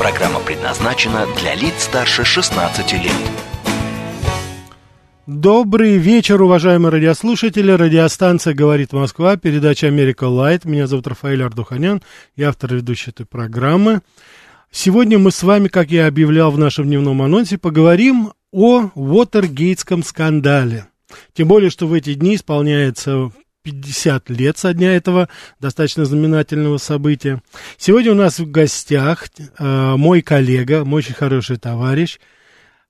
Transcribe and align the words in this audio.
Программа 0.00 0.40
предназначена 0.40 1.26
для 1.38 1.54
лиц 1.54 1.82
старше 1.82 2.24
16 2.24 2.92
лет. 2.94 3.12
Добрый 5.26 5.98
вечер, 5.98 6.40
уважаемые 6.40 6.90
радиослушатели. 6.90 7.70
Радиостанция 7.70 8.54
«Говорит 8.54 8.94
Москва», 8.94 9.36
передача 9.36 9.88
«Америка 9.88 10.24
Лайт». 10.24 10.64
Меня 10.64 10.86
зовут 10.86 11.06
Рафаэль 11.06 11.42
Ардуханян, 11.42 12.00
я 12.34 12.48
автор 12.48 12.72
и 12.72 12.76
ведущий 12.76 13.10
этой 13.10 13.26
программы. 13.26 14.00
Сегодня 14.70 15.18
мы 15.18 15.30
с 15.32 15.42
вами, 15.42 15.68
как 15.68 15.90
я 15.90 16.06
объявлял 16.06 16.50
в 16.50 16.56
нашем 16.56 16.86
дневном 16.86 17.20
анонсе, 17.20 17.58
поговорим 17.58 18.32
о 18.52 18.88
Уотергейтском 18.94 20.02
скандале. 20.02 20.86
Тем 21.34 21.46
более, 21.46 21.68
что 21.68 21.86
в 21.86 21.92
эти 21.92 22.14
дни 22.14 22.36
исполняется 22.36 23.32
50 23.62 24.30
лет 24.30 24.56
со 24.58 24.72
дня 24.72 24.94
этого 24.94 25.28
достаточно 25.60 26.04
знаменательного 26.04 26.78
события. 26.78 27.42
Сегодня 27.76 28.12
у 28.12 28.16
нас 28.16 28.38
в 28.38 28.50
гостях 28.50 29.28
э, 29.38 29.94
мой 29.96 30.22
коллега, 30.22 30.84
мой 30.84 31.00
очень 31.00 31.14
хороший 31.14 31.56
товарищ, 31.56 32.18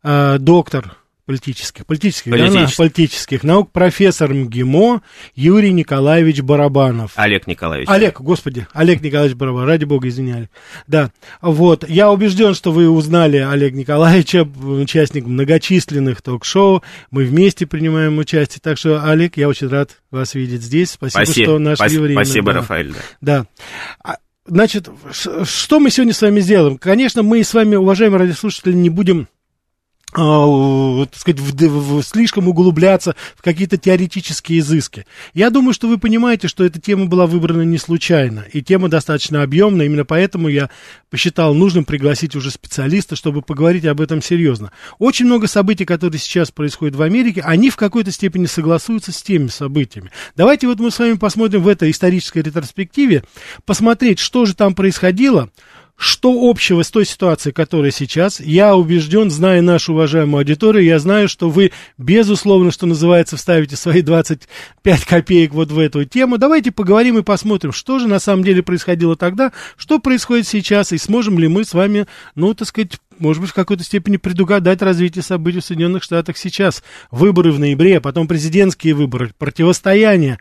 э, 0.03 0.39
доктор 0.39 1.00
политических, 1.31 1.87
политических, 1.87 2.33
политических. 2.33 2.77
Да, 2.77 2.77
политических 2.77 3.43
наук, 3.45 3.71
профессор 3.71 4.35
МГИМО 4.35 5.01
Юрий 5.37 5.73
Николаевич 5.73 6.41
Барабанов. 6.41 7.13
Олег 7.15 7.47
Николаевич. 7.47 7.89
Олег, 7.89 8.21
господи, 8.21 8.67
Олег 8.73 9.01
Николаевич 9.01 9.37
Барабанов, 9.37 9.69
ради 9.69 9.85
бога, 9.85 10.09
извиняли. 10.09 10.51
Да, 10.89 11.13
вот, 11.41 11.89
я 11.89 12.11
убежден, 12.11 12.55
что 12.55 12.73
вы 12.73 12.91
узнали 12.91 13.37
Олега 13.37 13.77
Николаевича, 13.77 14.43
участник 14.43 15.25
многочисленных 15.25 16.21
ток-шоу, 16.21 16.83
мы 17.13 17.25
вместе 17.25 17.65
принимаем 17.65 18.19
участие, 18.19 18.59
так 18.61 18.77
что, 18.77 19.01
Олег, 19.05 19.37
я 19.37 19.49
очень 19.49 19.69
рад 19.69 19.99
вас 20.11 20.35
видеть 20.35 20.63
здесь, 20.63 20.91
спасибо, 20.91 21.25
спасибо 21.25 21.45
что 21.45 21.59
нашли 21.61 21.77
спасибо, 21.77 22.03
время. 22.03 22.25
Спасибо, 22.25 22.53
да. 22.53 22.59
Рафаэль. 22.59 22.95
Да. 23.21 23.47
да. 24.03 24.17
Значит, 24.47 24.89
что 25.13 25.79
мы 25.79 25.91
сегодня 25.91 26.13
с 26.13 26.23
вами 26.23 26.41
сделаем? 26.41 26.77
Конечно, 26.77 27.23
мы 27.23 27.45
с 27.45 27.55
вами, 27.55 27.77
уважаемые 27.77 28.19
радиослушатели, 28.19 28.73
не 28.73 28.91
будем 28.91 29.29
а, 29.29 29.40
так 30.13 31.17
сказать, 31.21 31.41
в, 31.41 31.55
в, 31.55 32.03
слишком 32.03 32.49
углубляться 32.49 33.15
в 33.37 33.43
какие-то 33.43 33.77
теоретические 33.77 34.59
изыски. 34.59 35.07
Я 35.35 35.51
думаю, 35.51 35.73
что 35.73 35.89
вы 35.89 35.99
понимаете, 35.99 36.49
что 36.49 36.65
эта 36.65 36.81
тема 36.81 37.07
была 37.07 37.27
выбрана 37.27 37.63
не 37.63 37.79
случайно, 37.79 38.45
и 38.53 38.63
тема 38.63 38.89
достаточно 38.89 39.43
объемная, 39.43 39.87
именно 39.87 40.05
поэтому 40.05 40.49
я 40.49 40.71
посчитал 41.11 41.55
нужным 41.55 41.85
пригласить 41.85 42.35
уже 42.35 42.51
специалиста, 42.51 43.15
чтобы 43.17 43.43
поговорить 43.43 43.85
об 43.85 44.01
этом 44.01 44.21
серьезно. 44.23 44.73
Очень 44.99 45.27
много 45.27 45.47
событий, 45.47 45.85
которые 45.85 46.19
сейчас 46.19 46.51
происходят 46.51 46.97
в 46.97 47.03
Америке, 47.03 47.43
они 47.45 47.71
в 47.71 47.77
какой-то 47.77 48.11
степени 48.11 48.47
согласуются 48.47 49.13
с 49.13 49.23
теми 49.23 49.49
событиями. 49.49 50.11
Давайте 50.37 50.67
вот 50.67 50.81
мы 50.81 50.91
с 50.91 50.99
вами 50.99 51.15
посмотрим 51.15 51.63
в 51.63 51.69
этой 51.69 51.91
исторической 51.91 52.43
ретроспективе, 52.43 53.25
посмотреть, 53.65 54.19
что 54.19 54.45
же 54.45 54.55
там 54.55 54.75
происходило, 54.75 55.51
что 56.01 56.49
общего 56.49 56.83
с 56.83 56.91
той 56.91 57.05
ситуацией, 57.05 57.53
которая 57.53 57.91
сейчас? 57.91 58.41
Я 58.41 58.75
убежден, 58.75 59.31
зная 59.31 59.61
нашу 59.61 59.93
уважаемую 59.93 60.39
аудиторию, 60.39 60.83
я 60.83 60.99
знаю, 60.99 61.29
что 61.29 61.51
вы, 61.51 61.73
безусловно, 61.99 62.71
что 62.71 62.87
называется, 62.87 63.37
вставите 63.37 63.77
свои 63.77 64.01
25 64.01 65.05
копеек 65.05 65.53
вот 65.53 65.71
в 65.71 65.79
эту 65.79 66.07
тему. 66.07 66.39
Давайте 66.39 66.73
поговорим 66.73 67.19
и 67.19 67.23
посмотрим, 67.23 67.73
что 67.73 67.99
же 67.99 68.09
на 68.09 68.19
самом 68.19 68.45
деле 68.45 68.63
происходило 68.63 69.15
тогда, 69.15 69.53
что 69.77 69.99
происходит 69.99 70.49
сейчас, 70.49 70.93
и 70.93 70.97
сможем 70.97 71.39
ли 71.39 71.49
мы 71.49 71.67
с 71.67 71.75
вами, 71.75 72.07
ну, 72.35 72.55
так 72.55 72.69
сказать, 72.69 72.93
может 73.19 73.43
быть, 73.43 73.51
в 73.51 73.55
какой-то 73.55 73.85
степени 73.85 74.17
предугадать 74.17 74.81
развитие 74.81 75.23
событий 75.23 75.61
в 75.61 75.65
Соединенных 75.67 76.03
Штатах 76.03 76.39
сейчас. 76.39 76.83
Выборы 77.11 77.53
в 77.53 77.59
ноябре, 77.59 77.99
а 77.99 78.01
потом 78.01 78.27
президентские 78.27 78.95
выборы, 78.95 79.33
противостояние 79.37 80.39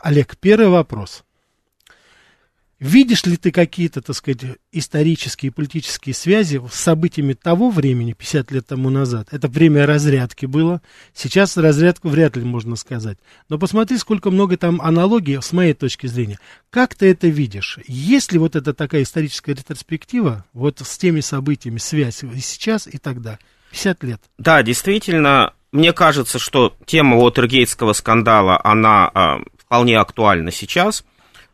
Олег, 0.02 0.38
первый 0.38 0.70
вопрос. 0.70 1.24
Видишь 2.80 3.26
ли 3.26 3.38
ты 3.38 3.52
какие-то, 3.52 4.02
так 4.02 4.16
сказать, 4.18 4.58
исторические 4.74 5.50
и 5.50 5.54
политические 5.54 6.14
связи 6.14 6.62
с 6.70 6.76
событиями 6.76 7.32
того 7.32 7.70
времени, 7.70 8.12
50 8.12 8.52
лет 8.52 8.68
тому 8.68 8.90
назад? 8.90 9.30
Это 9.32 9.48
время 9.48 9.86
разрядки 9.86 10.46
было. 10.46 10.82
Сейчас 11.14 11.56
разрядку 11.56 12.10
вряд 12.10 12.36
ли 12.36 12.44
можно 12.44 12.76
сказать. 12.76 13.18
Но 13.48 13.58
посмотри, 13.58 13.98
сколько 13.98 14.30
много 14.30 14.58
там 14.58 14.82
аналогий, 14.82 15.42
с 15.42 15.54
моей 15.54 15.74
точки 15.74 16.08
зрения. 16.08 16.38
Как 16.70 16.96
ты 16.96 17.10
это 17.10 17.28
видишь? 17.28 17.80
Есть 17.88 18.34
ли 18.34 18.40
вот 18.40 18.58
эта 18.58 18.74
такая 18.74 19.04
историческая 19.04 19.54
ретроспектива, 19.54 20.46
вот 20.52 20.82
с 20.86 20.98
теми 20.98 21.22
событиями, 21.22 21.78
связь 21.78 22.24
и 22.24 22.40
сейчас, 22.42 22.88
и 22.88 22.98
тогда? 22.98 23.40
50 23.72 24.04
лет. 24.04 24.22
Да, 24.38 24.62
действительно, 24.64 25.54
мне 25.76 25.92
кажется, 25.92 26.40
что 26.40 26.74
тема 26.86 27.18
Уотергейтского 27.18 27.94
скандала, 27.94 28.60
она 28.64 29.12
э, 29.14 29.44
вполне 29.58 30.00
актуальна 30.00 30.50
сейчас, 30.50 31.04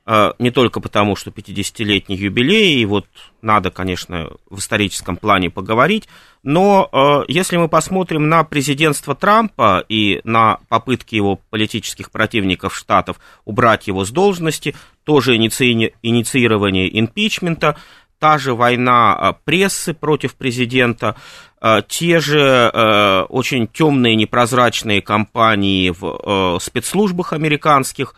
э, 0.05 0.33
не 0.37 0.51
только 0.51 0.79
потому, 0.79 1.15
что 1.15 1.31
50-летний 1.31 2.17
юбилей, 2.17 2.75
и 2.75 2.85
вот 2.85 3.07
надо, 3.41 3.71
конечно, 3.71 4.29
в 4.47 4.59
историческом 4.59 5.17
плане 5.17 5.49
поговорить, 5.49 6.07
но 6.43 6.87
э, 6.91 7.31
если 7.31 7.57
мы 7.57 7.67
посмотрим 7.67 8.29
на 8.29 8.43
президентство 8.43 9.15
Трампа 9.15 9.83
и 9.89 10.21
на 10.23 10.59
попытки 10.69 11.15
его 11.15 11.39
политических 11.49 12.11
противников 12.11 12.75
штатов 12.75 13.19
убрать 13.43 13.87
его 13.87 14.05
с 14.05 14.11
должности, 14.11 14.75
тоже 15.03 15.35
иници... 15.35 15.93
инициирование 16.03 16.99
импичмента, 16.99 17.75
та 18.21 18.37
же 18.37 18.53
война 18.53 19.35
прессы 19.43 19.93
против 19.93 20.35
президента, 20.35 21.15
Э, 21.61 21.81
те 21.87 22.19
же 22.19 22.39
э, 22.73 23.21
очень 23.29 23.67
темные, 23.67 24.15
непрозрачные 24.15 25.01
компании 25.01 25.91
в 25.91 26.57
э, 26.57 26.59
спецслужбах 26.59 27.33
американских, 27.33 28.15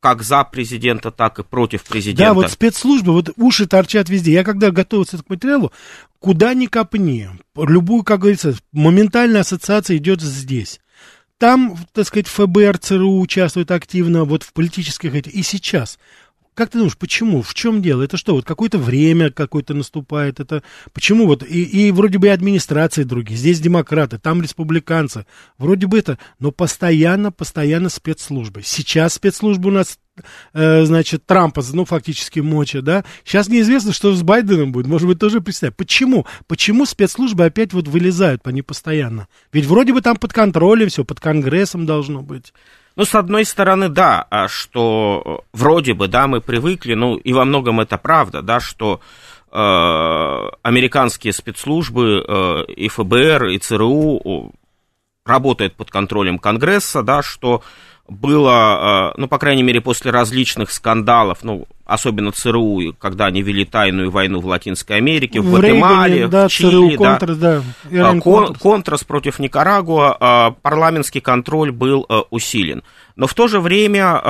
как 0.00 0.22
за 0.22 0.44
президента, 0.44 1.10
так 1.10 1.38
и 1.38 1.42
против 1.42 1.82
президента. 1.84 2.24
Да, 2.24 2.34
вот 2.34 2.50
спецслужбы, 2.50 3.12
вот 3.12 3.30
уши 3.36 3.66
торчат 3.66 4.10
везде. 4.10 4.32
Я 4.32 4.44
когда 4.44 4.70
готовился 4.70 5.16
к 5.16 5.30
материалу, 5.30 5.72
куда 6.18 6.52
ни 6.52 6.66
копни, 6.66 7.30
любую, 7.56 8.04
как 8.04 8.20
говорится, 8.20 8.54
моментальная 8.70 9.40
ассоциация 9.40 9.96
идет 9.96 10.20
здесь. 10.20 10.78
Там, 11.38 11.78
так 11.94 12.06
сказать, 12.06 12.28
ФБР, 12.28 12.78
ЦРУ 12.78 13.18
участвует 13.18 13.70
активно, 13.70 14.24
вот 14.24 14.42
в 14.42 14.52
политических 14.52 15.14
этих, 15.14 15.32
и 15.32 15.42
сейчас. 15.42 15.98
Как 16.58 16.70
ты 16.70 16.78
думаешь, 16.78 16.98
почему? 16.98 17.40
В 17.42 17.54
чем 17.54 17.82
дело? 17.82 18.02
Это 18.02 18.16
что, 18.16 18.34
вот 18.34 18.44
какое-то 18.44 18.78
время 18.78 19.30
какое-то 19.30 19.74
наступает? 19.74 20.40
Это 20.40 20.64
почему 20.92 21.28
вот 21.28 21.44
и, 21.44 21.62
и 21.62 21.92
вроде 21.92 22.18
бы 22.18 22.26
и 22.26 22.30
администрации 22.30 23.04
другие, 23.04 23.38
здесь 23.38 23.60
демократы, 23.60 24.18
там 24.18 24.42
республиканцы, 24.42 25.24
вроде 25.56 25.86
бы 25.86 26.00
это, 26.00 26.18
но 26.40 26.50
постоянно, 26.50 27.30
постоянно 27.30 27.88
спецслужбы. 27.90 28.62
Сейчас 28.64 29.14
спецслужбы 29.14 29.68
у 29.68 29.72
нас 29.72 30.00
э, 30.52 30.84
значит, 30.84 31.24
Трампа, 31.26 31.62
ну, 31.72 31.84
фактически 31.84 32.40
моча, 32.40 32.80
да. 32.80 33.04
Сейчас 33.24 33.48
неизвестно, 33.48 33.92
что 33.92 34.12
с 34.12 34.24
Байденом 34.24 34.72
будет. 34.72 34.88
Может 34.88 35.06
быть, 35.06 35.20
тоже 35.20 35.40
представь. 35.40 35.76
Почему? 35.76 36.26
Почему 36.48 36.86
спецслужбы 36.86 37.44
опять 37.44 37.72
вот 37.72 37.86
вылезают, 37.86 38.44
они 38.48 38.62
постоянно? 38.62 39.28
Ведь 39.52 39.66
вроде 39.66 39.92
бы 39.92 40.00
там 40.00 40.16
под 40.16 40.32
контролем 40.32 40.88
все, 40.88 41.04
под 41.04 41.20
Конгрессом 41.20 41.86
должно 41.86 42.22
быть. 42.22 42.52
Ну, 42.98 43.04
с 43.04 43.14
одной 43.14 43.44
стороны, 43.44 43.88
да, 43.88 44.26
а 44.28 44.48
что 44.48 45.22
э, 45.24 45.56
вроде 45.56 45.94
бы, 45.94 46.08
да, 46.08 46.26
мы 46.26 46.40
привыкли, 46.40 46.94
ну, 46.94 47.14
и 47.14 47.32
во 47.32 47.44
многом 47.44 47.78
это 47.78 47.96
правда, 47.96 48.42
да, 48.42 48.58
что 48.58 49.00
э, 49.52 49.56
американские 50.62 51.32
спецслужбы, 51.32 52.24
э, 52.26 52.64
и 52.72 52.88
ФБР, 52.88 53.46
и 53.50 53.58
ЦРУ 53.58 54.52
работает 55.28 55.74
под 55.74 55.90
контролем 55.90 56.38
Конгресса, 56.38 57.02
да, 57.02 57.22
что 57.22 57.62
было, 58.08 59.12
ну, 59.18 59.28
по 59.28 59.38
крайней 59.38 59.62
мере, 59.62 59.82
после 59.82 60.10
различных 60.10 60.70
скандалов, 60.70 61.40
ну, 61.42 61.66
особенно 61.84 62.32
ЦРУ, 62.32 62.94
когда 62.98 63.26
они 63.26 63.42
вели 63.42 63.66
тайную 63.66 64.10
войну 64.10 64.40
в 64.40 64.46
Латинской 64.46 64.96
Америке, 64.96 65.42
в, 65.42 65.44
в 65.44 65.50
Гватемале, 65.50 66.26
да, 66.26 66.48
в 66.48 66.50
Чили, 66.50 66.96
ЦРУ, 66.96 67.02
да, 67.02 67.18
да 67.90 68.10
Кон, 68.12 68.20
Контрас. 68.20 68.58
Контрас 68.58 69.04
против 69.04 69.38
Никарагуа, 69.38 70.56
парламентский 70.62 71.20
контроль 71.20 71.70
был 71.70 72.06
усилен. 72.30 72.82
Но 73.14 73.26
в 73.26 73.34
то 73.34 73.46
же 73.46 73.60
время 73.60 74.22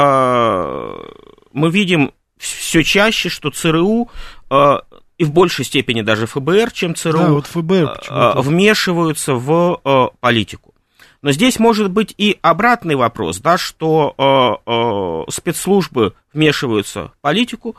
мы 1.52 1.70
видим 1.70 2.10
все 2.36 2.82
чаще, 2.82 3.28
что 3.28 3.50
ЦРУ 3.50 4.10
и 5.18 5.24
в 5.24 5.32
большей 5.32 5.64
степени 5.64 6.02
даже 6.02 6.26
фБР, 6.26 6.72
чем 6.72 6.96
ЦРУ, 6.96 7.18
да, 7.18 7.30
вот 7.30 7.46
ФБР 7.46 8.40
вмешиваются 8.40 9.34
в 9.34 10.12
политику. 10.20 10.67
Но 11.22 11.32
здесь 11.32 11.58
может 11.58 11.90
быть 11.90 12.14
и 12.16 12.38
обратный 12.42 12.94
вопрос, 12.94 13.38
да, 13.38 13.58
что 13.58 14.14
э, 14.16 14.70
э, 14.70 15.30
спецслужбы 15.30 16.14
вмешиваются 16.32 17.08
в 17.08 17.20
политику, 17.20 17.76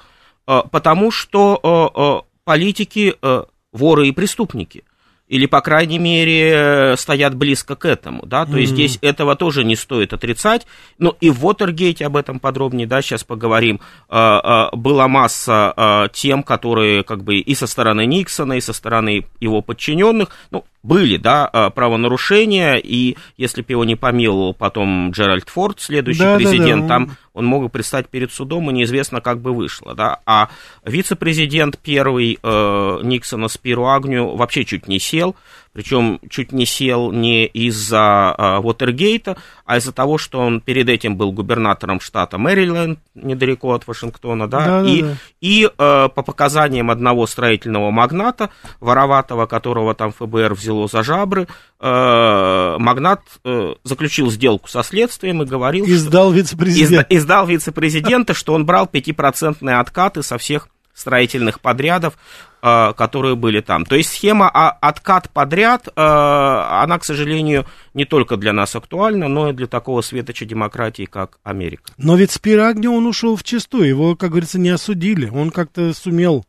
э, 0.47 0.62
потому 0.69 1.12
что 1.12 1.59
э, 1.63 2.00
э, 2.01 2.30
политики 2.44 3.15
э, 3.21 3.44
воры 3.71 4.07
и 4.07 4.12
преступники 4.12 4.83
или, 5.29 5.45
по 5.45 5.61
крайней 5.61 5.99
мере, 5.99 6.95
стоят 6.97 7.35
близко 7.35 7.75
к 7.75 7.85
этому, 7.85 8.25
да, 8.25 8.45
то 8.45 8.51
mm-hmm. 8.51 8.59
есть 8.59 8.73
здесь 8.73 8.99
этого 9.01 9.35
тоже 9.37 9.63
не 9.63 9.77
стоит 9.77 10.11
отрицать, 10.11 10.67
ну 10.97 11.15
и 11.21 11.29
в 11.29 11.45
Уотергейте 11.45 12.05
об 12.05 12.17
этом 12.17 12.39
подробнее, 12.39 12.87
да, 12.87 13.01
сейчас 13.01 13.23
поговорим, 13.23 13.79
была 14.09 15.07
масса 15.07 16.09
тем, 16.13 16.43
которые 16.43 17.03
как 17.03 17.23
бы 17.23 17.37
и 17.37 17.55
со 17.55 17.67
стороны 17.67 18.05
Никсона, 18.05 18.53
и 18.53 18.61
со 18.61 18.73
стороны 18.73 19.25
его 19.39 19.61
подчиненных, 19.61 20.29
ну, 20.51 20.65
были, 20.83 21.17
да, 21.17 21.49
э, 21.51 21.69
правонарушения, 21.71 22.75
и 22.75 23.17
если 23.37 23.61
бы 23.61 23.73
его 23.73 23.83
не 23.83 23.95
помиловал 23.95 24.53
потом 24.53 25.11
Джеральд 25.11 25.49
Форд, 25.49 25.81
следующий 25.81 26.19
да, 26.19 26.37
президент, 26.37 26.87
да, 26.87 26.87
да. 26.87 26.87
там 26.87 27.17
он 27.33 27.45
мог 27.45 27.63
бы 27.63 27.69
предстать 27.69 28.09
перед 28.09 28.31
судом, 28.31 28.69
и 28.69 28.73
неизвестно, 28.73 29.21
как 29.21 29.39
бы 29.39 29.53
вышло, 29.53 29.95
да, 29.95 30.19
а 30.25 30.49
вице-президент 30.83 31.77
первый 31.77 32.39
э, 32.41 32.99
Никсона 33.03 33.47
Спиру 33.47 33.87
Агню 33.87 34.35
вообще 34.35 34.65
чуть 34.65 34.87
не 34.87 34.99
сел, 34.99 35.35
причем 35.74 36.19
чуть 36.30 36.51
не 36.51 36.66
сел 36.66 37.12
не 37.12 37.45
из-за 37.45 38.36
э, 38.38 38.57
Уотергейта, 38.57 39.38
а 39.66 39.77
из-за 39.77 39.92
того, 39.92 40.18
что 40.18 40.39
он 40.39 40.62
перед 40.62 40.89
этим 40.89 41.16
был 41.16 41.31
губернатором 41.31 42.00
штата 42.00 42.38
Мэриленд, 42.38 43.00
недалеко 43.16 43.74
от 43.74 43.88
Вашингтона, 43.88 44.50
да, 44.50 44.81
да 44.81 44.89
и, 44.89 45.01
да, 45.01 45.07
да. 45.07 45.16
и 45.42 45.66
э, 45.66 45.69
по 46.13 46.24
показаниям 46.24 46.89
одного 46.89 47.27
строительного 47.27 47.92
магната, 47.92 48.50
вороватого, 48.80 49.45
которого 49.45 49.94
там 49.94 50.12
ФБР 50.12 50.54
взяло 50.56 50.88
за 50.88 51.04
жабры, 51.04 51.48
э, 51.80 52.75
магнат 52.80 53.22
э, 53.45 53.75
заключил 53.83 54.31
сделку 54.31 54.68
со 54.69 54.83
следствием 54.83 55.44
и 55.44 55.45
говорил... 55.45 55.86
Издал 55.86 56.31
вице-президента. 56.31 56.94
Изда, 56.94 57.06
издал 57.10 57.45
вице-президента, 57.45 58.33
что 58.33 58.54
он 58.54 58.65
брал 58.65 58.89
5% 58.92 59.69
откаты 59.72 60.24
со 60.24 60.38
всех 60.38 60.68
строительных 61.00 61.62
подрядов, 61.62 62.18
э, 62.62 62.94
которые 62.94 63.36
были 63.36 63.62
там. 63.62 63.86
То 63.86 63.96
есть 63.96 64.12
схема 64.12 64.50
а, 64.54 64.69
откат 64.69 65.30
подряд, 65.30 65.88
э, 65.88 65.92
она, 65.96 67.00
к 67.00 67.06
сожалению, 67.06 67.66
не 67.94 68.06
только 68.06 68.38
для 68.38 68.54
нас 68.54 68.75
актуальна, 68.75 69.28
но 69.28 69.50
и 69.50 69.54
для 69.54 69.68
такого 69.68 70.01
светоча 70.01 70.46
демократии, 70.46 71.06
как 71.06 71.40
Америка. 71.44 71.94
Но 71.98 72.16
ведь 72.16 72.31
Спирагни 72.31 72.88
он 72.88 73.06
ушел 73.06 73.36
в 73.36 73.44
чистую, 73.44 73.88
его, 73.88 74.16
как 74.16 74.31
говорится, 74.31 74.60
не 74.60 74.69
осудили, 74.69 75.30
он 75.30 75.51
как-то 75.51 75.94
сумел 75.94 76.46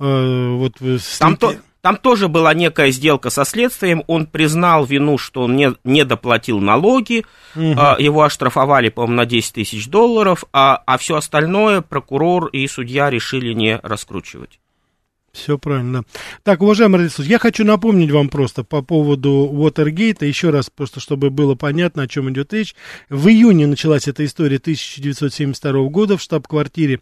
э, 0.00 0.48
вот... 0.56 0.74
Там, 1.18 1.36
то, 1.36 1.54
там 1.84 1.98
тоже 1.98 2.28
была 2.28 2.54
некая 2.54 2.90
сделка 2.90 3.28
со 3.28 3.44
следствием, 3.44 4.04
он 4.06 4.24
признал 4.24 4.86
вину, 4.86 5.18
что 5.18 5.42
он 5.42 5.54
не, 5.54 5.74
не 5.84 6.06
доплатил 6.06 6.58
налоги, 6.58 7.26
угу. 7.54 7.62
его 7.98 8.22
оштрафовали, 8.22 8.88
по-моему, 8.88 9.16
на 9.16 9.26
10 9.26 9.52
тысяч 9.52 9.88
долларов, 9.88 10.46
а, 10.50 10.82
а 10.86 10.96
все 10.96 11.16
остальное 11.16 11.82
прокурор 11.82 12.46
и 12.46 12.66
судья 12.68 13.10
решили 13.10 13.52
не 13.52 13.78
раскручивать. 13.82 14.60
Все 15.34 15.58
правильно. 15.58 16.04
Так, 16.44 16.62
уважаемый 16.62 16.98
радиослушатель, 16.98 17.32
я 17.32 17.38
хочу 17.40 17.64
напомнить 17.64 18.12
вам 18.12 18.28
просто 18.28 18.62
по 18.62 18.82
поводу 18.82 19.30
Уотергейта, 19.30 20.24
еще 20.26 20.50
раз, 20.50 20.70
просто 20.70 21.00
чтобы 21.00 21.30
было 21.30 21.56
понятно, 21.56 22.04
о 22.04 22.08
чем 22.08 22.30
идет 22.30 22.52
речь. 22.52 22.76
В 23.10 23.26
июне 23.26 23.66
началась 23.66 24.06
эта 24.06 24.24
история 24.24 24.58
1972 24.58 25.88
года 25.88 26.16
в 26.16 26.22
штаб-квартире, 26.22 27.00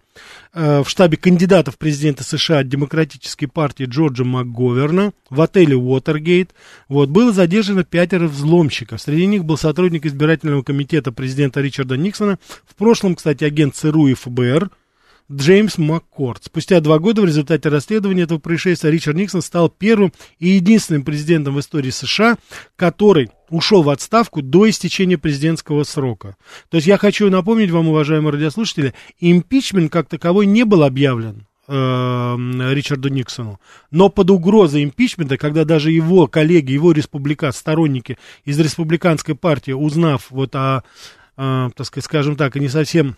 э, 0.55 0.83
в 0.83 0.89
штабе 0.89 1.19
кандидатов 1.19 1.77
президента 1.77 2.25
США 2.25 2.61
от 2.61 2.69
Демократической 2.69 3.47
партии 3.47 3.85
Джорджа 3.85 4.25
МакГоверна 4.25 5.13
в 5.29 5.39
отеле 5.39 5.77
Уотергейт. 5.77 6.55
Вот, 6.89 7.11
было 7.11 7.33
задержано 7.33 7.85
пятеро 7.85 8.29
взломщиков. 8.29 9.03
Среди 9.03 9.27
них 9.27 9.45
был 9.45 9.59
сотрудник 9.59 10.07
избирательного 10.07 10.63
комитета 10.63 11.13
президента 11.13 11.61
Ричарда 11.61 11.99
Никсона, 11.99 12.39
в 12.67 12.77
прошлом, 12.77 13.15
кстати, 13.15 13.45
агент 13.45 13.77
ЦРУ 13.77 14.07
и 14.07 14.15
ФБР– 14.15 14.71
Джеймс 15.31 15.79
Маккорд. 15.79 16.45
Спустя 16.45 16.81
два 16.81 16.99
года 16.99 17.23
в 17.23 17.25
результате 17.25 17.69
расследования 17.69 18.23
этого 18.23 18.39
происшествия 18.39 18.91
Ричард 18.91 19.17
Никсон 19.17 19.43
стал 19.43 19.69
первым 19.69 20.13
и 20.39 20.49
единственным 20.49 21.05
президентом 21.05 21.55
в 21.55 21.61
истории 21.61 21.91
США, 21.91 22.37
который 22.77 23.31
ушел 23.49 23.83
в 23.83 23.91
отставку 23.91 24.43
до 24.43 24.69
истечения 24.69 25.19
президентского 25.19 25.85
срока. 25.85 26.37
То 26.71 26.77
есть 26.77 26.87
я 26.87 26.99
хочу 26.99 27.29
напомнить 27.31 27.71
вам, 27.71 27.89
уважаемые 27.89 28.33
радиослушатели, 28.33 28.95
импичмент 29.21 29.93
как 29.93 30.09
таковой 30.09 30.47
не 30.47 30.65
был 30.65 30.83
объявлен 30.83 31.47
э, 31.69 31.73
Ричарду 32.73 33.09
Никсону. 33.09 33.61
Но 33.91 34.09
под 34.09 34.31
угрозой 34.31 34.85
импичмента, 34.85 35.37
когда 35.37 35.65
даже 35.65 35.91
его 35.91 36.27
коллеги, 36.27 36.73
его 36.73 36.93
республика, 36.93 37.53
сторонники 37.53 38.19
из 38.45 38.59
республиканской 38.59 39.35
партии, 39.35 39.73
узнав 39.73 40.31
вот 40.31 40.55
о, 40.57 40.83
о 41.37 41.71
так 41.75 41.87
сказать, 41.87 42.05
скажем 42.05 42.37
так, 42.37 42.57
не 42.57 42.69
совсем 42.69 43.17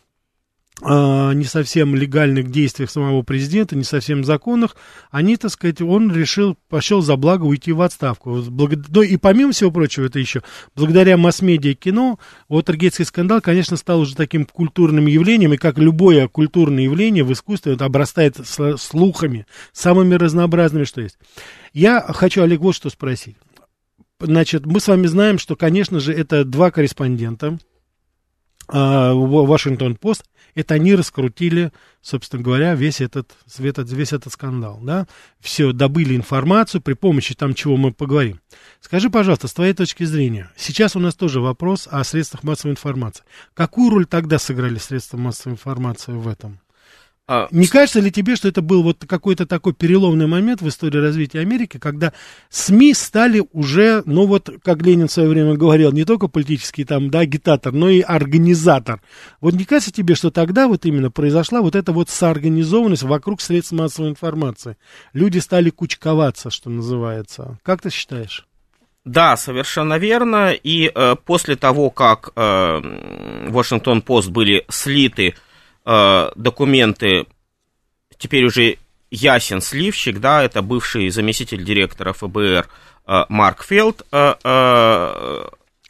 не 0.82 1.44
совсем 1.44 1.94
легальных 1.94 2.50
действиях 2.50 2.91
самого 2.91 3.23
президента, 3.23 3.76
не 3.76 3.85
совсем 3.85 4.25
законных, 4.25 4.75
они, 5.12 5.37
так 5.37 5.53
сказать, 5.53 5.81
он 5.81 6.12
решил, 6.12 6.59
пошел 6.69 7.00
за 7.00 7.15
благо 7.15 7.44
уйти 7.44 7.71
в 7.71 7.81
отставку. 7.81 8.43
Ну 8.49 9.03
и 9.03 9.17
помимо 9.17 9.53
всего 9.53 9.71
прочего, 9.71 10.06
это 10.06 10.19
еще, 10.19 10.43
благодаря 10.75 11.17
масс-медиа 11.17 11.71
и 11.71 11.75
кино, 11.75 12.19
Уотергейтский 12.49 13.05
скандал, 13.05 13.41
конечно, 13.41 13.76
стал 13.76 14.00
уже 14.00 14.17
таким 14.17 14.47
культурным 14.47 15.06
явлением, 15.06 15.53
и 15.53 15.59
как 15.59 15.79
любое 15.79 16.26
культурное 16.26 16.82
явление 16.82 17.23
в 17.23 17.32
искусстве, 17.32 17.75
это 17.75 17.85
обрастает 17.85 18.37
слухами, 18.44 19.47
самыми 19.73 20.17
разнообразными, 20.17 20.85
что 20.85 21.03
есть. 21.03 21.19
Я 21.73 22.00
хочу, 22.00 22.43
Олег, 22.43 22.61
вот 22.61 22.75
что 22.75 22.91
спросить. 22.91 23.37
Значит, 24.19 24.67
мы 24.67 24.81
с 24.81 24.88
вами 24.88 25.06
знаем, 25.06 25.38
что, 25.38 25.55
конечно 25.55 26.00
же, 26.00 26.12
это 26.12 26.44
два 26.44 26.73
корреспондента, 26.73 27.59
Вашингтон-Пост, 28.67 30.25
это 30.54 30.74
они 30.74 30.94
раскрутили, 30.94 31.72
собственно 32.00 32.42
говоря, 32.42 32.74
весь 32.74 33.00
этот, 33.00 33.32
весь 33.56 34.12
этот 34.12 34.32
скандал, 34.32 34.78
да, 34.82 35.06
все, 35.40 35.72
добыли 35.72 36.16
информацию 36.16 36.80
при 36.80 36.94
помощи 36.94 37.34
там, 37.34 37.54
чего 37.54 37.76
мы 37.76 37.92
поговорим. 37.92 38.40
Скажи, 38.80 39.11
пожалуйста, 39.11 39.49
с 39.49 39.52
твоей 39.52 39.75
точки 39.75 40.04
зрения, 40.04 40.50
сейчас 40.56 40.96
у 40.96 41.00
нас 41.00 41.14
тоже 41.14 41.40
вопрос 41.40 41.88
о 41.90 42.02
средствах 42.04 42.42
массовой 42.42 42.73
информации. 42.73 43.25
Какую 43.54 43.90
роль 43.90 44.06
тогда 44.06 44.38
сыграли 44.38 44.78
средства 44.78 45.16
массовой 45.16 45.54
информации 45.54 46.12
в 46.12 46.28
этом? 46.28 46.61
А, 47.26 47.49
Не 47.50 47.66
кажется 47.66 48.00
ли 48.00 48.12
тебе, 48.12 48.37
что 48.37 48.49
это 48.49 48.61
был 48.61 48.83
вот 48.83 49.07
какой-то 49.07 49.47
такой 49.47 49.73
переломный 49.73 50.26
момент 50.26 50.61
в 50.61 50.69
истории 50.69 50.99
развития 50.99 51.40
Америки, 51.40 51.78
когда 51.78 52.12
СМИ 52.50 52.93
стали 52.93 53.43
уже, 53.52 54.02
ну 54.04 54.26
вот, 54.26 54.50
как 54.62 54.83
Ленин 54.83 55.09
в 55.09 55.12
свое 55.12 55.31
время 55.31 55.54
говорил, 55.54 55.90
не 55.93 56.04
только 56.04 56.28
политический 56.28 56.85
там, 56.85 57.09
да, 57.09 57.21
агитатор, 57.21 57.73
но 57.73 57.88
и 57.88 58.02
организатор. 58.02 59.00
Вот 59.40 59.54
не 59.54 59.64
кажется 59.64 59.90
тебе, 59.90 60.14
что 60.14 60.31
тогда 60.31 60.69
вот 60.69 60.85
именно 60.85 61.11
произошла 61.11 61.62
вот 61.62 61.76
эта 61.76 61.93
вот 61.93 62.11
соорганизованность 62.11 63.04
вокруг 63.04 63.40
средств 63.40 63.73
массовой 63.73 64.11
информации? 64.11 64.76
Люди 65.14 65.38
стали 65.38 65.71
кучковаться, 65.71 66.50
что 66.50 66.69
называется. 66.69 67.59
Как 67.62 67.81
ты 67.81 67.88
считаешь? 67.88 68.47
Да, 69.07 69.38
совершенно 69.38 69.97
верно. 69.97 70.52
И 70.52 70.93
э, 70.95 71.16
после 71.25 71.57
того, 71.57 71.88
как 71.88 72.33
э, 72.37 73.49
Вашингтон-Пост 73.49 74.28
были 74.28 74.66
слиты 74.69 75.35
э, 75.85 76.31
документы, 76.35 77.26
теперь 78.19 78.45
уже 78.45 78.79
ясен 79.11 79.61
сливщик, 79.61 80.19
да, 80.19 80.43
это 80.43 80.62
бывший 80.62 81.09
заместитель 81.11 81.64
директора 81.64 82.12
ФБР 82.12 82.69
э, 83.07 83.25
Марк 83.29 83.64
Фелд, 83.64 84.07
э, 84.12 84.35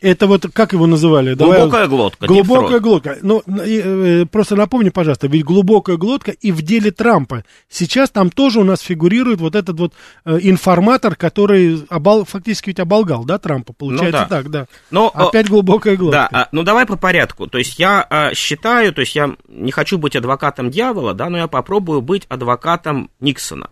это 0.04 0.26
вот, 0.26 0.46
как 0.52 0.75
его 0.75 0.87
называли? 0.87 1.34
Глубокая 1.34 1.70
Давай, 1.70 1.88
глотка. 1.88 2.26
Глубокая 2.26 2.80
глотка. 2.80 3.18
Ну, 3.23 3.42
э, 3.46 4.26
просто 4.26 4.54
напомни, 4.54 4.90
пожалуйста, 4.90 5.28
ведь 5.28 5.44
глубокая 5.44 5.96
глотка 5.96 6.30
и 6.30 6.52
в 6.52 6.61
деле 6.61 6.90
Трампа. 6.90 7.44
Сейчас 7.70 8.11
там 8.11 8.30
тоже 8.30 8.61
у 8.61 8.64
нас 8.64 8.80
фигурирует 8.80 9.40
вот 9.40 9.54
этот 9.54 9.78
вот 9.80 9.94
э, 10.26 10.38
информатор, 10.42 11.16
который 11.16 11.84
обол, 11.88 12.25
фактически 12.25 12.68
ведь 12.68 12.80
оболгал, 12.80 13.25
да, 13.25 13.38
Трампа? 13.38 13.73
Получается 13.73 14.23
ну, 14.23 14.26
да. 14.28 14.37
так, 14.37 14.50
да. 14.50 14.66
Но, 14.90 15.08
Опять 15.08 15.49
глубокая 15.49 15.96
глотка. 15.96 16.28
Да, 16.30 16.49
ну 16.52 16.62
давай 16.62 16.84
по 16.84 16.96
порядку. 16.96 17.46
То 17.46 17.58
есть 17.58 17.78
я 17.78 18.06
а, 18.08 18.34
считаю, 18.34 18.92
то 18.92 19.00
есть 19.00 19.16
я 19.16 19.34
не 19.49 19.73
хочу 19.73 19.96
быть 19.96 20.16
адвокатом 20.16 20.70
дьявола, 20.70 21.14
да, 21.14 21.30
но 21.30 21.38
я 21.38 21.49
попробую 21.49 22.02
быть 22.02 22.26
адвокатом 22.28 23.11
Никсона. 23.20 23.70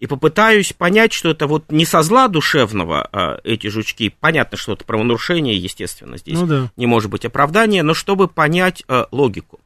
И 0.00 0.06
попытаюсь 0.06 0.72
понять, 0.72 1.12
что 1.12 1.30
это 1.30 1.46
вот 1.46 1.70
не 1.70 1.84
со 1.84 2.02
зла 2.02 2.28
душевного 2.28 3.08
а, 3.12 3.40
эти 3.44 3.68
жучки, 3.68 4.14
понятно, 4.20 4.56
что 4.56 4.72
это 4.72 4.84
правонарушение, 4.84 5.56
естественно, 5.56 6.16
здесь 6.16 6.38
ну, 6.38 6.46
да. 6.46 6.70
не 6.76 6.86
может 6.86 7.10
быть 7.10 7.24
оправдания, 7.24 7.82
но 7.82 7.94
чтобы 7.94 8.28
понять 8.28 8.82
а, 8.88 9.08
логику. 9.10 9.60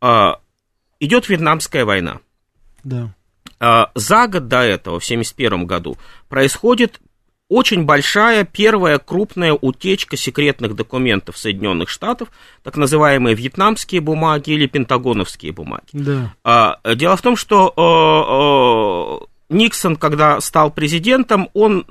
А, 0.00 0.40
идет 1.00 1.28
Вьетнамская 1.28 1.84
война. 1.84 2.20
Да. 2.84 3.14
А, 3.58 3.90
за 3.94 4.26
год 4.28 4.48
до 4.48 4.60
этого, 4.62 5.00
в 5.00 5.04
1971 5.04 5.66
году, 5.66 5.96
происходит 6.28 7.00
очень 7.48 7.84
большая 7.84 8.44
первая 8.44 8.98
крупная 8.98 9.52
утечка 9.52 10.16
секретных 10.16 10.74
документов 10.74 11.38
Соединенных 11.38 11.88
Штатов, 11.88 12.28
так 12.64 12.76
называемые 12.76 13.36
вьетнамские 13.36 14.00
бумаги 14.00 14.50
или 14.50 14.66
пентагоновские 14.66 15.52
бумаги. 15.52 15.86
Да. 15.92 16.34
А, 16.42 16.94
дело 16.94 17.16
в 17.16 17.22
том, 17.22 17.36
что 17.36 17.72
Никсон, 19.48 19.94
когда 19.94 20.40
стал 20.40 20.72
президентом, 20.72 21.48
он 21.54 21.84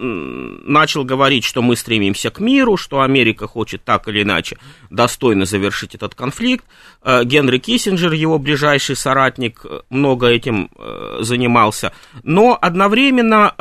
начал 0.65 1.05
говорить, 1.05 1.45
что 1.45 1.61
мы 1.61 1.77
стремимся 1.77 2.29
к 2.29 2.39
миру, 2.39 2.75
что 2.75 2.99
Америка 2.99 3.47
хочет 3.47 3.83
так 3.83 4.09
или 4.09 4.23
иначе 4.23 4.57
достойно 4.89 5.45
завершить 5.45 5.95
этот 5.95 6.15
конфликт. 6.15 6.65
Э, 7.01 7.23
Генри 7.23 7.59
Киссинджер, 7.59 8.11
его 8.11 8.39
ближайший 8.39 8.97
соратник, 8.97 9.61
э, 9.63 9.81
много 9.89 10.27
этим 10.27 10.69
э, 10.77 11.19
занимался. 11.21 11.93
Но 12.23 12.57
одновременно, 12.59 13.53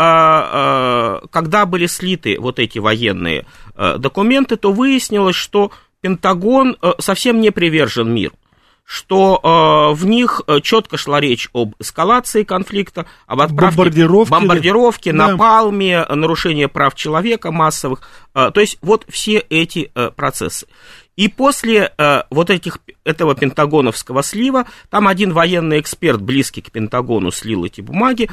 когда 1.30 1.66
были 1.66 1.86
слиты 1.86 2.38
вот 2.38 2.58
эти 2.58 2.78
военные 2.78 3.46
документы, 3.76 4.56
то 4.56 4.72
выяснилось, 4.72 5.36
что 5.36 5.70
Пентагон 6.00 6.76
совсем 6.98 7.40
не 7.40 7.50
привержен 7.50 8.12
миру 8.12 8.34
что 8.84 9.40
э, 9.42 9.94
в 9.94 10.04
них 10.04 10.42
э, 10.46 10.60
четко 10.60 10.98
шла 10.98 11.18
речь 11.18 11.48
об 11.54 11.74
эскалации 11.78 12.44
конфликта, 12.44 13.06
об 13.26 13.40
отправке 13.40 13.76
бомбардировки, 13.76 14.30
бомбардировки 14.30 15.10
да. 15.10 15.28
напалме, 15.28 16.04
нарушении 16.04 16.66
прав 16.66 16.94
человека 16.94 17.50
массовых. 17.50 18.02
Э, 18.34 18.50
то 18.52 18.60
есть 18.60 18.78
вот 18.82 19.06
все 19.08 19.38
эти 19.38 19.90
э, 19.94 20.10
процессы. 20.10 20.66
И 21.16 21.28
после 21.28 21.92
э, 21.96 22.22
вот 22.30 22.50
этих, 22.50 22.78
этого 23.04 23.34
пентагоновского 23.34 24.22
слива, 24.22 24.66
там 24.90 25.08
один 25.08 25.32
военный 25.32 25.80
эксперт, 25.80 26.20
близкий 26.20 26.60
к 26.60 26.70
Пентагону, 26.70 27.30
слил 27.30 27.64
эти 27.64 27.80
бумаги, 27.80 28.28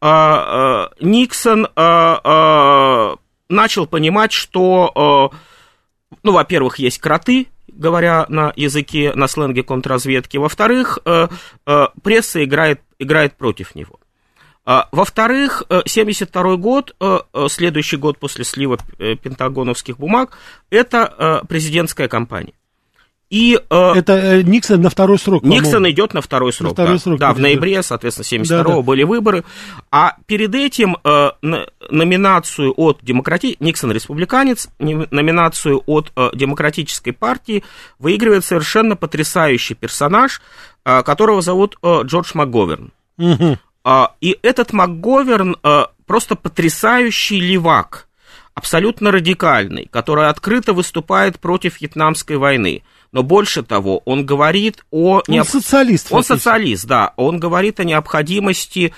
э, 0.00 0.06
э, 0.06 0.88
Никсон 1.00 1.66
э, 1.66 2.16
э, 2.24 3.16
начал 3.48 3.86
понимать, 3.86 4.32
что, 4.32 5.32
э, 5.32 6.16
ну, 6.22 6.32
во-первых, 6.32 6.78
есть 6.78 6.98
кроты, 6.98 7.48
говоря 7.76 8.26
на 8.28 8.52
языке, 8.56 9.12
на 9.14 9.28
сленге 9.28 9.62
контрразведки. 9.62 10.36
Во-вторых, 10.36 10.98
э, 11.04 11.28
э, 11.66 11.86
пресса 12.02 12.44
играет, 12.44 12.80
играет 12.98 13.36
против 13.36 13.74
него. 13.74 14.00
А, 14.64 14.88
во-вторых, 14.90 15.62
1972 15.68 16.52
э, 16.52 16.56
год, 16.56 16.96
следующий 17.50 17.96
год 17.96 18.18
после 18.18 18.44
слива 18.44 18.78
пентагоновских 18.98 19.98
бумаг, 19.98 20.36
это 20.70 21.42
президентская 21.48 22.08
кампания. 22.08 22.55
И, 23.28 23.58
э, 23.58 23.92
это 23.96 24.12
э, 24.12 24.42
Никсон 24.42 24.82
на 24.82 24.90
второй 24.90 25.18
срок. 25.18 25.42
Никсон 25.42 25.88
идет 25.90 26.14
на 26.14 26.20
второй 26.20 26.52
срок. 26.52 26.70
На 26.70 26.74
второй 26.74 26.94
да, 26.94 26.98
срок 26.98 27.18
да 27.18 27.32
в 27.32 27.40
ноябре, 27.40 27.82
соответственно, 27.82 28.42
72-го 28.42 28.68
да, 28.70 28.76
да. 28.76 28.82
были 28.82 29.02
выборы. 29.02 29.44
А 29.90 30.16
перед 30.26 30.54
этим 30.54 30.96
э, 31.02 31.30
номинацию 31.90 32.72
от 32.76 32.98
демократи... 33.02 33.56
Никсон 33.58 33.90
республиканец, 33.90 34.68
номинацию 34.78 35.82
от 35.86 36.12
э, 36.14 36.30
демократической 36.34 37.10
партии 37.10 37.64
выигрывает 37.98 38.44
совершенно 38.44 38.94
потрясающий 38.94 39.74
персонаж, 39.74 40.40
э, 40.84 41.02
которого 41.02 41.42
зовут 41.42 41.76
э, 41.82 42.02
Джордж 42.04 42.30
МакГоверн. 42.34 42.92
Угу. 43.18 43.58
Э, 43.84 44.04
и 44.20 44.38
этот 44.42 44.72
МакГоверн 44.72 45.56
э, 45.64 45.84
просто 46.06 46.36
потрясающий 46.36 47.40
левак, 47.40 48.06
абсолютно 48.54 49.10
радикальный, 49.10 49.88
который 49.90 50.28
открыто 50.28 50.72
выступает 50.72 51.40
против 51.40 51.80
Вьетнамской 51.80 52.36
войны 52.36 52.82
но 53.12 53.22
больше 53.22 53.62
того, 53.62 54.02
он 54.04 54.26
говорит 54.26 54.84
о... 54.90 55.16
Он 55.16 55.22
необ... 55.28 55.46
социалист. 55.46 56.08
Он 56.10 56.22
социалист, 56.22 56.86
да. 56.86 57.12
Он 57.16 57.38
говорит 57.38 57.80
о 57.80 57.84
необходимости 57.84 58.92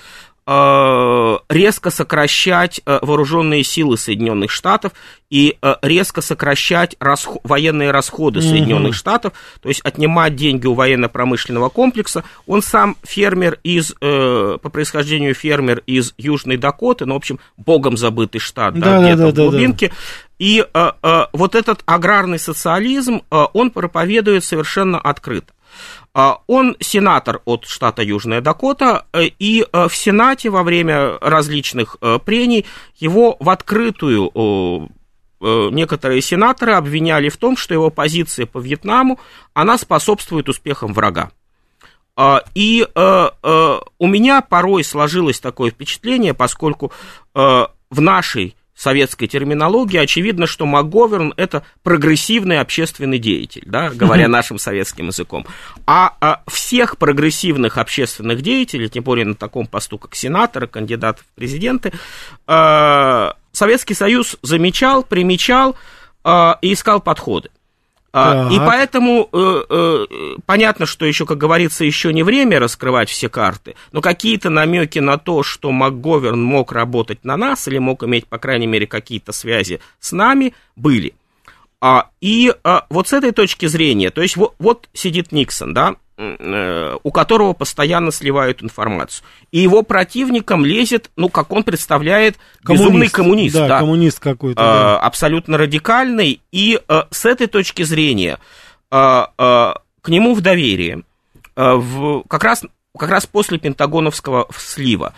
резко 0.49 1.91
сокращать 1.91 2.81
э, 2.85 2.99
вооруженные 3.01 3.63
силы 3.63 3.97
Соединенных 3.97 4.49
Штатов 4.49 4.93
и 5.29 5.57
э, 5.61 5.75
резко 5.83 6.21
сокращать 6.21 6.95
расх... 6.99 7.37
военные 7.43 7.91
расходы 7.91 8.41
Соединенных 8.41 8.93
mm-hmm. 8.93 8.95
Штатов, 8.95 9.33
то 9.61 9.69
есть 9.69 9.81
отнимать 9.81 10.35
деньги 10.35 10.65
у 10.65 10.73
военно-промышленного 10.73 11.69
комплекса. 11.69 12.23
Он 12.47 12.63
сам 12.63 12.97
фермер 13.03 13.59
из, 13.63 13.93
по 13.93 14.57
происхождению 14.57 15.35
фермер 15.35 15.83
из 15.85 16.13
Южной 16.17 16.57
Дакоты, 16.57 17.05
ну, 17.05 17.13
в 17.13 17.17
общем, 17.17 17.39
богом 17.57 17.95
забытый 17.95 18.41
штат, 18.41 18.73
да, 18.79 18.99
да, 18.99 19.03
где-то 19.03 19.17
да, 19.17 19.31
да, 19.31 19.43
в 19.43 19.49
глубинке. 19.51 19.89
Да, 19.89 19.93
да. 19.93 19.99
И 20.39 20.65
э, 20.73 20.91
э, 21.03 21.25
вот 21.33 21.53
этот 21.53 21.81
аграрный 21.85 22.39
социализм, 22.39 23.21
э, 23.29 23.45
он 23.53 23.71
проповедует 23.71 24.43
совершенно 24.43 24.97
открыто. 24.97 25.53
А, 26.13 26.41
он 26.47 26.75
сенатор 26.79 27.41
от 27.45 27.65
штата 27.65 28.01
Южная 28.01 28.41
Дакота, 28.41 29.05
э, 29.13 29.25
и 29.39 29.61
э, 29.61 29.87
в 29.87 29.95
Сенате 29.95 30.49
во 30.49 30.63
время 30.63 31.17
различных 31.19 31.97
э, 32.01 32.19
прений 32.23 32.65
его 32.97 33.37
в 33.39 33.49
открытую 33.49 34.89
некоторые 35.41 36.21
сенаторы 36.21 36.73
обвиняли 36.73 37.29
в 37.29 37.37
том, 37.37 37.55
что 37.55 37.73
его 37.73 37.89
позиция 37.89 38.45
по 38.45 38.59
Вьетнаму, 38.59 39.21
она 39.53 39.77
способствует 39.77 40.49
успехам 40.49 40.93
врага. 40.93 41.31
А, 42.17 42.43
и 42.55 42.85
у 42.93 44.07
меня 44.07 44.41
порой 44.41 44.83
сложилось 44.83 45.39
такое 45.39 45.71
впечатление, 45.71 46.33
поскольку 46.33 46.91
в 47.33 47.69
нашей 47.89 48.57
советской 48.79 49.27
терминологии, 49.27 49.97
очевидно, 49.97 50.47
что 50.47 50.65
МакГоверн– 50.65 51.33
это 51.37 51.63
прогрессивный 51.83 52.61
общественный 52.61 53.19
деятель, 53.19 53.63
да, 53.65 53.89
говоря 53.89 54.27
нашим 54.29 54.57
советским 54.57 55.07
языком. 55.07 55.45
А, 55.85 56.15
а 56.21 56.43
всех 56.47 56.97
прогрессивных 56.97 57.77
общественных 57.77 58.41
деятелей, 58.41 58.87
тем 58.87 59.03
более 59.03 59.25
на 59.25 59.35
таком 59.35 59.67
посту, 59.67 59.97
как 59.97 60.15
сенатора, 60.15 60.65
кандидатов 60.65 61.25
в 61.25 61.35
президенты, 61.35 61.91
э, 62.47 63.31
Советский 63.51 63.95
Союз 63.95 64.37
замечал, 64.43 65.03
примечал 65.03 65.75
э, 66.23 66.53
и 66.61 66.71
искал 66.71 67.01
подходы. 67.01 67.49
А, 68.11 68.49
и 68.51 68.57
поэтому 68.57 69.29
э, 69.31 69.63
э, 69.69 70.05
понятно, 70.45 70.85
что 70.85 71.05
еще, 71.05 71.25
как 71.25 71.37
говорится, 71.37 71.85
еще 71.85 72.11
не 72.11 72.23
время 72.23 72.59
раскрывать 72.59 73.09
все 73.09 73.29
карты, 73.29 73.75
но 73.91 74.01
какие-то 74.01 74.49
намеки 74.49 74.99
на 74.99 75.17
то, 75.17 75.43
что 75.43 75.71
МакГоверн 75.71 76.41
мог 76.41 76.71
работать 76.71 77.23
на 77.23 77.37
нас 77.37 77.67
или 77.67 77.77
мог 77.77 78.03
иметь, 78.03 78.25
по 78.25 78.39
крайней 78.39 78.67
мере, 78.67 78.87
какие-то 78.87 79.31
связи 79.31 79.79
с 79.99 80.11
нами, 80.11 80.53
были. 80.75 81.13
А, 81.81 82.09
и 82.19 82.53
а, 82.63 82.85
вот 82.89 83.07
с 83.07 83.13
этой 83.13 83.31
точки 83.31 83.67
зрения, 83.67 84.09
то 84.09 84.21
есть 84.21 84.35
вот, 84.35 84.55
вот 84.59 84.89
сидит 84.93 85.31
Никсон, 85.31 85.73
да, 85.73 85.95
у 87.03 87.11
которого 87.11 87.53
постоянно 87.53 88.11
сливают 88.11 88.61
информацию. 88.61 89.25
И 89.51 89.59
его 89.59 89.83
противником 89.83 90.65
лезет, 90.65 91.09
ну, 91.15 91.29
как 91.29 91.51
он 91.51 91.63
представляет, 91.63 92.37
коммунист, 92.63 92.87
безумный 92.87 93.09
коммунист. 93.09 93.55
Да, 93.55 93.67
да. 93.67 93.79
коммунист 93.79 94.19
какой-то. 94.19 94.61
Да. 94.61 94.99
Абсолютно 94.99 95.57
радикальный. 95.57 96.41
И 96.51 96.79
э, 96.85 97.01
с 97.09 97.25
этой 97.25 97.47
точки 97.47 97.83
зрения 97.83 98.37
э, 98.91 98.95
к 99.37 100.07
нему 100.07 100.33
в 100.33 100.41
доверие. 100.41 101.03
В, 101.55 102.23
как, 102.29 102.43
раз, 102.43 102.63
как 102.97 103.09
раз 103.09 103.25
после 103.25 103.57
пентагоновского 103.57 104.47
слива 104.55 105.13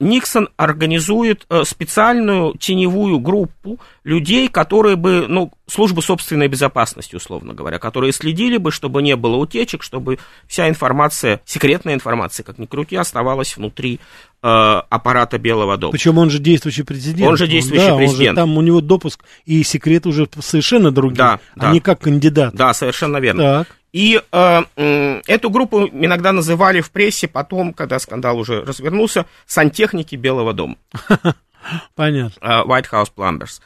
Никсон 0.00 0.48
организует 0.56 1.46
э, 1.48 1.62
специальную 1.64 2.58
теневую 2.58 3.20
группу 3.20 3.78
людей, 4.02 4.48
которые 4.48 4.96
бы, 4.96 5.26
ну, 5.28 5.52
службы 5.66 6.02
собственной 6.02 6.48
безопасности, 6.48 7.16
условно 7.16 7.54
говоря, 7.54 7.78
которые 7.78 8.12
следили 8.12 8.56
бы, 8.56 8.70
чтобы 8.70 9.02
не 9.02 9.16
было 9.16 9.36
утечек, 9.36 9.82
чтобы 9.82 10.18
вся 10.46 10.68
информация, 10.68 11.40
секретная 11.44 11.94
информация, 11.94 12.44
как 12.44 12.58
ни 12.58 12.66
крути, 12.66 12.96
оставалась 12.96 13.56
внутри 13.56 14.00
э, 14.42 14.46
аппарата 14.46 15.38
Белого 15.38 15.76
дома. 15.76 15.92
Причем 15.92 16.18
он 16.18 16.30
же 16.30 16.38
действующий 16.38 16.82
президент. 16.82 17.30
Он 17.30 17.36
же 17.36 17.46
действующий 17.46 17.88
да, 17.88 17.96
президент. 17.96 18.38
Он 18.38 18.44
же, 18.44 18.50
там 18.50 18.58
у 18.58 18.62
него 18.62 18.80
допуск 18.80 19.24
и 19.44 19.62
секрет 19.62 20.06
уже 20.06 20.28
совершенно 20.40 20.90
другие, 20.90 21.16
да, 21.16 21.40
а 21.56 21.60
да. 21.60 21.72
не 21.72 21.80
как 21.80 22.00
кандидат. 22.00 22.54
Да, 22.54 22.74
совершенно 22.74 23.18
верно. 23.18 23.42
Так. 23.42 23.76
И 23.92 24.20
э, 24.32 24.62
э, 24.76 25.20
эту 25.26 25.50
группу 25.50 25.86
иногда 25.86 26.32
называли 26.32 26.80
в 26.80 26.90
прессе 26.90 27.28
потом, 27.28 27.74
когда 27.74 27.98
скандал 27.98 28.38
уже 28.38 28.64
развернулся, 28.64 29.26
сантехники 29.46 30.16
Белого 30.16 30.54
дома. 30.54 30.76
Понятно. 31.94 32.34
Э, 32.40 32.62
White 32.66 32.86
House 32.90 33.12
Plumbers. 33.14 33.60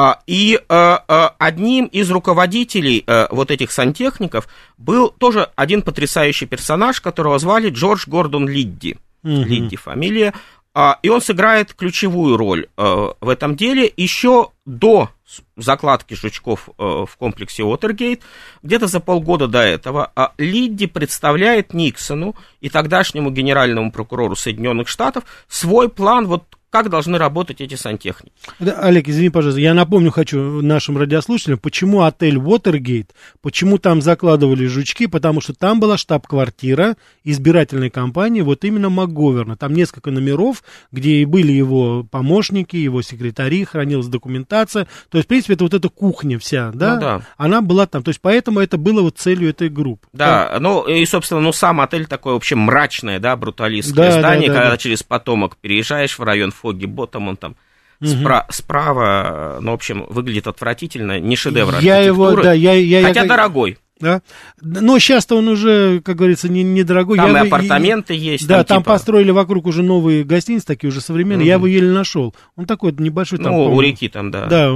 А, 0.00 0.20
и 0.28 0.56
э, 0.56 0.98
э, 1.08 1.28
одним 1.38 1.86
из 1.86 2.08
руководителей 2.08 3.04
вот 3.30 3.50
этих 3.50 3.72
сантехников 3.72 4.46
был 4.76 5.10
тоже 5.10 5.50
один 5.56 5.82
потрясающий 5.82 6.46
персонаж, 6.46 7.00
которого 7.00 7.36
звали 7.40 7.70
Джордж 7.70 8.04
Гордон 8.06 8.48
Лидди. 8.48 8.96
Угу. 9.24 9.32
Лидди 9.32 9.76
фамилия. 9.76 10.34
А, 10.72 11.00
и 11.02 11.08
он 11.08 11.20
сыграет 11.20 11.74
ключевую 11.74 12.36
роль 12.36 12.68
в 12.76 13.28
этом 13.28 13.56
деле. 13.56 13.92
Еще 13.96 14.50
до 14.64 15.10
закладки 15.56 16.14
жучков 16.14 16.68
э, 16.78 16.82
в 16.82 17.16
комплексе 17.18 17.62
Уотергейт, 17.62 18.22
где-то 18.62 18.86
за 18.86 19.00
полгода 19.00 19.46
до 19.46 19.60
этого 19.60 20.10
а 20.14 20.32
Лидди 20.38 20.86
представляет 20.86 21.74
Никсону 21.74 22.34
и 22.60 22.70
тогдашнему 22.70 23.30
генеральному 23.30 23.92
прокурору 23.92 24.36
Соединенных 24.36 24.88
Штатов 24.88 25.24
свой 25.48 25.88
план 25.88 26.26
вот 26.26 26.57
как 26.70 26.90
должны 26.90 27.18
работать 27.18 27.60
эти 27.60 27.74
сантехники. 27.74 28.32
Да, 28.58 28.72
Олег, 28.80 29.08
извини, 29.08 29.30
пожалуйста, 29.30 29.60
я 29.60 29.72
напомню 29.74 30.10
хочу 30.10 30.60
нашим 30.62 30.98
радиослушателям, 30.98 31.58
почему 31.58 32.02
отель 32.02 32.36
Уотергейт, 32.36 33.14
почему 33.40 33.78
там 33.78 34.02
закладывали 34.02 34.66
жучки, 34.66 35.06
потому 35.06 35.40
что 35.40 35.54
там 35.54 35.80
была 35.80 35.96
штаб-квартира 35.96 36.96
избирательной 37.24 37.90
кампании, 37.90 38.42
вот 38.42 38.64
именно 38.64 38.90
МакГоверна. 38.90 39.56
Там 39.56 39.72
несколько 39.72 40.10
номеров, 40.10 40.62
где 40.92 41.16
и 41.16 41.24
были 41.24 41.52
его 41.52 42.04
помощники, 42.04 42.76
его 42.76 43.02
секретари, 43.02 43.64
хранилась 43.64 44.06
документация. 44.06 44.86
То 45.10 45.18
есть, 45.18 45.26
в 45.26 45.28
принципе, 45.28 45.54
это 45.54 45.64
вот 45.64 45.74
эта 45.74 45.88
кухня 45.88 46.38
вся, 46.38 46.70
да? 46.72 46.94
Ну, 46.94 47.00
да. 47.00 47.22
Она 47.36 47.62
была 47.62 47.86
там. 47.86 48.02
То 48.02 48.10
есть, 48.10 48.20
поэтому 48.20 48.60
это 48.60 48.76
было 48.76 49.02
вот 49.02 49.18
целью 49.18 49.50
этой 49.50 49.68
группы. 49.68 50.06
Да, 50.12 50.50
да. 50.52 50.60
ну 50.60 50.86
и, 50.86 51.04
собственно, 51.06 51.40
ну 51.40 51.52
сам 51.52 51.80
отель 51.80 52.06
такой 52.06 52.34
вообще 52.34 52.56
мрачное, 52.56 53.18
да, 53.20 53.36
бруталистское 53.36 54.10
да, 54.10 54.18
здание, 54.18 54.48
да, 54.48 54.54
да, 54.54 54.60
когда 54.60 54.70
да. 54.72 54.78
через 54.78 55.02
потомок 55.02 55.56
переезжаешь 55.56 56.18
в 56.18 56.22
район 56.22 56.52
Фоги 56.58 56.86
Ботом, 56.86 57.28
он 57.28 57.36
там 57.36 57.56
угу. 58.00 58.10
спра- 58.10 58.46
справа, 58.50 59.58
ну, 59.60 59.72
в 59.72 59.74
общем, 59.74 60.06
выглядит 60.08 60.46
отвратительно, 60.46 61.20
не 61.20 61.36
шедевр 61.36 61.78
я 61.80 61.98
его, 61.98 62.34
да, 62.36 62.52
я, 62.52 62.72
я, 62.72 63.02
хотя 63.02 63.22
я, 63.22 63.26
дорогой. 63.26 63.78
Да. 64.00 64.22
Но 64.60 64.98
сейчас-то 64.98 65.36
он 65.36 65.48
уже, 65.48 66.00
как 66.02 66.16
говорится, 66.16 66.48
недорогой. 66.48 67.18
Не 67.18 67.24
там 67.24 67.34
я 67.34 67.42
и 67.42 67.46
апартаменты 67.48 68.14
и, 68.14 68.18
есть. 68.18 68.46
Да, 68.46 68.58
там, 68.58 68.64
там 68.66 68.82
типа... 68.82 68.92
построили 68.92 69.30
вокруг 69.30 69.66
уже 69.66 69.82
новые 69.82 70.24
гостиницы, 70.24 70.66
такие 70.66 70.88
уже 70.88 71.00
современные. 71.00 71.44
Угу. 71.44 71.48
Я 71.48 71.54
его 71.54 71.66
еле 71.66 71.90
нашел. 71.90 72.34
Он 72.56 72.66
такой 72.66 72.92
небольшой. 72.92 73.38
Там, 73.38 73.52
ну, 73.52 73.74
у 73.74 73.80
реки 73.80 74.08
там, 74.08 74.30
да. 74.30 74.46
Да. 74.46 74.70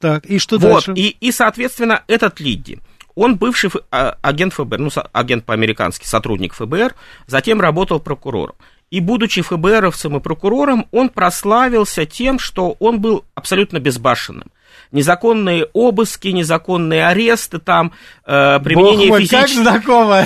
Так, 0.00 0.26
и 0.26 0.38
что 0.38 0.58
вот, 0.58 0.86
дальше? 0.86 0.92
И, 0.96 1.16
и, 1.20 1.32
соответственно, 1.32 2.02
этот 2.08 2.40
Лидди. 2.40 2.80
Он 3.14 3.36
бывший 3.36 3.70
а, 3.90 4.18
агент 4.22 4.52
ФБР, 4.54 4.78
ну, 4.78 4.90
агент 5.12 5.44
по-американски, 5.44 6.06
сотрудник 6.06 6.52
ФБР, 6.54 6.94
затем 7.26 7.60
работал 7.60 8.00
прокурором. 8.00 8.56
И 8.94 9.00
будучи 9.00 9.42
ФБРовцем 9.42 10.18
и 10.18 10.20
прокурором, 10.20 10.86
он 10.92 11.08
прославился 11.08 12.06
тем, 12.06 12.38
что 12.38 12.76
он 12.78 13.00
был 13.00 13.24
абсолютно 13.34 13.80
безбашенным 13.80 14.52
незаконные 14.92 15.66
обыски, 15.72 16.28
незаконные 16.28 17.06
аресты, 17.06 17.58
там, 17.58 17.92
э, 18.26 18.60
применение 18.60 19.08
Бог 19.08 19.20
физич... 19.20 19.56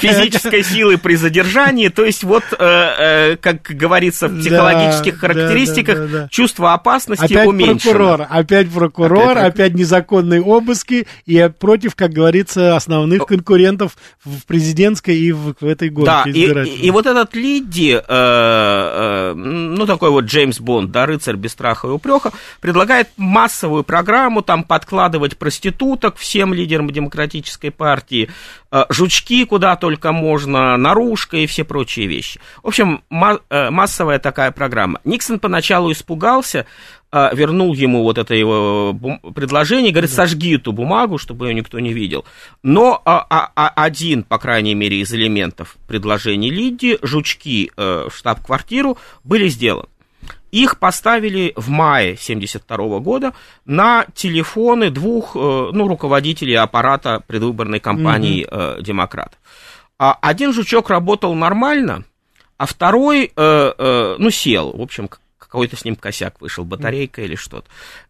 физической 0.00 0.62
силы 0.62 0.98
при 0.98 1.16
задержании. 1.16 1.88
То 1.88 2.04
есть, 2.04 2.24
вот, 2.24 2.44
э, 2.52 2.56
э, 2.58 3.36
как 3.36 3.62
говорится 3.62 4.28
в 4.28 4.38
психологических 4.38 5.14
да, 5.14 5.20
характеристиках, 5.20 5.98
да, 5.98 6.06
да, 6.06 6.28
чувство 6.28 6.72
опасности 6.72 7.24
опять 7.24 7.46
уменьшено. 7.46 7.92
Прокурор, 7.92 8.26
опять 8.28 8.70
прокурор, 8.70 9.38
опять, 9.38 9.54
опять 9.54 9.74
незаконные 9.74 10.42
обыски 10.42 11.06
и 11.26 11.50
против, 11.58 11.94
как 11.94 12.12
говорится, 12.12 12.76
основных 12.76 13.26
конкурентов 13.26 13.96
в 14.24 14.46
президентской 14.46 15.16
и 15.16 15.32
в, 15.32 15.54
в 15.60 15.64
этой 15.64 15.90
гонке 15.90 16.10
Да, 16.10 16.24
и, 16.26 16.86
и, 16.86 16.90
вот 16.90 17.06
этот 17.06 17.34
Лидди, 17.34 17.94
э, 17.94 18.02
э, 18.08 19.32
ну, 19.34 19.86
такой 19.86 20.10
вот 20.10 20.24
Джеймс 20.24 20.60
Бонд, 20.60 20.90
да, 20.90 21.06
рыцарь 21.06 21.36
без 21.36 21.52
страха 21.52 21.88
и 21.88 21.90
упрека, 21.90 22.32
предлагает 22.60 23.08
массовую 23.16 23.84
программу, 23.84 24.37
там, 24.42 24.64
подкладывать 24.64 25.36
проституток 25.36 26.16
всем 26.16 26.54
лидерам 26.54 26.90
демократической 26.90 27.70
партии, 27.70 28.30
э, 28.70 28.84
жучки 28.88 29.44
куда 29.44 29.76
только 29.76 30.12
можно, 30.12 30.76
наружка 30.76 31.36
и 31.36 31.46
все 31.46 31.64
прочие 31.64 32.06
вещи. 32.06 32.40
В 32.62 32.68
общем, 32.68 33.02
э, 33.10 33.70
массовая 33.70 34.18
такая 34.18 34.50
программа. 34.50 35.00
Никсон 35.04 35.38
поначалу 35.38 35.92
испугался, 35.92 36.66
э, 37.12 37.30
вернул 37.34 37.74
ему 37.74 38.02
вот 38.02 38.18
это 38.18 38.34
его 38.34 38.96
предложение, 39.34 39.92
говорит, 39.92 40.10
сожги 40.10 40.56
эту 40.56 40.72
бумагу, 40.72 41.18
чтобы 41.18 41.48
ее 41.48 41.54
никто 41.54 41.78
не 41.80 41.92
видел. 41.92 42.24
Но 42.62 43.00
а, 43.04 43.26
а, 43.28 43.52
а, 43.54 43.68
один, 43.84 44.22
по 44.22 44.38
крайней 44.38 44.74
мере, 44.74 45.00
из 45.00 45.12
элементов 45.12 45.76
предложений 45.86 46.50
Лидии, 46.50 46.98
жучки 47.02 47.70
в 47.76 48.10
штаб-квартиру, 48.10 48.98
были 49.24 49.48
сделаны. 49.48 49.88
Их 50.50 50.78
поставили 50.78 51.52
в 51.56 51.68
мае 51.68 52.12
1972 52.12 52.98
года 53.00 53.32
на 53.64 54.06
телефоны 54.14 54.90
двух 54.90 55.36
э, 55.36 55.38
ну, 55.38 55.88
руководителей 55.88 56.54
аппарата 56.54 57.22
предвыборной 57.26 57.80
кампании 57.80 58.46
mm-hmm. 58.46 58.82
демократов. 58.82 59.38
А 59.98 60.16
один 60.20 60.52
жучок 60.52 60.90
работал 60.90 61.34
нормально, 61.34 62.04
а 62.56 62.66
второй, 62.66 63.32
э, 63.36 64.16
ну, 64.18 64.30
сел. 64.30 64.72
В 64.72 64.80
общем, 64.80 65.10
какой-то 65.38 65.76
с 65.76 65.84
ним 65.84 65.96
косяк 65.96 66.40
вышел, 66.40 66.64
батарейка 66.64 67.20
mm-hmm. 67.20 67.24
или 67.24 67.34
что-то. 67.34 67.68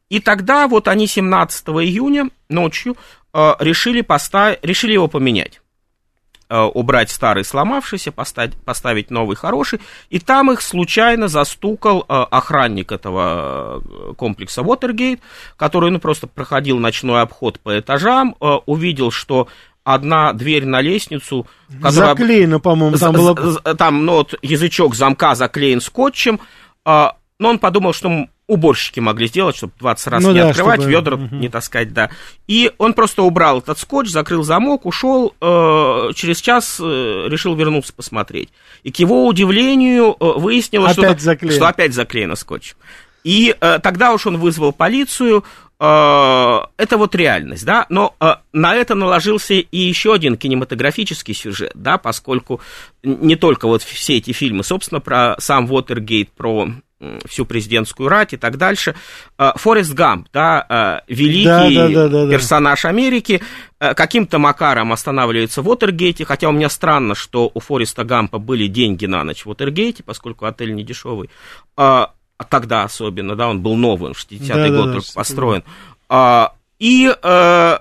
И 0.08 0.20
тогда 0.20 0.68
вот 0.68 0.88
они 0.88 1.06
17 1.06 1.68
июня 1.68 2.30
ночью 2.48 2.96
решили, 3.34 4.00
поставить, 4.00 4.58
решили 4.62 4.94
его 4.94 5.06
поменять. 5.06 5.60
Э, 6.50 6.62
убрать 6.62 7.10
старый 7.10 7.44
сломавшийся, 7.44 8.10
поставить, 8.10 8.54
поставить 8.54 9.10
новый 9.10 9.36
хороший, 9.36 9.80
и 10.08 10.18
там 10.18 10.50
их 10.50 10.62
случайно 10.62 11.28
застукал 11.28 12.06
э, 12.08 12.12
охранник 12.30 12.90
этого 12.90 13.82
э, 13.84 14.14
комплекса 14.14 14.62
Watergate, 14.62 15.20
который 15.58 15.90
ну, 15.90 15.98
просто 15.98 16.26
проходил 16.26 16.78
ночной 16.78 17.20
обход 17.20 17.60
по 17.60 17.78
этажам, 17.78 18.34
увидел, 18.64 19.10
что 19.10 19.48
одна 19.84 20.32
дверь 20.32 20.64
на 20.64 20.80
лестницу... 20.80 21.46
Которая... 21.82 22.16
Заклеена, 22.16 22.60
по-моему, 22.60 22.96
там 22.96 23.12
было... 23.12 23.34
Там, 23.74 24.06
ну, 24.06 24.14
вот, 24.14 24.34
язычок 24.40 24.94
замка 24.94 25.34
заклеен 25.34 25.82
скотчем, 25.82 26.40
но 26.86 27.12
он 27.38 27.58
подумал, 27.58 27.92
что 27.92 28.26
уборщики 28.48 28.98
могли 28.98 29.28
сделать, 29.28 29.56
чтобы 29.56 29.74
20 29.78 30.06
раз 30.08 30.22
ну, 30.24 30.32
не 30.32 30.40
да, 30.40 30.48
открывать, 30.48 30.80
чтобы... 30.80 30.90
ведра 30.90 31.16
угу. 31.16 31.36
не 31.36 31.48
таскать, 31.48 31.92
да. 31.92 32.10
И 32.48 32.72
он 32.78 32.94
просто 32.94 33.22
убрал 33.22 33.58
этот 33.58 33.78
скотч, 33.78 34.08
закрыл 34.08 34.42
замок, 34.42 34.86
ушел, 34.86 35.34
э, 35.40 36.10
через 36.16 36.40
час 36.40 36.78
э, 36.80 37.26
решил 37.28 37.54
вернуться 37.54 37.92
посмотреть. 37.92 38.48
И 38.82 38.90
к 38.90 38.96
его 38.96 39.26
удивлению 39.26 40.16
э, 40.18 40.32
выяснилось, 40.36 40.96
опять 40.98 41.20
что, 41.20 41.50
что 41.52 41.68
опять 41.68 41.94
заклеено 41.94 42.34
скотч. 42.34 42.74
И 43.22 43.54
э, 43.60 43.78
тогда 43.82 44.12
уж 44.14 44.26
он 44.26 44.38
вызвал 44.38 44.72
полицию, 44.72 45.44
э, 45.78 45.84
это 45.84 46.96
вот 46.96 47.14
реальность, 47.14 47.66
да, 47.66 47.84
но 47.90 48.14
э, 48.18 48.36
на 48.54 48.74
это 48.74 48.94
наложился 48.94 49.54
и 49.54 49.78
еще 49.78 50.14
один 50.14 50.38
кинематографический 50.38 51.34
сюжет, 51.34 51.72
да, 51.74 51.98
поскольку 51.98 52.62
не 53.02 53.36
только 53.36 53.68
вот 53.68 53.82
все 53.82 54.16
эти 54.16 54.32
фильмы, 54.32 54.64
собственно, 54.64 55.00
про 55.00 55.36
сам 55.38 55.66
Вотергейт, 55.66 56.30
про 56.30 56.68
всю 57.26 57.46
президентскую 57.46 58.08
рать 58.08 58.32
и 58.32 58.36
так 58.36 58.56
дальше. 58.56 58.94
А, 59.36 59.56
Форест 59.56 59.92
Гамп, 59.94 60.28
да, 60.32 60.64
а, 60.68 61.02
великий 61.06 61.76
да, 61.76 61.88
да, 61.88 62.08
да, 62.08 62.24
да, 62.24 62.30
персонаж 62.30 62.84
Америки, 62.84 63.40
а, 63.78 63.94
каким-то 63.94 64.38
макаром 64.38 64.92
останавливается 64.92 65.62
в 65.62 65.68
Уотергейте, 65.68 66.24
хотя 66.24 66.48
у 66.48 66.52
меня 66.52 66.68
странно, 66.68 67.14
что 67.14 67.50
у 67.54 67.60
Фореста 67.60 68.04
Гампа 68.04 68.38
были 68.38 68.66
деньги 68.66 69.06
на 69.06 69.22
ночь 69.24 69.44
в 69.44 69.48
Уотергейте, 69.48 70.02
поскольку 70.02 70.46
отель 70.46 70.74
не 70.74 70.82
дешевый, 70.82 71.30
тогда 71.76 72.84
особенно, 72.84 73.36
да, 73.36 73.48
он 73.48 73.60
был 73.60 73.76
новый, 73.76 74.12
в 74.12 74.16
60-е 74.16 74.48
да, 74.48 74.68
годы 74.68 74.86
да, 74.86 74.92
только 74.94 75.12
построен. 75.12 75.62
и 76.78 77.08
э, 77.08 77.12
э, 77.22 77.78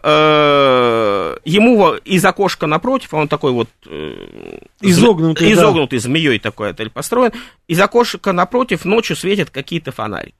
ему 1.47 1.93
из 1.95 2.23
окошка 2.25 2.67
напротив, 2.67 3.13
он 3.13 3.27
такой 3.27 3.51
вот 3.51 3.69
э, 3.85 4.59
изогнутый, 4.81 5.53
изогнутый 5.53 5.99
да. 5.99 6.03
змеей 6.03 6.39
такой 6.39 6.71
отель 6.71 6.89
построен, 6.89 7.31
из 7.67 7.79
окошка 7.79 8.33
напротив 8.33 8.85
ночью 8.85 9.15
светят 9.15 9.49
какие-то 9.49 9.91
фонарики. 9.91 10.35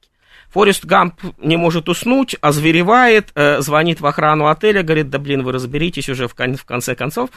Форест 0.50 0.84
Гамп 0.84 1.20
не 1.38 1.56
может 1.56 1.88
уснуть, 1.88 2.36
озверевает, 2.40 3.30
э, 3.34 3.60
звонит 3.60 4.00
в 4.00 4.06
охрану 4.06 4.46
отеля, 4.46 4.82
говорит, 4.82 5.10
да 5.10 5.18
блин, 5.18 5.42
вы 5.42 5.52
разберитесь 5.52 6.08
уже 6.08 6.26
в, 6.26 6.34
кон- 6.34 6.56
в 6.56 6.64
конце 6.64 6.94
концов. 6.94 7.30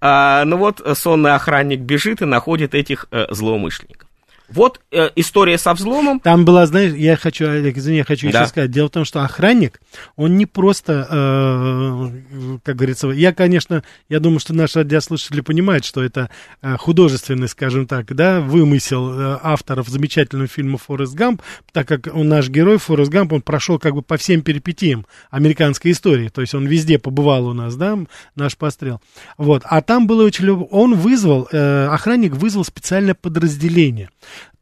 А, 0.00 0.44
ну 0.44 0.56
вот 0.56 0.82
сонный 0.94 1.34
охранник 1.34 1.80
бежит 1.80 2.22
и 2.22 2.26
находит 2.26 2.74
этих 2.74 3.06
э, 3.10 3.26
злоумышленников. 3.30 4.07
Вот 4.48 4.80
э, 4.90 5.10
история 5.16 5.58
со 5.58 5.74
взломом. 5.74 6.20
Там 6.20 6.44
была, 6.44 6.66
знаешь, 6.66 6.94
я 6.94 7.16
хочу, 7.16 7.48
Олег, 7.48 7.76
извини, 7.76 7.98
я 7.98 8.04
хочу 8.04 8.30
да. 8.30 8.40
еще 8.40 8.48
сказать. 8.48 8.70
Дело 8.70 8.88
в 8.88 8.92
том, 8.92 9.04
что 9.04 9.22
охранник, 9.22 9.80
он 10.16 10.36
не 10.36 10.46
просто, 10.46 11.06
э, 11.10 12.58
как 12.64 12.76
говорится, 12.76 13.08
я, 13.08 13.34
конечно, 13.34 13.84
я 14.08 14.20
думаю, 14.20 14.40
что 14.40 14.54
наши 14.54 14.78
радиослушатели 14.78 15.42
понимают, 15.42 15.84
что 15.84 16.02
это 16.02 16.30
э, 16.62 16.76
художественный, 16.78 17.48
скажем 17.48 17.86
так, 17.86 18.14
да, 18.14 18.40
вымысел 18.40 19.10
э, 19.10 19.38
авторов 19.42 19.88
замечательного 19.88 20.48
фильма 20.48 20.78
«Форест 20.78 21.14
Гамп», 21.14 21.42
так 21.72 21.86
как 21.86 22.08
он, 22.14 22.28
наш 22.28 22.48
герой 22.48 22.78
Форест 22.78 23.10
Гамп, 23.10 23.34
он 23.34 23.42
прошел 23.42 23.78
как 23.78 23.94
бы 23.94 24.00
по 24.00 24.16
всем 24.16 24.40
перипетиям 24.40 25.06
американской 25.30 25.90
истории, 25.90 26.28
то 26.28 26.40
есть 26.40 26.54
он 26.54 26.66
везде 26.66 26.98
побывал 26.98 27.48
у 27.48 27.52
нас, 27.52 27.76
да, 27.76 27.98
наш 28.34 28.56
пострел. 28.56 29.02
Вот, 29.36 29.62
а 29.64 29.82
там 29.82 30.06
было 30.06 30.24
очень, 30.24 30.48
он 30.48 30.94
вызвал, 30.94 31.48
э, 31.52 31.86
охранник 31.86 32.32
вызвал 32.32 32.64
специальное 32.64 33.14
подразделение 33.14 34.08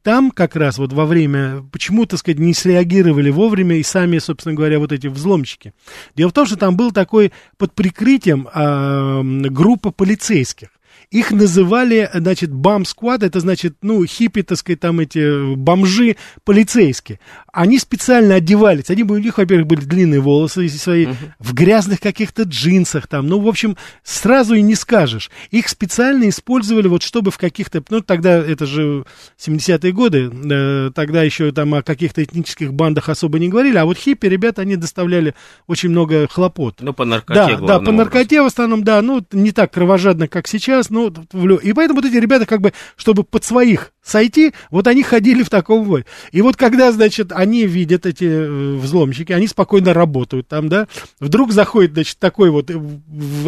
там 0.02 0.30
как 0.30 0.54
раз 0.54 0.78
вот 0.78 0.92
во 0.92 1.04
время, 1.04 1.64
почему, 1.72 2.06
так 2.06 2.20
сказать, 2.20 2.38
не 2.38 2.54
среагировали 2.54 3.28
вовремя 3.30 3.76
и 3.76 3.82
сами, 3.82 4.18
собственно 4.18 4.54
говоря, 4.54 4.78
вот 4.78 4.92
эти 4.92 5.08
взломщики. 5.08 5.74
Дело 6.14 6.30
в 6.30 6.32
том, 6.32 6.46
что 6.46 6.56
там 6.56 6.76
был 6.76 6.92
такой 6.92 7.32
под 7.58 7.74
прикрытием 7.74 8.46
э, 8.46 9.48
группа 9.50 9.90
полицейских. 9.90 10.68
Их 11.10 11.30
называли, 11.30 12.10
значит, 12.12 12.52
бам-сквад, 12.52 13.22
это 13.22 13.40
значит, 13.40 13.76
ну, 13.82 14.04
хиппи, 14.04 14.42
так 14.42 14.58
сказать, 14.58 14.80
там 14.80 15.00
эти 15.00 15.54
бомжи 15.54 16.16
полицейские. 16.44 17.20
Они 17.52 17.78
специально 17.78 18.34
одевались, 18.34 18.90
они, 18.90 19.02
у 19.02 19.18
них, 19.18 19.38
во-первых, 19.38 19.66
были 19.66 19.80
длинные 19.80 20.20
волосы 20.20 20.68
свои, 20.68 21.06
uh-huh. 21.06 21.14
в 21.38 21.54
грязных 21.54 22.00
каких-то 22.00 22.42
джинсах 22.42 23.06
там, 23.06 23.28
ну, 23.28 23.40
в 23.40 23.48
общем, 23.48 23.76
сразу 24.02 24.54
и 24.54 24.62
не 24.62 24.74
скажешь. 24.74 25.30
Их 25.50 25.68
специально 25.68 26.28
использовали 26.28 26.88
вот 26.88 27.02
чтобы 27.02 27.30
в 27.30 27.38
каких-то, 27.38 27.82
ну, 27.88 28.00
тогда, 28.00 28.36
это 28.38 28.66
же 28.66 29.04
70-е 29.38 29.92
годы, 29.92 30.30
э, 30.30 30.90
тогда 30.94 31.22
еще 31.22 31.52
там 31.52 31.74
о 31.74 31.82
каких-то 31.82 32.22
этнических 32.22 32.72
бандах 32.72 33.08
особо 33.08 33.38
не 33.38 33.48
говорили, 33.48 33.78
а 33.78 33.84
вот 33.84 33.96
хиппи, 33.96 34.26
ребята, 34.26 34.62
они 34.62 34.76
доставляли 34.76 35.34
очень 35.66 35.90
много 35.90 36.26
хлопот. 36.28 36.76
Ну, 36.80 36.92
по 36.92 37.04
наркоте, 37.04 37.56
Да, 37.58 37.66
да, 37.66 37.78
по 37.78 37.92
наркоте 37.92 38.42
в 38.42 38.46
основном, 38.46 38.82
да, 38.82 39.00
ну, 39.02 39.24
не 39.32 39.52
так 39.52 39.72
кровожадно, 39.72 40.26
как 40.26 40.48
сейчас, 40.48 40.90
ну, 41.32 41.56
и 41.56 41.72
поэтому 41.72 42.00
вот 42.00 42.08
эти 42.08 42.16
ребята, 42.16 42.46
как 42.46 42.60
бы, 42.60 42.72
чтобы 42.96 43.24
под 43.24 43.44
своих 43.44 43.92
сойти, 44.06 44.52
вот 44.70 44.86
они 44.86 45.02
ходили 45.02 45.42
в 45.42 45.50
таком 45.50 45.84
бой. 45.84 46.06
И 46.30 46.40
вот 46.40 46.56
когда, 46.56 46.92
значит, 46.92 47.32
они 47.32 47.66
видят 47.66 48.06
эти 48.06 48.24
э, 48.24 48.76
взломщики, 48.76 49.32
они 49.32 49.48
спокойно 49.48 49.92
работают 49.92 50.48
там, 50.48 50.68
да, 50.68 50.86
вдруг 51.18 51.52
заходит, 51.52 51.92
значит, 51.92 52.18
такой 52.18 52.50
вот 52.50 52.70
э, 52.70 52.80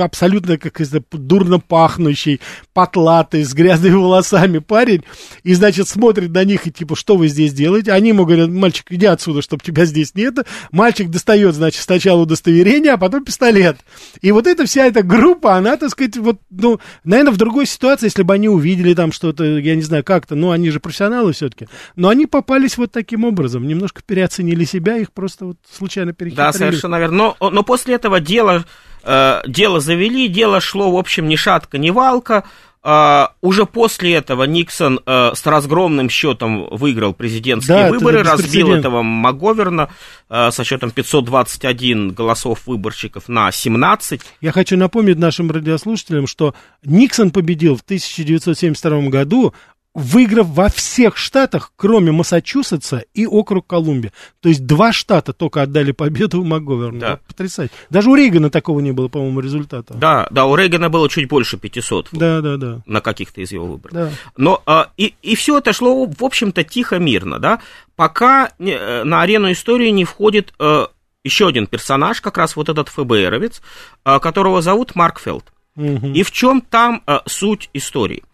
абсолютно, 0.01 0.59
как 0.59 0.81
это, 0.81 1.03
дурно 1.12 1.61
пахнущий, 1.61 2.40
потлатый, 2.73 3.44
с 3.44 3.55
грязными 3.55 3.94
волосами 3.94 4.59
парень, 4.59 5.05
и, 5.44 5.55
значит, 5.55 5.88
смотрит 5.88 6.31
на 6.31 6.44
них 6.44 6.66
и 6.66 6.73
типа, 6.73 6.97
что 6.97 7.16
вы 7.16 7.29
здесь 7.29 7.53
делаете? 7.53 7.92
Они 7.92 8.09
ему 8.09 8.27
говорят, 8.27 8.51
мальчик, 8.51 8.87
иди 8.90 9.07
отсюда, 9.07 9.42
чтобы 9.42 9.62
тебя 9.62 9.85
здесь 9.85 10.14
нет. 10.14 10.35
Мальчик 10.73 11.09
достает, 11.09 11.55
значит, 11.55 11.83
сначала 11.83 12.23
удостоверение, 12.23 12.92
а 12.92 12.99
потом 12.99 13.25
пистолет. 13.25 13.79
И 14.21 14.33
вот 14.33 14.47
эта 14.47 14.66
вся 14.66 14.87
эта 14.87 15.03
группа, 15.03 15.57
она, 15.57 15.77
так 15.77 15.90
сказать, 15.90 16.16
вот, 16.16 16.38
ну, 16.51 16.81
наверное, 17.05 17.33
в 17.33 17.37
другой 17.37 17.66
ситуации, 17.66 18.07
если 18.07 18.23
бы 18.23 18.35
они 18.35 18.49
увидели 18.49 18.94
там 18.94 19.12
что-то, 19.12 19.44
я 19.44 19.77
не 19.77 19.83
знаю, 19.83 20.03
как-то, 20.03 20.35
ну, 20.48 20.52
они 20.52 20.70
же 20.70 20.80
профессионалы 20.80 21.32
все-таки, 21.32 21.68
но 21.94 22.08
они 22.08 22.26
попались 22.26 22.78
вот 22.78 22.90
таким 22.90 23.24
образом, 23.24 23.66
немножко 23.66 24.00
переоценили 24.04 24.64
себя, 24.64 24.96
их 24.96 25.12
просто 25.12 25.44
вот 25.44 25.58
случайно 25.70 26.14
перехитрили. 26.14 26.46
Да, 26.46 26.52
совершенно 26.52 26.96
верно. 26.96 27.34
Но, 27.40 27.50
но 27.50 27.62
после 27.62 27.94
этого 27.94 28.18
дело, 28.18 28.64
э, 29.04 29.42
дело 29.46 29.80
завели, 29.80 30.26
дело 30.28 30.61
шло, 30.61 30.90
в 30.90 30.96
общем, 30.96 31.28
ни 31.28 31.37
шатка, 31.37 31.76
ни 31.76 31.90
валка, 31.90 32.44
Uh, 32.80 33.30
уже 33.40 33.66
после 33.66 34.14
этого 34.14 34.44
Никсон 34.44 35.00
uh, 35.04 35.34
с 35.34 35.44
разгромным 35.44 36.08
счетом 36.08 36.68
выиграл 36.70 37.12
президентские 37.12 37.76
да, 37.76 37.90
выборы, 37.90 38.20
это 38.20 38.30
разбил 38.30 38.72
этого 38.72 39.02
МакГоверна 39.02 39.90
uh, 40.30 40.52
со 40.52 40.62
счетом 40.62 40.92
521 40.92 42.12
голосов 42.12 42.66
выборщиков 42.66 43.28
на 43.28 43.50
17. 43.50 44.20
Я 44.40 44.52
хочу 44.52 44.76
напомнить 44.76 45.18
нашим 45.18 45.50
радиослушателям, 45.50 46.28
что 46.28 46.54
Никсон 46.84 47.32
победил 47.32 47.76
в 47.76 47.80
1972 47.80 49.08
году 49.08 49.54
выиграв 49.98 50.46
во 50.46 50.68
всех 50.68 51.16
штатах, 51.16 51.72
кроме 51.76 52.12
Массачусетса 52.12 53.04
и 53.14 53.26
округ 53.26 53.66
Колумбия. 53.66 54.12
То 54.40 54.48
есть 54.48 54.64
два 54.64 54.92
штата 54.92 55.32
только 55.32 55.62
отдали 55.62 55.92
победу 55.92 56.42
МакГоверну. 56.44 57.00
Да. 57.00 57.18
Потрясающе. 57.26 57.72
Даже 57.90 58.08
у 58.08 58.14
Рейгана 58.14 58.50
такого 58.50 58.80
не 58.80 58.92
было, 58.92 59.08
по-моему, 59.08 59.40
результата. 59.40 59.94
Да, 59.94 60.28
да, 60.30 60.46
у 60.46 60.54
Рейгана 60.54 60.88
было 60.88 61.08
чуть 61.08 61.28
больше 61.28 61.56
500. 61.58 62.08
Да, 62.12 62.40
да, 62.40 62.56
да. 62.56 62.82
На 62.87 63.00
каких-то 63.00 63.40
из 63.40 63.50
его 63.50 63.66
выборов. 63.66 63.92
Да. 63.92 64.11
Но 64.37 64.62
а, 64.66 64.90
и, 64.96 65.14
и 65.22 65.34
все 65.34 65.58
это 65.58 65.72
шло, 65.72 66.06
в 66.06 66.24
общем-то, 66.24 66.62
тихо, 66.62 66.98
мирно, 66.98 67.38
да, 67.38 67.61
пока 67.96 68.52
э, 68.58 69.02
на 69.02 69.22
арену 69.22 69.50
истории 69.50 69.90
не 69.90 70.04
входит 70.04 70.54
э, 70.61 70.87
еще 71.24 71.48
один 71.48 71.66
персонаж, 71.66 72.20
как 72.20 72.38
раз 72.38 72.54
вот 72.54 72.68
этот 72.68 72.88
ФБРовец, 72.88 73.61
э, 74.04 74.18
которого 74.20 74.62
зовут 74.62 74.94
Маркфелд. 74.94 75.52
Угу. 75.76 76.08
И 76.08 76.22
в 76.22 76.30
чем 76.30 76.61
там 76.61 77.02
суть 77.26 77.70
истории? 77.72 78.24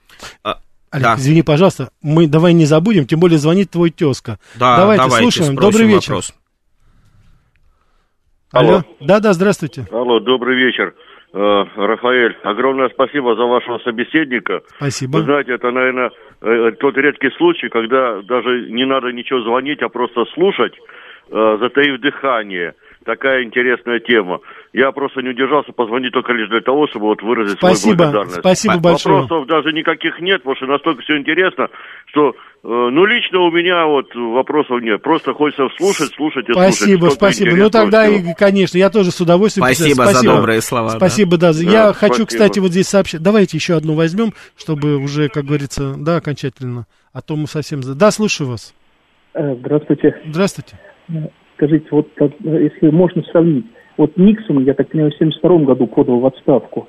Олег, 0.95 1.07
да. 1.07 1.15
извини, 1.17 1.43
пожалуйста, 1.43 1.89
мы 2.03 2.29
давай 2.29 2.53
не 2.53 2.67
забудем, 2.67 3.05
тем 3.05 3.19
более 3.19 3.39
звонит 3.39 3.69
твой 3.69 3.91
тезка. 3.91 4.39
Да, 4.55 4.77
давайте, 4.77 5.03
давайте 5.03 5.31
слушаем. 5.31 5.57
Добрый 5.57 5.89
вечер. 5.89 6.13
Вопрос. 6.13 6.35
Алло. 8.53 8.69
Алло. 8.69 8.83
Да, 9.01 9.19
да, 9.19 9.33
здравствуйте. 9.33 9.89
Алло, 9.91 10.21
добрый 10.21 10.57
вечер. 10.57 10.95
Э, 11.33 11.65
Рафаэль, 11.75 12.37
огромное 12.45 12.91
спасибо 12.91 13.35
за 13.35 13.43
вашего 13.43 13.79
собеседника. 13.79 14.61
Спасибо. 14.77 15.17
Вы 15.17 15.25
знаете, 15.25 15.55
это, 15.55 15.73
наверное, 15.73 16.13
э, 16.43 16.71
тот 16.79 16.97
редкий 16.97 17.31
случай, 17.39 17.69
когда 17.71 18.23
даже 18.23 18.71
не 18.71 18.87
надо 18.87 19.11
ничего 19.11 19.41
звонить, 19.41 19.83
а 19.83 19.89
просто 19.89 20.25
слушать, 20.27 20.75
э, 21.29 21.57
затаив 21.61 22.01
дыхание 22.01 22.75
такая 23.05 23.45
интересная 23.45 24.01
тема. 24.01 24.41
Я 24.73 24.91
просто 24.93 25.21
не 25.21 25.31
удержался 25.31 25.73
позвонить 25.73 26.13
только 26.13 26.33
лишь 26.33 26.49
для 26.49 26.61
того, 26.61 26.87
чтобы 26.89 27.07
вот 27.07 27.23
выразить 27.23 27.59
спасибо, 27.59 27.77
свою 27.77 27.97
благодарность. 27.97 28.41
Спасибо 28.41 28.79
большое. 28.81 29.21
Вопросов 29.21 29.47
даже 29.47 29.73
никаких 29.73 30.21
нет, 30.21 30.43
потому 30.43 30.57
что 30.57 30.67
настолько 30.67 31.03
все 31.03 31.17
интересно, 31.17 31.69
что, 32.07 32.31
э, 32.31 32.33
ну, 32.65 33.05
лично 33.05 33.41
у 33.41 33.51
меня 33.51 33.87
вот 33.87 34.15
вопросов 34.15 34.83
нет. 34.83 35.03
Просто 35.03 35.33
хочется 35.33 35.69
слушать, 35.77 36.13
слушать 36.15 36.49
и 36.49 36.53
спасибо, 36.53 37.07
слушать. 37.07 37.17
Спасибо, 37.17 37.47
спасибо. 37.47 37.57
Ну, 37.57 37.71
тогда, 37.71 38.09
и, 38.09 38.35
конечно, 38.35 38.79
я 38.79 38.91
тоже 38.91 39.11
с 39.11 39.21
удовольствием... 39.21 39.65
Спасибо, 39.67 40.03
спасибо. 40.03 40.33
за 40.33 40.37
добрые 40.39 40.61
слова. 40.61 40.89
Спасибо, 40.89 41.37
да. 41.39 41.53
да. 41.53 41.59
Я 41.59 41.93
спасибо. 41.93 41.93
хочу, 41.95 42.27
кстати, 42.27 42.59
вот 42.59 42.71
здесь 42.71 42.89
сообщить. 42.89 43.23
Давайте 43.23 43.57
еще 43.57 43.75
одну 43.75 43.95
возьмем, 43.95 44.33
чтобы 44.57 44.97
уже, 44.97 45.29
как 45.29 45.45
говорится, 45.45 45.95
да, 45.97 46.17
окончательно. 46.17 46.87
А 47.13 47.21
то 47.21 47.37
мы 47.37 47.47
совсем... 47.47 47.81
Да, 47.83 48.11
слушаю 48.11 48.51
вас. 48.51 48.75
Э, 49.35 49.55
здравствуйте. 49.57 50.21
Здравствуйте. 50.27 50.79
Скажите, 51.57 51.87
вот 51.91 52.09
если 52.41 52.91
можно 52.91 53.23
сравнить, 53.31 53.67
вот 53.97 54.17
Никсон, 54.17 54.65
я 54.65 54.75
так 54.75 54.89
понимаю, 54.89 55.13
в 55.13 55.17
72 55.17 55.59
году 55.59 55.87
подал 55.87 56.19
в 56.19 56.27
отставку. 56.27 56.89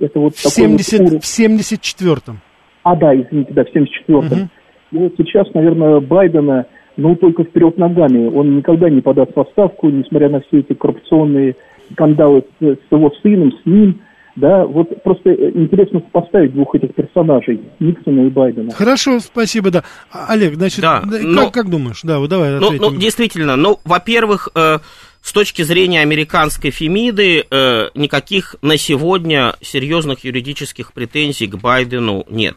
Это 0.00 0.18
вот 0.18 0.34
в, 0.34 0.38
70, 0.38 1.00
вот 1.00 1.24
в 1.24 1.26
74-м. 1.26 2.40
А, 2.82 2.96
да, 2.96 3.14
извините, 3.14 3.52
да, 3.52 3.64
в 3.64 3.74
74-м. 3.74 4.16
Угу. 4.16 4.48
И 4.92 4.96
вот 4.96 5.14
сейчас, 5.16 5.52
наверное, 5.54 6.00
Байдена, 6.00 6.66
ну, 6.96 7.16
только 7.16 7.44
вперед 7.44 7.78
ногами. 7.78 8.26
Он 8.28 8.56
никогда 8.56 8.88
не 8.90 9.00
подаст 9.00 9.34
в 9.34 9.40
отставку, 9.40 9.88
несмотря 9.88 10.28
на 10.28 10.40
все 10.40 10.60
эти 10.60 10.74
коррупционные 10.74 11.56
скандалы 11.92 12.44
с 12.60 12.78
его 12.90 13.12
сыном, 13.22 13.52
с 13.52 13.66
ним– 13.66 14.00
да, 14.36 14.64
вот 14.64 15.02
просто 15.02 15.30
э, 15.30 15.50
интересно 15.54 16.00
поставить 16.00 16.52
двух 16.54 16.74
этих 16.74 16.94
персонажей, 16.94 17.60
Никсона 17.78 18.26
и 18.26 18.30
Байдена. 18.30 18.72
Хорошо, 18.72 19.20
спасибо, 19.20 19.70
да. 19.70 19.84
А, 20.10 20.26
Олег, 20.32 20.54
значит, 20.54 20.80
да, 20.80 21.02
но, 21.04 21.44
как, 21.44 21.54
как 21.54 21.70
думаешь? 21.70 22.00
Да, 22.02 22.18
вот 22.18 22.30
давай 22.30 22.58
ну, 22.58 22.72
ну, 22.72 22.96
действительно, 22.96 23.54
ну, 23.54 23.78
во-первых, 23.84 24.48
э, 24.56 24.78
с 25.22 25.32
точки 25.32 25.62
зрения 25.62 26.00
американской 26.00 26.70
Фемиды, 26.70 27.46
э, 27.48 27.90
никаких 27.94 28.56
на 28.60 28.76
сегодня 28.76 29.54
серьезных 29.60 30.24
юридических 30.24 30.92
претензий 30.92 31.46
к 31.46 31.56
Байдену 31.56 32.24
нет. 32.28 32.56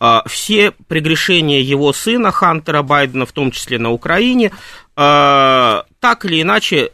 Э, 0.00 0.20
все 0.26 0.72
прегрешения 0.86 1.60
его 1.60 1.94
сына 1.94 2.30
Хантера 2.30 2.82
Байдена, 2.82 3.24
в 3.24 3.32
том 3.32 3.50
числе 3.50 3.78
на 3.78 3.90
Украине, 3.90 4.52
э, 4.96 5.82
так 6.00 6.24
или 6.26 6.42
иначе 6.42 6.90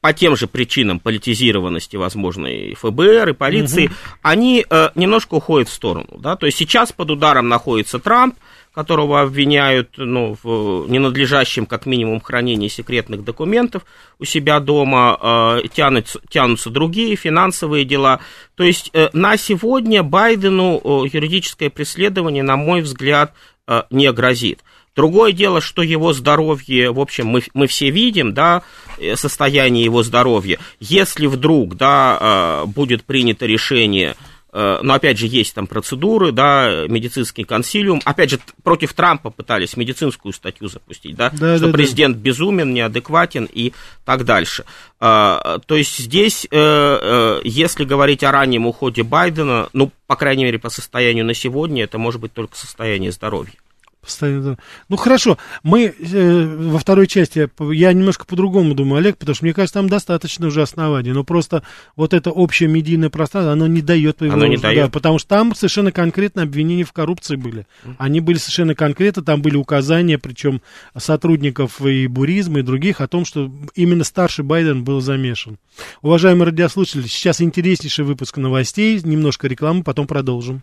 по 0.00 0.12
тем 0.12 0.36
же 0.36 0.46
причинам 0.46 0.98
политизированности, 0.98 1.96
возможно, 1.96 2.46
и 2.46 2.74
ФБР, 2.74 3.30
и 3.30 3.32
полиции, 3.32 3.86
угу. 3.86 3.94
они 4.22 4.64
э, 4.68 4.88
немножко 4.94 5.34
уходят 5.34 5.68
в 5.68 5.72
сторону. 5.72 6.18
Да? 6.18 6.36
То 6.36 6.46
есть 6.46 6.58
сейчас 6.58 6.92
под 6.92 7.10
ударом 7.10 7.48
находится 7.48 7.98
Трамп, 7.98 8.36
которого 8.72 9.20
обвиняют 9.20 9.94
ну, 9.96 10.36
в 10.42 10.86
ненадлежащем, 10.88 11.66
как 11.66 11.86
минимум, 11.86 12.20
хранении 12.20 12.68
секретных 12.68 13.24
документов 13.24 13.84
у 14.18 14.24
себя 14.24 14.60
дома, 14.60 15.18
э, 15.20 15.68
тянутся, 15.74 16.20
тянутся 16.28 16.70
другие 16.70 17.16
финансовые 17.16 17.84
дела. 17.84 18.20
То 18.54 18.62
есть 18.62 18.90
э, 18.92 19.10
на 19.12 19.36
сегодня 19.36 20.02
Байдену 20.02 20.80
э, 20.82 21.08
юридическое 21.12 21.68
преследование, 21.68 22.42
на 22.42 22.56
мой 22.56 22.80
взгляд, 22.80 23.34
э, 23.66 23.82
не 23.90 24.10
грозит. 24.12 24.60
Другое 24.96 25.32
дело, 25.32 25.60
что 25.60 25.82
его 25.82 26.12
здоровье, 26.12 26.90
в 26.90 26.98
общем, 26.98 27.28
мы, 27.28 27.42
мы 27.54 27.66
все 27.68 27.90
видим, 27.90 28.34
да, 28.34 28.62
э, 28.98 29.14
состояние 29.14 29.84
его 29.84 30.02
здоровья. 30.02 30.58
Если 30.80 31.26
вдруг, 31.26 31.76
да, 31.76 32.64
э, 32.64 32.66
будет 32.66 33.04
принято 33.04 33.46
решение 33.46 34.16
э, 34.52 34.80
но 34.82 34.94
опять 34.94 35.16
же 35.16 35.28
есть 35.28 35.54
там 35.54 35.68
процедуры, 35.68 36.32
да, 36.32 36.86
медицинский 36.88 37.44
консилиум. 37.44 38.02
Опять 38.04 38.30
же, 38.30 38.40
против 38.64 38.92
Трампа 38.92 39.30
пытались 39.30 39.76
медицинскую 39.76 40.32
статью 40.32 40.68
запустить, 40.68 41.14
да, 41.14 41.30
да 41.30 41.56
что 41.56 41.66
да, 41.66 41.72
президент 41.72 42.16
да. 42.16 42.22
безумен, 42.22 42.74
неадекватен 42.74 43.48
и 43.50 43.72
так 44.04 44.24
дальше. 44.24 44.64
То 44.98 45.60
есть 45.68 45.98
здесь, 45.98 46.48
если 46.50 47.84
говорить 47.84 48.24
о 48.24 48.32
раннем 48.32 48.66
уходе 48.66 49.04
Байдена, 49.04 49.68
ну, 49.72 49.92
по 50.08 50.16
крайней 50.16 50.44
мере, 50.44 50.58
по 50.58 50.68
состоянию 50.68 51.24
на 51.24 51.34
сегодня, 51.34 51.84
это 51.84 51.98
может 51.98 52.20
быть 52.20 52.32
только 52.34 52.56
состояние 52.56 53.12
здоровья. 53.12 53.54
Постоянно. 54.02 54.56
Ну 54.88 54.96
хорошо, 54.96 55.36
мы 55.62 55.94
э, 55.98 56.56
во 56.70 56.78
второй 56.78 57.06
части, 57.06 57.50
я 57.72 57.92
немножко 57.92 58.24
по-другому 58.24 58.74
думаю, 58.74 59.00
Олег, 59.00 59.18
потому 59.18 59.34
что 59.34 59.44
мне 59.44 59.52
кажется, 59.52 59.74
там 59.74 59.90
достаточно 59.90 60.46
уже 60.46 60.62
оснований, 60.62 61.12
но 61.12 61.22
просто 61.22 61.62
вот 61.96 62.14
это 62.14 62.30
общее 62.30 62.68
медийное 62.68 63.10
пространство, 63.10 63.52
оно 63.52 63.66
не 63.66 63.82
дает 63.82 64.22
Оно 64.22 64.46
не 64.46 64.56
да, 64.56 64.68
дает. 64.68 64.92
потому 64.92 65.18
что 65.18 65.28
там 65.28 65.54
совершенно 65.54 65.92
конкретно 65.92 66.42
обвинения 66.42 66.84
в 66.84 66.92
коррупции 66.92 67.36
были. 67.36 67.66
Они 67.98 68.20
были 68.20 68.38
совершенно 68.38 68.74
конкретно, 68.74 69.22
там 69.22 69.42
были 69.42 69.56
указания, 69.56 70.18
причем 70.18 70.62
сотрудников 70.96 71.82
и 71.82 72.06
буризма, 72.06 72.60
и 72.60 72.62
других, 72.62 73.02
о 73.02 73.08
том, 73.08 73.26
что 73.26 73.52
именно 73.74 74.04
старший 74.04 74.44
Байден 74.44 74.82
был 74.82 75.02
замешан. 75.02 75.58
Уважаемые 76.00 76.46
радиослушатели, 76.46 77.02
сейчас 77.02 77.42
интереснейший 77.42 78.04
выпуск 78.06 78.38
новостей, 78.38 78.98
немножко 79.02 79.46
рекламы, 79.46 79.84
потом 79.84 80.06
продолжим. 80.06 80.62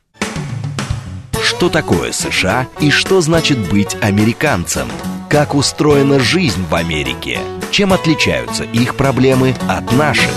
Что 1.57 1.69
такое 1.69 2.11
США 2.11 2.67
и 2.79 2.91
что 2.91 3.19
значит 3.19 3.57
быть 3.71 3.97
американцем? 3.99 4.87
Как 5.27 5.55
устроена 5.55 6.19
жизнь 6.19 6.63
в 6.69 6.75
Америке? 6.75 7.39
Чем 7.71 7.93
отличаются 7.93 8.63
их 8.63 8.95
проблемы 8.95 9.55
от 9.67 9.91
наших? 9.93 10.29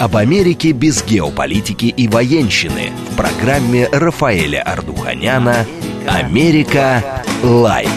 Об 0.00 0.16
Америке 0.16 0.72
без 0.72 1.04
геополитики 1.04 1.84
и 1.84 2.08
военщины 2.08 2.90
в 3.12 3.16
программе 3.16 3.88
Рафаэля 3.92 4.62
Ардуханяна 4.62 5.66
«Америка. 6.08 7.22
Light». 7.44 7.88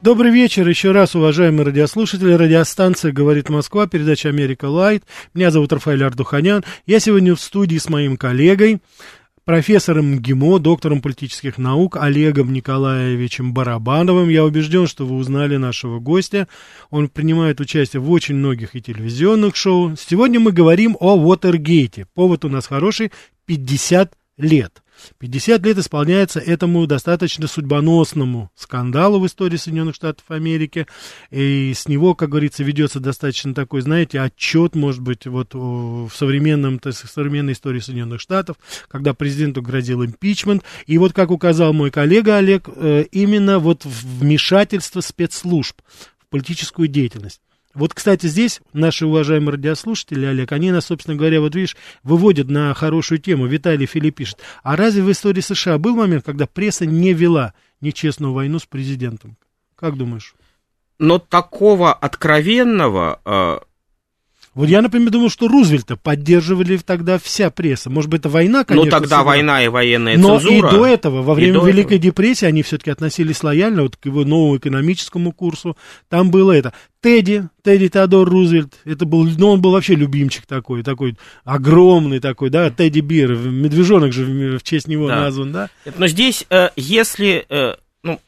Добрый 0.00 0.30
вечер 0.30 0.66
еще 0.68 0.92
раз, 0.92 1.16
уважаемые 1.16 1.66
радиослушатели. 1.66 2.32
Радиостанция 2.32 3.10
«Говорит 3.10 3.50
Москва», 3.50 3.86
передача 3.88 4.28
«Америка 4.28 4.66
Light». 4.66 5.02
Меня 5.34 5.50
зовут 5.50 5.72
Рафаэль 5.72 6.04
Ардуханян. 6.04 6.64
Я 6.86 7.00
сегодня 7.00 7.34
в 7.34 7.40
студии 7.40 7.78
с 7.78 7.88
моим 7.88 8.16
коллегой, 8.16 8.78
профессором 9.48 10.16
МГИМО, 10.16 10.58
доктором 10.58 11.00
политических 11.00 11.56
наук 11.56 11.96
Олегом 11.96 12.52
Николаевичем 12.52 13.54
Барабановым. 13.54 14.28
Я 14.28 14.44
убежден, 14.44 14.86
что 14.86 15.06
вы 15.06 15.16
узнали 15.16 15.56
нашего 15.56 16.00
гостя. 16.00 16.48
Он 16.90 17.08
принимает 17.08 17.58
участие 17.58 18.02
в 18.02 18.10
очень 18.10 18.34
многих 18.34 18.76
и 18.76 18.82
телевизионных 18.82 19.56
шоу. 19.56 19.96
Сегодня 19.96 20.38
мы 20.38 20.52
говорим 20.52 20.98
о 21.00 21.16
Уотергейте. 21.16 22.04
Повод 22.12 22.44
у 22.44 22.50
нас 22.50 22.66
хороший– 22.66 23.10
50 23.46 24.12
лет. 24.36 24.82
50 25.18 25.64
лет 25.64 25.78
исполняется 25.78 26.40
этому 26.40 26.86
достаточно 26.86 27.46
судьбоносному 27.46 28.50
скандалу 28.54 29.20
в 29.20 29.26
истории 29.26 29.56
Соединенных 29.56 29.94
Штатов 29.94 30.24
Америки. 30.28 30.86
И 31.30 31.72
с 31.74 31.88
него, 31.88 32.14
как 32.14 32.30
говорится, 32.30 32.64
ведется 32.64 33.00
достаточно 33.00 33.54
такой, 33.54 33.80
знаете, 33.80 34.20
отчет, 34.20 34.74
может 34.74 35.00
быть, 35.00 35.26
вот 35.26 35.54
в 35.54 36.10
современном, 36.14 36.78
так 36.78 36.94
сказать, 36.94 37.14
современной 37.14 37.52
истории 37.52 37.80
Соединенных 37.80 38.20
Штатов, 38.20 38.56
когда 38.88 39.14
президенту 39.14 39.62
грозил 39.62 40.04
импичмент. 40.04 40.62
И 40.86 40.98
вот, 40.98 41.12
как 41.12 41.30
указал 41.30 41.72
мой 41.72 41.90
коллега 41.90 42.36
Олег, 42.36 42.68
э, 42.74 43.04
именно 43.10 43.58
вот 43.58 43.84
вмешательство 43.84 45.00
спецслужб 45.00 45.80
в 46.18 46.28
политическую 46.28 46.88
деятельность. 46.88 47.40
Вот, 47.74 47.94
кстати, 47.94 48.26
здесь 48.26 48.60
наши 48.72 49.06
уважаемые 49.06 49.52
радиослушатели, 49.52 50.24
Олег, 50.24 50.52
они 50.52 50.72
нас, 50.72 50.86
собственно 50.86 51.16
говоря, 51.16 51.40
вот 51.40 51.54
видишь, 51.54 51.76
выводят 52.02 52.48
на 52.48 52.72
хорошую 52.74 53.18
тему. 53.18 53.46
Виталий 53.46 53.86
Филипп 53.86 54.16
пишет, 54.16 54.38
а 54.62 54.74
разве 54.74 55.02
в 55.02 55.10
истории 55.10 55.40
США 55.40 55.78
был 55.78 55.94
момент, 55.94 56.24
когда 56.24 56.46
пресса 56.46 56.86
не 56.86 57.12
вела 57.12 57.54
нечестную 57.80 58.32
войну 58.32 58.58
с 58.58 58.66
президентом? 58.66 59.36
Как 59.76 59.96
думаешь? 59.96 60.34
Но 60.98 61.18
такого 61.18 61.92
откровенного 61.92 63.20
э, 63.24 63.58
Вот 64.54 64.68
я, 64.68 64.82
например, 64.82 65.10
думаю, 65.10 65.30
что 65.30 65.46
Рузвельта 65.46 65.96
поддерживали 65.96 66.78
тогда 66.78 67.18
вся 67.18 67.48
пресса. 67.50 67.90
Может 67.90 68.10
быть, 68.10 68.20
это 68.20 68.28
война, 68.28 68.64
конечно. 68.64 68.84
ну 68.86 68.90
тогда 68.90 69.06
сыграла. 69.18 69.24
война 69.26 69.62
и 69.64 69.68
военная 69.68 70.16
Но 70.18 70.40
цензура. 70.40 70.68
и 70.68 70.70
до 70.72 70.86
этого, 70.86 71.22
во 71.22 71.34
время 71.34 71.60
Великой 71.60 71.98
этого. 71.98 71.98
депрессии, 72.00 72.46
они 72.46 72.62
все-таки 72.62 72.90
относились 72.90 73.42
лояльно 73.44 73.82
вот 73.82 73.96
к 73.96 74.06
его 74.06 74.24
новому 74.24 74.56
экономическому 74.56 75.32
курсу. 75.32 75.76
Там 76.08 76.30
было 76.30 76.52
это. 76.52 76.72
Тедди, 77.00 77.48
Тедди 77.62 77.88
Теодор 77.88 78.28
Рузвельт, 78.28 78.74
это 78.84 79.04
был, 79.04 79.22
ну, 79.24 79.50
он 79.50 79.60
был 79.60 79.70
вообще 79.70 79.94
любимчик 79.94 80.46
такой, 80.46 80.82
такой 80.82 81.16
огромный 81.44 82.18
такой, 82.18 82.50
да, 82.50 82.70
Тедди 82.70 82.98
Бир, 83.00 83.36
медвежонок 83.36 84.12
же 84.12 84.24
в, 84.24 84.58
в 84.58 84.62
честь 84.64 84.88
него 84.88 85.06
Да. 85.06 85.20
назван, 85.20 85.52
да? 85.52 85.70
Но 85.96 86.08
здесь, 86.08 86.44
э, 86.50 86.70
если, 86.74 87.46
э, 87.48 87.74
ну, 88.02 88.20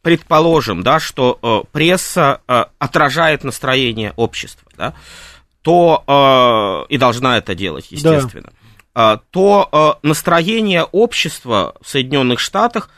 предположим, 0.00 0.82
да, 0.82 0.98
что 1.00 1.38
э, 1.42 1.68
пресса 1.72 2.40
э, 2.48 2.64
отражает 2.78 3.44
настроение 3.44 4.14
общества, 4.16 4.70
да, 4.78 4.94
то 5.66 6.04
э, 6.88 6.94
и 6.94 6.96
должна 6.96 7.38
это 7.38 7.56
делать, 7.56 7.88
естественно, 7.90 8.52
э, 8.94 9.18
то 9.32 9.98
э, 10.02 10.06
настроение 10.06 10.84
общества 10.84 11.74
в 11.80 11.88
Соединенных 11.88 12.38
Штатах 12.38 12.88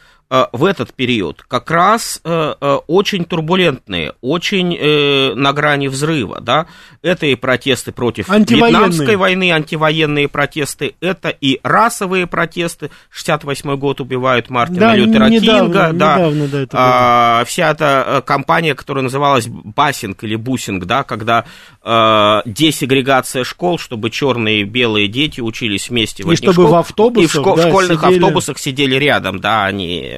в 0.52 0.64
этот 0.66 0.92
период 0.92 1.42
как 1.48 1.70
раз 1.70 2.20
э, 2.22 2.54
э, 2.60 2.74
очень 2.86 3.24
турбулентные, 3.24 4.12
очень 4.20 4.76
э, 4.78 5.32
на 5.34 5.54
грани 5.54 5.88
взрыва, 5.88 6.40
да, 6.42 6.66
это 7.00 7.24
и 7.26 7.34
протесты 7.34 7.92
против. 7.92 8.28
Вьетнамской 8.28 9.16
войны, 9.16 9.50
антивоенные 9.52 10.28
протесты, 10.28 10.94
это 11.00 11.30
и 11.30 11.60
расовые 11.62 12.26
протесты, 12.26 12.90
68 13.10 13.76
год 13.76 14.02
убивают 14.02 14.50
Мартина 14.50 14.80
Да, 14.80 14.96
Лютера 14.96 15.28
недавно, 15.28 15.62
Кинга, 15.64 15.92
да, 15.94 16.16
недавно, 16.16 16.48
да, 16.48 16.58
это 16.60 16.76
А, 16.78 17.44
вся 17.46 17.70
эта 17.70 18.04
э, 18.06 18.22
кампания, 18.22 18.74
которая 18.74 19.04
называлась 19.04 19.46
busing 19.46 20.24
или 20.24 20.36
бусинг, 20.36 20.84
да, 20.84 21.04
когда 21.04 21.46
э, 21.82 22.40
десегрегация 22.44 23.44
школ, 23.44 23.78
чтобы 23.78 24.10
черные 24.10 24.60
и 24.60 24.64
белые 24.64 25.08
дети 25.08 25.40
учились 25.40 25.88
вместе 25.88 26.22
в 26.22 26.30
И 26.30 26.36
чтобы 26.36 26.52
школ- 26.64 26.66
в 26.66 26.74
автобусах, 26.74 27.34
и 27.34 27.38
в, 27.38 27.40
шко- 27.42 27.56
да, 27.56 27.68
школьных 27.68 28.00
сидели. 28.00 28.14
автобусах 28.18 28.58
сидели 28.58 28.96
рядом, 28.96 29.40
да, 29.40 29.64
они 29.64 30.00
э, 30.00 30.17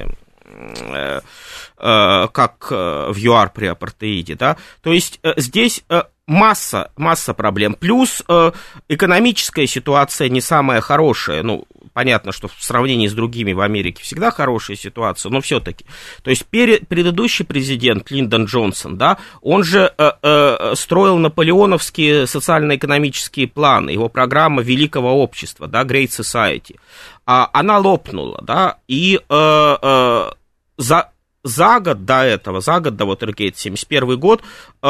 как 1.77 2.67
э, 2.69 3.11
в 3.11 3.17
ЮАР 3.17 3.51
при 3.53 3.65
апартеиде, 3.65 4.35
да, 4.35 4.57
то 4.83 4.93
есть 4.93 5.19
э, 5.23 5.33
здесь 5.37 5.83
э, 5.89 6.03
масса, 6.27 6.91
масса 6.95 7.33
проблем, 7.33 7.73
плюс 7.73 8.23
э, 8.27 8.51
экономическая 8.87 9.67
ситуация 9.67 10.29
не 10.29 10.41
самая 10.41 10.79
хорошая, 10.81 11.43
ну, 11.43 11.65
понятно, 11.93 12.31
что 12.31 12.47
в 12.47 12.55
сравнении 12.59 13.07
с 13.07 13.13
другими 13.13 13.53
в 13.53 13.59
Америке 13.61 14.03
всегда 14.03 14.31
хорошая 14.31 14.77
ситуация, 14.77 15.29
но 15.29 15.41
все-таки, 15.41 15.85
то 16.23 16.29
есть 16.29 16.45
предыдущий 16.47 17.45
президент 17.45 18.09
Линдон 18.11 18.45
Джонсон, 18.45 18.97
да, 18.97 19.17
он 19.41 19.63
же 19.63 19.93
э, 19.97 20.11
э, 20.21 20.73
строил 20.75 21.17
наполеоновские 21.17 22.27
социально-экономические 22.27 23.47
планы, 23.47 23.89
его 23.89 24.07
программа 24.07 24.61
Великого 24.61 25.21
общества, 25.21 25.67
да, 25.67 25.83
Great 25.83 26.09
Society, 26.09 26.77
а, 27.25 27.49
она 27.53 27.77
лопнула, 27.77 28.39
да, 28.41 28.77
и 28.87 29.19
э, 29.27 29.77
э, 29.81 30.31
за, 30.81 31.09
за 31.43 31.79
год 31.79 32.05
до 32.05 32.23
этого, 32.23 32.61
за 32.61 32.79
год 32.79 32.95
до 32.95 33.05
Watergate, 33.05 33.53
71 33.55 34.19
год, 34.19 34.41
э, 34.83 34.87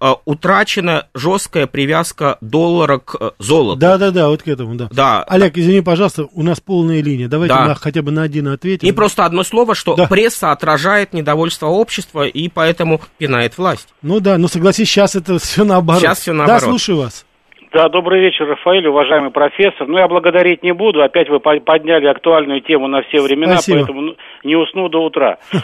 э, 0.00 0.12
утрачена 0.24 1.06
жесткая 1.14 1.66
привязка 1.66 2.36
доллара 2.40 2.98
к 2.98 3.16
э, 3.18 3.30
золоту. 3.38 3.78
Да-да-да, 3.80 4.28
вот 4.28 4.42
к 4.42 4.48
этому, 4.48 4.74
да. 4.74 4.88
Да. 4.92 5.22
Олег, 5.24 5.56
извини, 5.56 5.80
пожалуйста, 5.80 6.26
у 6.32 6.42
нас 6.42 6.60
полная 6.60 7.00
линия. 7.02 7.28
Давайте 7.28 7.54
Да. 7.54 7.66
на- 7.68 7.74
хотя 7.74 8.02
бы 8.02 8.10
на 8.10 8.22
один 8.22 8.48
ответим. 8.48 8.86
И 8.88 8.92
просто 8.92 9.24
одно 9.24 9.44
слово, 9.44 9.74
что 9.74 9.94
Да. 9.94 10.06
пресса 10.06 10.52
отражает 10.52 11.12
недовольство 11.14 11.66
общества 11.68 12.26
и 12.26 12.48
поэтому 12.48 13.00
пинает 13.18 13.56
власть. 13.56 13.88
Ну 14.02 14.20
да, 14.20 14.36
но 14.38 14.48
согласись, 14.48 14.88
сейчас 14.90 15.14
это 15.16 15.38
все 15.38 15.64
наоборот. 15.64 16.18
Всё 16.18 16.32
Да, 16.32 16.38
наоборот. 16.38 16.62
слушаю 16.64 16.98
вас. 16.98 17.24
Да, 17.74 17.88
добрый 17.88 18.20
вечер, 18.20 18.46
Рафаэль, 18.46 18.86
уважаемый 18.86 19.32
профессор. 19.32 19.88
Ну, 19.88 19.98
я 19.98 20.06
благодарить 20.06 20.62
не 20.62 20.72
буду, 20.72 21.02
опять 21.02 21.28
вы 21.28 21.40
по- 21.40 21.58
подняли 21.58 22.06
актуальную 22.06 22.60
тему 22.60 22.86
на 22.86 23.02
все 23.02 23.20
времена, 23.20 23.54
Спасибо. 23.56 23.78
поэтому 23.78 24.00
ну, 24.00 24.16
не 24.44 24.54
усну 24.54 24.88
до 24.88 25.02
утра. 25.02 25.38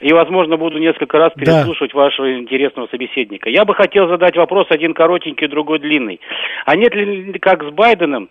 И, 0.00 0.12
возможно, 0.12 0.56
буду 0.56 0.78
несколько 0.78 1.18
раз 1.18 1.32
Да. 1.36 1.40
переслушивать 1.40 1.94
вашего 1.94 2.34
интересного 2.36 2.88
собеседника. 2.88 3.48
Я 3.48 3.64
бы 3.64 3.74
хотел 3.74 4.08
задать 4.08 4.36
вопрос, 4.36 4.66
один 4.70 4.92
коротенький, 4.92 5.46
другой 5.46 5.78
длинный. 5.78 6.20
А 6.66 6.74
нет 6.76 6.94
ли, 6.94 7.32
как 7.38 7.62
с 7.62 7.70
Байденом, 7.70 8.28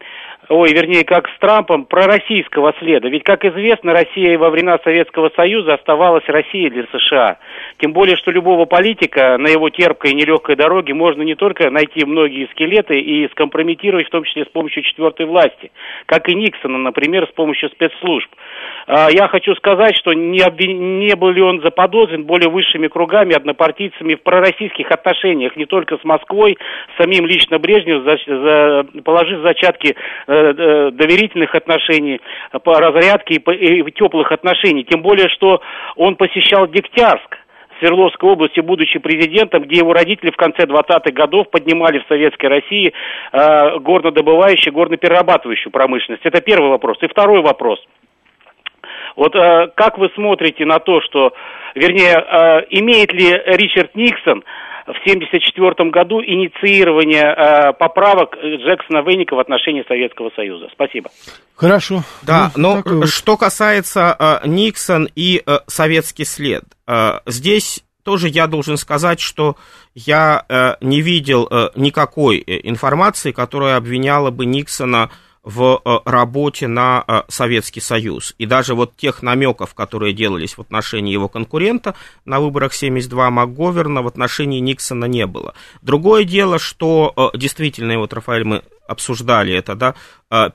ой, 0.50 0.74
вернее, 0.74 1.06
как 1.06 1.30
с 1.30 1.40
Трампом, 1.40 1.86
пророссийского 1.86 2.74
следа? 2.80 3.08
Ведь, 3.08 3.24
как 3.24 3.46
известно, 3.46 3.94
Россия 3.94 4.38
во 4.38 4.50
времена 4.50 4.78
Советского 4.84 5.32
Союза 5.36 5.76
оставалась 5.76 6.26
Россией 6.28 6.70
для 6.70 6.86
США. 6.92 7.38
Тем 7.80 7.94
более, 7.94 8.18
что 8.18 8.32
любого 8.32 8.66
политика 8.66 9.38
на 9.38 9.48
его 9.48 9.70
терпкой 9.70 10.12
и 10.12 10.16
нелегкой 10.16 10.58
дороге 10.58 10.94
можно 10.94 11.22
не 11.22 11.36
только 11.36 11.70
найти 11.70 12.06
многие 12.06 12.48
скелеты 12.52 13.00
и 13.00 13.28
скомпрометировать, 13.30 14.08
в 14.08 14.12
том 14.12 14.26
числе 14.26 14.44
с 14.44 14.50
помощью 14.50 14.84
четвертой 14.84 15.26
власти, 15.28 15.72
как 16.08 16.28
и 16.28 16.36
Никсона, 16.36 16.78
например, 16.78 17.26
с 17.28 17.34
помощью 17.34 17.70
спецслужб. 17.70 18.30
А, 18.88 19.10
Я 19.12 19.28
хочу 19.28 19.56
сказать, 19.56 19.96
что 19.98 20.14
не, 20.14 20.40
обвин- 20.40 21.00
не 21.00 21.16
был 21.16 21.30
ли 21.32 21.42
он 21.42 21.62
заподозрен 21.62 22.24
более 22.26 22.50
высшими 22.50 22.88
кругами, 22.88 23.36
однопартийцами 23.36 24.16
в 24.16 24.24
пророссийских 24.24 24.92
отношениях, 24.92 25.56
не 25.56 25.66
только 25.66 25.98
с 25.98 26.04
Москвой, 26.04 26.58
самим 26.98 27.26
лично 27.26 27.60
Брежнев, 27.60 28.04
за- 28.04 28.18
за- 28.26 29.02
положив 29.04 29.42
зачатки 29.42 29.96
э, 30.28 30.34
э, 30.34 30.92
доверительных 30.92 31.56
отношений, 31.56 32.20
э, 32.52 32.60
по 32.60 32.80
разрядке 32.80 33.36
и, 33.36 33.40
по- 33.40 33.52
и 33.52 33.84
теплых 33.92 34.32
отношений. 34.32 34.84
Тем 34.84 35.02
более, 35.02 35.30
что 35.30 35.62
он 35.96 36.16
посещал 36.16 36.68
Дегтярск. 36.68 37.38
Свердловской 37.80 38.30
области, 38.30 38.60
будучи 38.62 39.00
президентом, 39.00 39.64
где 39.64 39.78
его 39.78 39.92
родители 39.94 40.32
в 40.32 40.38
конце 40.38 40.64
20-х 40.66 41.12
годов 41.12 41.50
поднимали 41.50 42.00
в 42.00 42.06
Советской 42.08 42.46
России 42.46 42.94
э, 43.34 43.80
горнодобывающую, 43.80 44.72
горноперерабатывающую 44.74 45.72
промышленность. 45.72 46.26
Это 46.26 46.40
первый 46.40 46.70
вопрос. 46.70 46.98
И 47.02 47.08
второй 47.08 47.42
вопрос. 47.42 47.84
Вот 49.16 49.36
э, 49.36 49.68
как 49.76 49.98
вы 49.98 50.10
смотрите 50.16 50.66
на 50.66 50.80
то, 50.80 51.02
что, 51.02 51.34
вернее, 51.76 52.16
э, 52.16 52.66
имеет 52.70 53.14
ли 53.14 53.30
Ричард 53.46 53.96
Никсон 53.96 54.44
в 54.86 55.00
1974 55.06 55.90
году 55.92 56.22
инициирование 56.22 57.24
э, 57.24 57.74
поправок 57.74 58.36
Джексона 58.36 59.02
Вейника 59.02 59.36
в 59.36 59.40
отношении 59.40 59.84
Советского 59.88 60.30
Союза. 60.36 60.68
Спасибо. 60.74 61.10
Хорошо. 61.56 62.04
Да, 62.22 62.52
ну, 62.56 62.82
но 62.86 62.98
вот. 62.98 63.10
что 63.10 63.38
касается 63.38 64.16
э, 64.20 64.48
Никсон 64.48 65.08
и 65.16 65.42
э, 65.46 65.60
советский 65.68 66.26
след, 66.26 66.64
э, 66.88 67.20
здесь 67.26 67.84
тоже 68.04 68.28
я 68.28 68.48
должен 68.48 68.78
сказать, 68.78 69.20
что 69.22 69.56
я 69.96 70.46
э, 70.50 70.76
не 70.82 71.02
видел 71.02 71.48
э, 71.50 71.70
никакой 71.76 72.40
э, 72.40 72.60
информации, 72.68 73.32
которая 73.32 73.78
обвиняла 73.78 74.30
бы 74.30 74.46
Никсона 74.46 75.10
в 75.44 75.82
э, 75.84 76.00
работе 76.06 76.68
на 76.68 77.04
э, 77.08 77.22
Советский 77.28 77.82
Союз. 77.82 78.34
И 78.38 78.46
даже 78.46 78.76
вот 78.76 78.96
тех 78.96 79.22
намеков, 79.22 79.74
которые 79.74 80.14
делались 80.14 80.58
в 80.58 80.62
отношении 80.62 81.12
его 81.12 81.28
конкурента 81.28 81.96
на 82.26 82.40
выборах 82.40 82.74
72 82.74 83.30
МакГоверна, 83.30 84.02
в 84.02 84.08
отношении 84.08 84.60
Никсона 84.60 85.06
не 85.06 85.28
было. 85.28 85.54
Другое 85.82 86.24
дело, 86.24 86.60
что 86.60 87.14
э, 87.16 87.38
действительно, 87.38 87.98
вот, 87.98 88.14
Рафаэль, 88.14 88.46
мы 88.46 88.64
обсуждали 88.88 89.54
это, 89.54 89.76
да, 89.76 89.96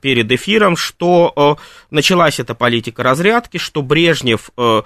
перед 0.00 0.32
эфиром, 0.32 0.76
что 0.76 1.32
э, 1.36 1.62
началась 1.90 2.40
эта 2.40 2.54
политика 2.54 3.02
разрядки, 3.02 3.58
что 3.58 3.82
Брежнев 3.82 4.50
э, 4.56 4.82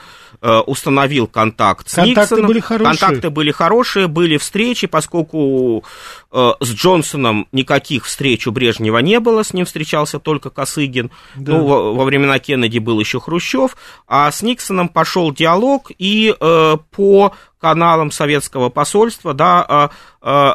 установил 0.67 1.27
контакт 1.27 1.89
с 1.89 1.95
Контакты 1.95 2.21
Никсоном. 2.21 2.47
были 2.47 2.61
хорошие. 2.61 2.99
Контакты 2.99 3.31
были 3.31 3.51
хорошие, 3.53 4.07
были 4.09 4.37
встречи, 4.37 4.87
поскольку 4.87 5.85
с 6.33 6.57
Джонсоном 6.63 7.47
никаких 7.53 8.07
встреч 8.07 8.47
у 8.47 8.53
Брежнева 8.53 8.99
не 8.99 9.21
было, 9.21 9.43
с 9.43 9.53
ним 9.53 9.67
встречался 9.67 10.19
только 10.19 10.51
Косыгин. 10.51 11.11
Да. 11.37 11.53
Ну, 11.53 11.67
во, 11.67 11.95
во 11.95 12.05
времена 12.05 12.39
Кеннеди 12.39 12.79
был 12.79 12.99
еще 12.99 13.21
Хрущев, 13.21 13.77
а 14.09 14.31
с 14.31 14.43
Никсоном 14.43 14.89
пошел 14.89 15.33
диалог, 15.33 15.91
и 15.99 16.35
по 16.39 17.35
каналам 17.61 18.11
советского 18.11 18.71
посольства, 18.71 19.35
да, 19.35 19.91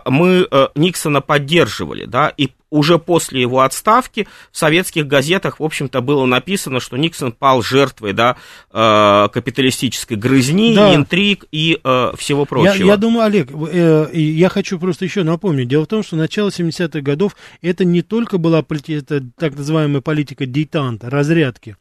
мы 0.05 0.47
Никсона 0.75 1.21
поддерживали, 1.21 2.05
да, 2.05 2.29
и 2.35 2.49
уже 2.69 2.99
после 2.99 3.41
его 3.41 3.61
отставки 3.61 4.26
в 4.51 4.57
советских 4.57 5.07
газетах, 5.07 5.59
в 5.59 5.63
общем-то, 5.63 6.01
было 6.01 6.25
написано, 6.25 6.79
что 6.79 6.97
Никсон 6.97 7.31
пал 7.31 7.61
жертвой 7.61 8.13
да, 8.13 8.37
э, 8.71 9.27
капиталистической 9.31 10.15
грызни, 10.15 10.75
да. 10.75 10.95
интриг 10.95 11.45
и 11.51 11.79
э, 11.83 12.11
всего 12.17 12.45
прочего. 12.45 12.73
Я, 12.73 12.85
я 12.85 12.97
думаю, 12.97 13.25
Олег, 13.25 13.49
э, 13.51 14.09
я 14.13 14.49
хочу 14.49 14.79
просто 14.79 15.05
еще 15.05 15.23
напомнить. 15.23 15.67
Дело 15.67 15.85
в 15.85 15.87
том, 15.87 16.03
что 16.03 16.15
начало 16.15 16.49
70-х 16.49 17.01
годов 17.01 17.35
это 17.61 17.85
не 17.85 18.01
только 18.01 18.37
была 18.37 18.63
это, 18.87 19.23
так 19.37 19.55
называемая 19.55 20.01
политика 20.01 20.45
дейтанта, 20.45 21.09
разрядки, 21.09 21.75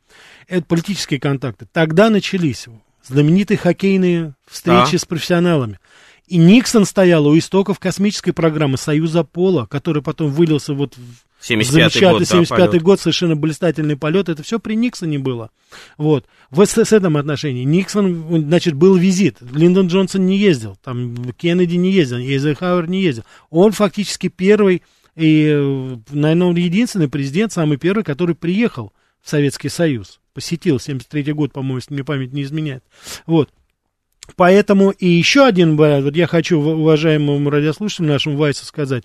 это 0.49 0.65
политические 0.65 1.21
контакты. 1.21 1.67
Тогда 1.73 2.11
начались 2.11 2.67
знаменитые 3.05 3.59
хоккейные 3.59 4.35
встречи 4.49 4.93
да. 4.93 4.99
с 4.99 5.05
профессионалами. 5.05 5.79
И 6.27 6.39
Никсон 6.39 6.85
стоял 6.85 7.27
у 7.27 7.39
истоков 7.39 7.79
космической 7.79 8.33
программы 8.33 8.79
Союза 8.79 9.23
Пола, 9.23 9.67
который 9.67 10.03
потом 10.03 10.31
вылился 10.31 10.75
вот 10.75 10.97
в 10.97 11.51
75-й 11.51 12.01
год, 12.01 12.27
75 12.27 12.71
да, 12.71 12.79
год, 12.81 13.01
совершенно 13.01 13.37
блистательный 13.37 13.97
полет. 13.97 14.29
Это 14.29 14.43
все 14.43 14.59
при 14.59 14.75
Никсоне 14.75 15.19
было. 15.19 15.51
Вот. 15.97 16.27
В 16.51 16.65
с, 16.65 16.77
с 16.77 16.93
этом 16.93 17.17
отношении. 17.17 17.63
Никсон, 17.65 18.45
значит, 18.49 18.75
был 18.75 18.97
визит. 18.97 19.39
Линдон 19.41 19.87
Джонсон 19.87 20.27
не 20.27 20.37
ездил. 20.37 20.77
Там 20.83 21.33
Кеннеди 21.35 21.77
не 21.77 21.93
ездил. 21.93 22.19
Эйзенхауэр 22.19 22.89
не 22.89 23.03
ездил. 23.03 23.25
Он 23.51 23.71
фактически 23.71 24.29
первый 24.29 24.83
и, 25.17 25.97
наверное, 26.11 26.49
он 26.49 26.57
единственный 26.57 27.09
президент, 27.09 27.51
самый 27.53 27.79
первый, 27.79 28.05
который 28.05 28.35
приехал 28.35 28.93
в 29.23 29.31
Советский 29.31 29.71
Союз. 29.71 30.21
Посетил 30.35 30.79
73 30.79 31.33
год, 31.33 31.53
по-моему, 31.53 31.79
если 31.79 31.95
мне 31.95 32.05
память 32.05 32.33
не 32.33 32.43
изменяет. 32.43 32.85
Вот. 33.25 33.51
Поэтому 34.35 34.91
и 34.91 35.07
еще 35.07 35.45
один 35.45 35.77
вариант, 35.77 36.05
вот 36.05 36.17
я 36.17 36.27
хочу 36.27 36.59
уважаемому 36.59 37.49
радиослушателю 37.49 38.09
нашему 38.09 38.37
Вайсу 38.37 38.65
сказать, 38.65 39.05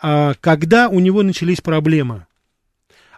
а, 0.00 0.34
когда 0.40 0.88
у 0.88 0.98
него 0.98 1.22
начались 1.22 1.60
проблемы, 1.60 2.26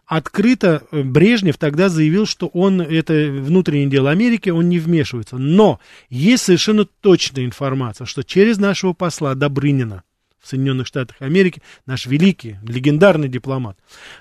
открыто 0.06 0.82
э, 0.90 1.02
Брежнев 1.02 1.56
тогда 1.56 1.88
заявил, 1.88 2.26
что 2.26 2.48
он, 2.48 2.80
это 2.80 3.12
внутреннее 3.30 3.88
дело 3.88 4.10
Америки, 4.10 4.50
он 4.50 4.68
не 4.68 4.78
вмешивается. 4.78 5.38
Но 5.38 5.80
есть 6.10 6.44
совершенно 6.44 6.84
точная 6.84 7.44
информация, 7.44 8.04
что 8.04 8.22
через 8.22 8.58
нашего 8.58 8.92
посла 8.92 9.34
Добрынина 9.34 10.02
в 10.40 10.48
Соединенных 10.48 10.86
Штатах 10.86 11.16
Америки, 11.20 11.62
наш 11.86 12.04
великий, 12.06 12.56
легендарный 12.62 13.28
дипломат, 13.28 13.78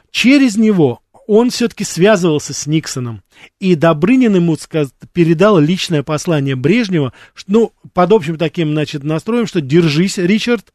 через 0.10 0.56
него 0.56 1.02
он 1.28 1.50
все-таки 1.50 1.84
связывался 1.84 2.54
с 2.54 2.68
Никсоном. 2.68 3.22
И 3.60 3.76
Добрынин 3.76 4.36
ему 4.36 4.58
передал 5.14 5.60
личное 5.60 6.04
послание 6.04 6.56
Брежнева, 6.56 7.14
ну, 7.48 7.74
под 7.94 8.12
общим 8.12 8.38
таким, 8.38 8.72
значит, 8.72 9.04
настроем, 9.04 9.48
что 9.48 9.62
держись, 9.62 10.18
Ричард, 10.18 10.74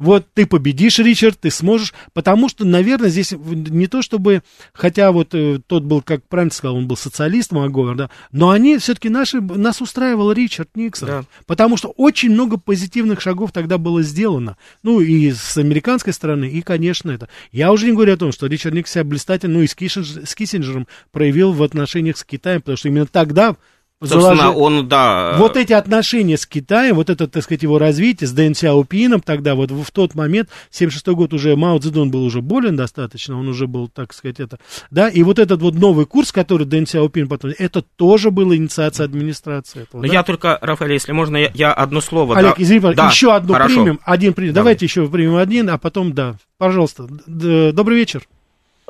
вот 0.00 0.26
ты 0.34 0.46
победишь, 0.46 0.98
Ричард, 0.98 1.38
ты 1.40 1.50
сможешь, 1.50 1.92
потому 2.12 2.48
что, 2.48 2.64
наверное, 2.64 3.10
здесь 3.10 3.32
не 3.32 3.86
то 3.86 4.02
чтобы, 4.02 4.42
хотя 4.72 5.12
вот 5.12 5.34
э, 5.34 5.60
тот 5.66 5.84
был, 5.84 6.00
как 6.00 6.26
правильно 6.26 6.52
сказал, 6.52 6.76
он 6.76 6.88
был 6.88 6.96
социалист, 6.96 7.52
Маговер, 7.52 7.94
да, 7.94 8.10
но 8.32 8.50
они 8.50 8.78
все-таки 8.78 9.10
наши, 9.10 9.40
нас 9.40 9.80
устраивал 9.80 10.32
Ричард 10.32 10.70
Никсон, 10.74 11.08
да. 11.08 11.24
потому 11.46 11.76
что 11.76 11.88
очень 11.96 12.30
много 12.30 12.56
позитивных 12.56 13.20
шагов 13.20 13.52
тогда 13.52 13.78
было 13.78 14.02
сделано, 14.02 14.56
ну, 14.82 15.00
и 15.00 15.32
с 15.32 15.56
американской 15.58 16.12
стороны, 16.12 16.46
и, 16.46 16.62
конечно, 16.62 17.10
это. 17.10 17.28
Я 17.52 17.70
уже 17.70 17.86
не 17.86 17.92
говорю 17.92 18.14
о 18.14 18.16
том, 18.16 18.32
что 18.32 18.46
Ричард 18.46 18.74
Никсон 18.74 18.90
себя 18.90 19.04
блистательно, 19.04 19.58
ну, 19.58 19.62
и 19.62 19.66
с, 19.66 19.74
Кишинджер, 19.74 20.26
с 20.26 20.34
Киссинджером 20.34 20.88
проявил 21.12 21.52
в 21.52 21.62
отношениях 21.62 22.16
с 22.16 22.24
Китаем, 22.24 22.62
потому 22.62 22.78
что 22.78 22.88
именно 22.88 23.06
тогда 23.06 23.54
Собственно, 24.00 24.36
заложил... 24.36 24.62
он, 24.62 24.88
да... 24.88 25.34
Вот 25.36 25.58
эти 25.58 25.74
отношения 25.74 26.38
с 26.38 26.46
Китаем, 26.46 26.96
вот 26.96 27.10
это, 27.10 27.28
так 27.28 27.42
сказать, 27.42 27.62
его 27.62 27.78
развитие 27.78 28.28
с 28.28 28.32
Дэн 28.32 28.54
Сяопином 28.54 29.20
тогда, 29.20 29.54
вот 29.54 29.70
в 29.70 29.90
тот 29.90 30.14
момент, 30.14 30.48
76 30.70 31.06
год 31.08 31.34
уже, 31.34 31.54
Мао 31.54 31.78
Цзэдун 31.78 32.10
был 32.10 32.24
уже 32.24 32.40
болен 32.40 32.76
достаточно, 32.76 33.38
он 33.38 33.48
уже 33.48 33.66
был, 33.66 33.88
так 33.88 34.14
сказать, 34.14 34.40
это, 34.40 34.58
да, 34.90 35.10
и 35.10 35.22
вот 35.22 35.38
этот 35.38 35.60
вот 35.60 35.74
новый 35.74 36.06
курс, 36.06 36.32
который 36.32 36.66
Дэн 36.66 36.86
Сяопин 36.86 37.28
потом, 37.28 37.52
это 37.58 37.82
тоже 37.82 38.30
была 38.30 38.56
инициация 38.56 39.04
администрации 39.04 39.82
этого, 39.82 40.00
Но 40.00 40.08
да? 40.08 40.14
я 40.14 40.22
только, 40.22 40.58
Рафаэль, 40.62 40.94
если 40.94 41.12
можно, 41.12 41.36
я, 41.36 41.50
я 41.52 41.72
одно 41.74 42.00
слово... 42.00 42.38
Олег, 42.38 42.56
да, 42.56 42.62
извини, 42.62 42.94
да, 42.94 43.08
еще 43.08 43.34
одну 43.34 43.52
хорошо. 43.52 43.74
примем, 43.74 44.00
один 44.04 44.32
примем, 44.32 44.54
давайте 44.54 44.86
еще 44.86 45.06
примем 45.08 45.36
один, 45.36 45.68
а 45.68 45.76
потом, 45.76 46.14
да, 46.14 46.36
пожалуйста, 46.56 47.06
добрый 47.26 47.98
вечер. 47.98 48.22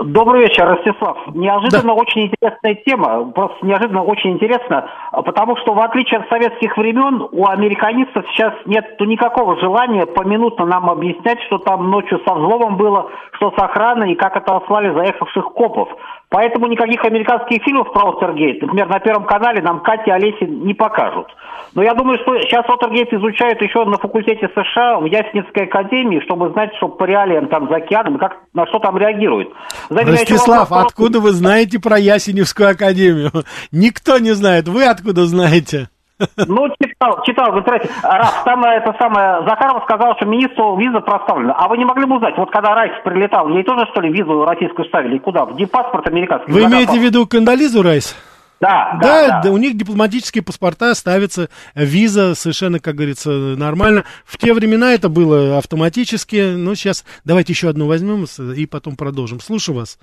Добрый 0.04 0.44
вечер, 0.44 0.66
Ростислав. 0.66 1.18
Неожиданно 1.34 1.94
да. 1.94 2.00
очень 2.00 2.26
интересная 2.26 2.74
тема, 2.86 3.30
просто 3.32 3.66
неожиданно 3.66 4.02
очень 4.02 4.32
интересно, 4.32 4.88
потому 5.12 5.56
что 5.58 5.74
в 5.74 5.80
отличие 5.80 6.20
от 6.20 6.28
советских 6.28 6.74
времен 6.78 7.28
у 7.32 7.46
американистов 7.46 8.24
сейчас 8.32 8.54
нет 8.64 8.98
никакого 9.00 9.60
желания 9.60 10.06
поминутно 10.06 10.64
нам 10.64 10.88
объяснять, 10.88 11.42
что 11.42 11.58
там 11.58 11.90
ночью 11.90 12.18
со 12.26 12.34
взломом 12.34 12.78
было, 12.78 13.10
что 13.32 13.50
с 13.50 13.62
охраной 13.62 14.12
и 14.12 14.16
как 14.16 14.36
это 14.36 14.56
отслали 14.56 14.90
заехавших 14.94 15.44
копов. 15.52 15.90
Поэтому 16.30 16.68
никаких 16.68 17.04
американских 17.04 17.62
фильмов 17.64 17.92
про 17.92 18.10
Остергейт, 18.10 18.62
например, 18.62 18.88
на 18.88 19.00
Первом 19.00 19.24
канале 19.24 19.60
нам 19.60 19.80
Катя 19.80 20.04
и 20.06 20.10
Олеси 20.10 20.44
не 20.44 20.74
покажут. 20.74 21.26
Но 21.74 21.82
я 21.82 21.92
думаю, 21.94 22.18
что 22.20 22.38
сейчас 22.42 22.64
Остергейт 22.68 23.12
изучают 23.12 23.60
еще 23.60 23.84
на 23.84 23.98
факультете 23.98 24.48
США 24.54 24.98
в 25.00 25.06
Ясенецкой 25.06 25.64
академии, 25.64 26.20
чтобы 26.20 26.50
знать, 26.50 26.74
что 26.76 26.88
по 26.88 27.02
реалиям 27.04 27.48
там 27.48 27.68
за 27.68 27.76
океаном, 27.76 28.18
как, 28.18 28.38
на 28.54 28.64
что 28.66 28.78
там 28.78 28.96
реагируют. 28.96 29.52
Ростислав, 29.90 30.70
вопрос, 30.70 30.86
откуда 30.86 31.20
вы 31.20 31.32
знаете 31.32 31.78
про 31.80 31.98
Ясеневскую 31.98 32.70
академию? 32.70 33.32
Никто 33.72 34.18
не 34.18 34.32
знает. 34.32 34.68
Вы 34.68 34.84
откуда 34.84 35.26
знаете? 35.26 35.88
Ну, 36.36 36.68
читал, 36.78 37.22
читал 37.24 37.52
в 37.52 37.58
интернете. 37.58 37.88
Раз, 38.02 38.42
там 38.44 38.62
это 38.62 38.94
самое, 38.98 39.42
Захаров 39.48 39.84
сказал, 39.84 40.14
что 40.16 40.26
министру 40.26 40.76
виза 40.76 41.00
проставлена. 41.00 41.54
А 41.54 41.66
вы 41.66 41.78
не 41.78 41.86
могли 41.86 42.04
бы 42.04 42.16
узнать, 42.16 42.34
вот 42.36 42.50
когда 42.50 42.74
Райс 42.74 42.92
прилетал, 43.02 43.48
ей 43.48 43.64
тоже, 43.64 43.86
что 43.90 44.02
ли, 44.02 44.12
визу 44.12 44.44
российскую 44.44 44.86
ставили? 44.86 45.16
Куда? 45.16 45.46
В 45.46 45.66
паспорт 45.66 46.06
американский? 46.06 46.52
Вы 46.52 46.64
имеете 46.64 46.98
в 46.98 47.02
виду 47.02 47.26
Кандализу 47.26 47.82
Райс? 47.82 48.14
Да, 48.60 48.98
да, 49.00 49.28
да, 49.28 49.40
да. 49.42 49.50
у 49.50 49.56
них 49.56 49.74
дипломатические 49.76 50.42
паспорта 50.42 50.94
ставятся, 50.94 51.48
виза 51.74 52.34
совершенно, 52.34 52.78
как 52.78 52.94
говорится, 52.94 53.30
нормально. 53.30 54.04
В 54.26 54.36
те 54.36 54.52
времена 54.52 54.92
это 54.92 55.08
было 55.08 55.56
автоматически, 55.56 56.54
но 56.56 56.74
сейчас 56.74 57.06
давайте 57.24 57.54
еще 57.54 57.70
одну 57.70 57.86
возьмем 57.86 58.26
и 58.54 58.66
потом 58.66 58.96
продолжим. 58.96 59.40
Слушаю 59.40 59.76
вас. 59.76 59.98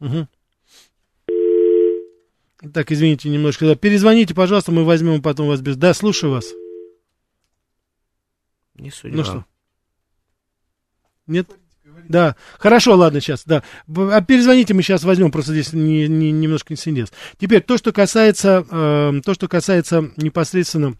Угу. 0.00 0.26
Так, 2.74 2.90
извините 2.90 3.28
немножко. 3.28 3.76
Перезвоните, 3.76 4.34
пожалуйста, 4.34 4.72
мы 4.72 4.84
возьмем 4.84 5.22
потом 5.22 5.46
вас 5.46 5.60
без... 5.60 5.76
Да, 5.76 5.94
слушаю 5.94 6.32
вас. 6.32 6.52
Не 8.74 8.90
судьба. 8.90 9.16
Ну 9.18 9.24
что? 9.24 9.44
Нет? 11.28 11.48
Да, 12.08 12.36
хорошо, 12.58 12.96
ладно, 12.96 13.20
сейчас, 13.20 13.44
да. 13.44 13.62
А 13.88 14.20
перезвоните, 14.20 14.74
мы 14.74 14.82
сейчас 14.82 15.04
возьмем, 15.04 15.30
просто 15.30 15.52
здесь 15.52 15.72
не, 15.72 16.08
не, 16.08 16.32
немножко 16.32 16.74
инцидент. 16.74 17.12
Теперь, 17.38 17.62
то, 17.62 17.76
что 17.76 17.92
касается, 17.92 18.64
э, 18.70 19.20
то, 19.24 19.34
что 19.34 19.48
касается 19.48 20.10
непосредственно 20.16 20.96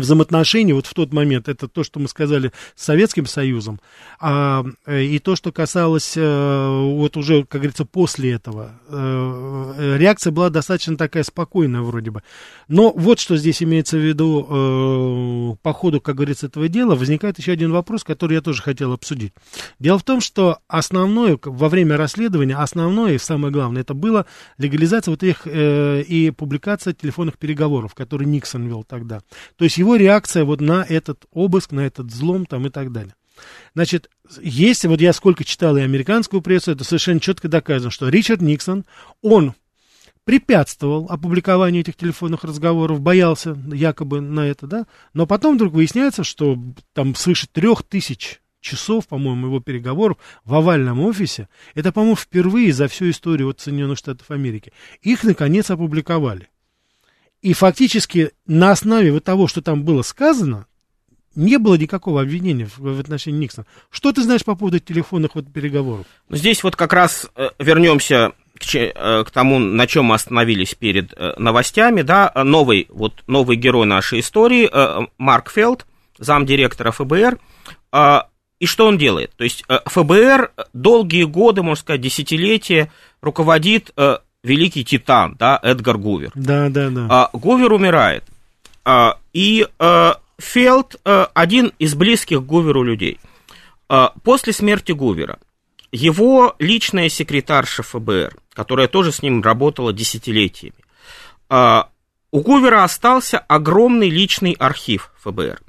взаимоотношений 0.00 0.72
вот 0.72 0.86
в 0.86 0.94
тот 0.94 1.12
момент, 1.12 1.48
это 1.48 1.68
то, 1.68 1.84
что 1.84 2.00
мы 2.00 2.08
сказали 2.08 2.52
с 2.74 2.84
Советским 2.84 3.26
Союзом, 3.26 3.80
а, 4.20 4.64
э, 4.86 5.02
и 5.04 5.18
то, 5.18 5.36
что 5.36 5.52
касалось 5.52 6.14
а, 6.16 6.82
вот 6.82 7.16
уже, 7.16 7.44
как 7.44 7.60
говорится, 7.60 7.84
после 7.84 8.32
этого. 8.32 8.72
А, 8.88 9.96
реакция 9.96 10.30
была 10.30 10.50
достаточно 10.50 10.96
такая 10.96 11.22
спокойная 11.22 11.82
вроде 11.82 12.10
бы. 12.10 12.22
Но 12.68 12.92
вот 12.92 13.18
что 13.18 13.36
здесь 13.36 13.62
имеется 13.62 13.96
в 13.96 14.00
виду 14.00 15.56
по 15.62 15.72
ходу, 15.72 16.00
как 16.00 16.16
говорится, 16.16 16.46
этого 16.46 16.68
дела, 16.68 16.94
возникает 16.94 17.38
еще 17.38 17.52
один 17.52 17.72
вопрос, 17.72 18.04
который 18.04 18.34
я 18.34 18.40
тоже 18.40 18.62
хотел 18.62 18.92
обсудить. 18.92 19.32
Дело 19.78 19.98
в 19.98 20.04
том, 20.04 20.20
что 20.20 20.58
основное, 20.68 21.38
во 21.42 21.68
время 21.68 21.96
расследования, 21.96 22.56
основное 22.56 23.14
и 23.14 23.18
самое 23.18 23.52
главное, 23.52 23.82
это 23.82 23.94
было 23.94 24.26
легализация 24.58 25.12
вот 25.12 25.22
их 25.22 25.42
э, 25.46 26.02
и 26.02 26.30
публикация 26.30 26.92
телефонных 26.92 27.38
переговоров, 27.38 27.94
которые 27.94 28.28
Никсон 28.28 28.66
вел 28.66 28.84
тогда. 28.84 29.20
То 29.56 29.64
есть 29.64 29.78
его 29.78 29.87
реакция 29.96 30.44
вот 30.44 30.60
на 30.60 30.84
этот 30.88 31.26
обыск, 31.32 31.72
на 31.72 31.80
этот 31.80 32.06
взлом 32.06 32.46
там 32.46 32.66
и 32.66 32.70
так 32.70 32.92
далее. 32.92 33.14
Значит, 33.74 34.10
если 34.40 34.88
вот 34.88 35.00
я 35.00 35.12
сколько 35.12 35.44
читал 35.44 35.76
и 35.76 35.82
американскую 35.82 36.42
прессу, 36.42 36.72
это 36.72 36.84
совершенно 36.84 37.20
четко 37.20 37.48
доказано, 37.48 37.90
что 37.90 38.08
Ричард 38.08 38.40
Никсон, 38.40 38.84
он 39.22 39.54
препятствовал 40.24 41.06
опубликованию 41.08 41.80
этих 41.80 41.96
телефонных 41.96 42.44
разговоров, 42.44 43.00
боялся 43.00 43.56
якобы 43.72 44.20
на 44.20 44.40
это, 44.46 44.66
да, 44.66 44.86
но 45.14 45.26
потом 45.26 45.56
вдруг 45.56 45.72
выясняется, 45.72 46.22
что 46.22 46.58
там 46.92 47.14
свыше 47.14 47.46
трех 47.46 47.82
тысяч 47.82 48.40
часов, 48.60 49.06
по-моему, 49.06 49.46
его 49.46 49.60
переговоров 49.60 50.18
в 50.44 50.54
овальном 50.54 51.00
офисе, 51.00 51.48
это, 51.74 51.92
по-моему, 51.92 52.16
впервые 52.16 52.72
за 52.72 52.88
всю 52.88 53.08
историю 53.10 53.46
вот 53.46 53.60
Соединенных 53.60 53.98
Штатов 53.98 54.30
Америки, 54.30 54.72
их, 55.00 55.24
наконец, 55.24 55.70
опубликовали. 55.70 56.48
И 57.42 57.52
фактически 57.52 58.32
на 58.46 58.72
основе 58.72 59.12
вот 59.12 59.24
того, 59.24 59.46
что 59.46 59.62
там 59.62 59.84
было 59.84 60.02
сказано, 60.02 60.66
не 61.34 61.58
было 61.58 61.76
никакого 61.76 62.20
обвинения 62.20 62.66
в, 62.66 62.78
в 62.78 63.00
отношении 63.00 63.38
Никсона. 63.38 63.66
Что 63.90 64.12
ты 64.12 64.22
знаешь 64.22 64.44
по 64.44 64.56
поводу 64.56 64.80
телефонных 64.80 65.36
вот 65.36 65.52
переговоров? 65.52 66.06
Ну, 66.28 66.36
здесь 66.36 66.64
вот 66.64 66.74
как 66.74 66.92
раз 66.92 67.30
э, 67.36 67.50
вернемся 67.60 68.32
к, 68.58 68.74
э, 68.74 69.24
к 69.24 69.30
тому, 69.30 69.60
на 69.60 69.86
чем 69.86 70.06
мы 70.06 70.16
остановились 70.16 70.74
перед 70.74 71.12
э, 71.16 71.34
новостями, 71.38 72.02
да, 72.02 72.32
новый, 72.34 72.86
вот, 72.90 73.22
новый 73.28 73.56
герой 73.56 73.86
нашей 73.86 74.20
истории, 74.20 74.68
Марк 75.16 75.50
Фелд, 75.50 75.86
замдиректора 76.18 76.90
ФБР, 76.90 77.38
э, 77.92 78.18
и 78.58 78.66
что 78.66 78.88
он 78.88 78.98
делает? 78.98 79.36
То 79.36 79.44
есть 79.44 79.64
ФБР 79.86 80.50
долгие 80.72 81.22
годы, 81.22 81.62
можно 81.62 81.80
сказать, 81.80 82.00
десятилетия 82.00 82.90
руководит 83.20 83.94
великий 84.42 84.84
титан, 84.84 85.36
да, 85.38 85.58
Эдгар 85.62 85.98
Гувер. 85.98 86.32
Да, 86.34 86.68
да, 86.68 86.90
да. 86.90 87.06
А, 87.10 87.30
Гувер 87.32 87.72
умирает. 87.72 88.24
А, 88.84 89.18
и 89.32 89.66
а, 89.78 90.18
Фелд 90.38 90.96
а, 91.04 91.30
один 91.34 91.72
из 91.78 91.94
близких 91.94 92.42
Гуверу 92.44 92.82
людей. 92.82 93.18
А, 93.88 94.12
после 94.22 94.52
смерти 94.52 94.92
Гувера 94.92 95.38
его 95.90 96.54
личная 96.58 97.08
секретарша 97.08 97.82
ФБР, 97.82 98.36
которая 98.52 98.88
тоже 98.88 99.12
с 99.12 99.22
ним 99.22 99.42
работала 99.42 99.92
десятилетиями, 99.92 100.76
а, 101.48 101.88
у 102.30 102.40
Гувера 102.40 102.84
остался 102.84 103.38
огромный 103.38 104.10
личный 104.10 104.52
архив 104.52 105.12
ФБР. 105.22 105.60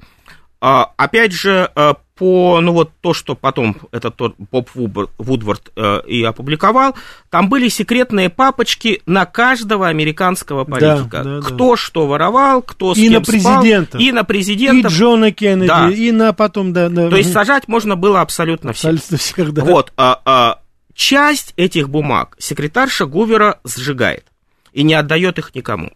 А, 0.60 0.92
опять 0.96 1.32
же, 1.32 1.70
а, 1.74 1.96
по, 2.20 2.60
ну 2.60 2.72
вот 2.72 2.90
то, 3.00 3.14
что 3.14 3.34
потом 3.34 3.78
этот 3.92 4.14
тот 4.14 4.34
Боб 4.36 4.68
Вудвард 4.74 5.72
э, 5.74 6.02
и 6.06 6.22
опубликовал, 6.22 6.94
там 7.30 7.48
были 7.48 7.68
секретные 7.68 8.28
папочки 8.28 9.00
на 9.06 9.24
каждого 9.24 9.88
американского 9.88 10.64
политика. 10.64 11.24
Да, 11.24 11.40
да, 11.40 11.40
кто 11.40 11.70
да. 11.70 11.76
что 11.78 12.06
воровал, 12.06 12.60
кто 12.60 12.94
с 12.94 12.98
и 12.98 13.04
кем 13.04 13.12
на 13.14 13.20
президента. 13.22 13.96
и 13.96 14.12
на 14.12 14.24
президента. 14.24 14.88
И 14.88 14.90
Джона 14.90 15.32
Кеннеди, 15.32 15.68
да. 15.68 15.88
и 15.88 16.12
на 16.12 16.34
потом, 16.34 16.74
да, 16.74 16.90
да. 16.90 17.08
То 17.08 17.16
есть 17.16 17.32
сажать 17.32 17.68
можно 17.68 17.96
было 17.96 18.20
абсолютно 18.20 18.74
всех. 18.74 18.96
Абсолютно 18.96 19.16
всех, 19.16 19.52
да. 19.54 19.64
Вот, 19.64 19.90
а, 19.96 20.20
а, 20.26 20.58
часть 20.92 21.54
этих 21.56 21.88
бумаг 21.88 22.36
секретарша 22.38 23.06
Гувера 23.06 23.60
сжигает 23.64 24.26
и 24.74 24.82
не 24.82 24.92
отдает 24.92 25.38
их 25.38 25.54
никому. 25.54 25.90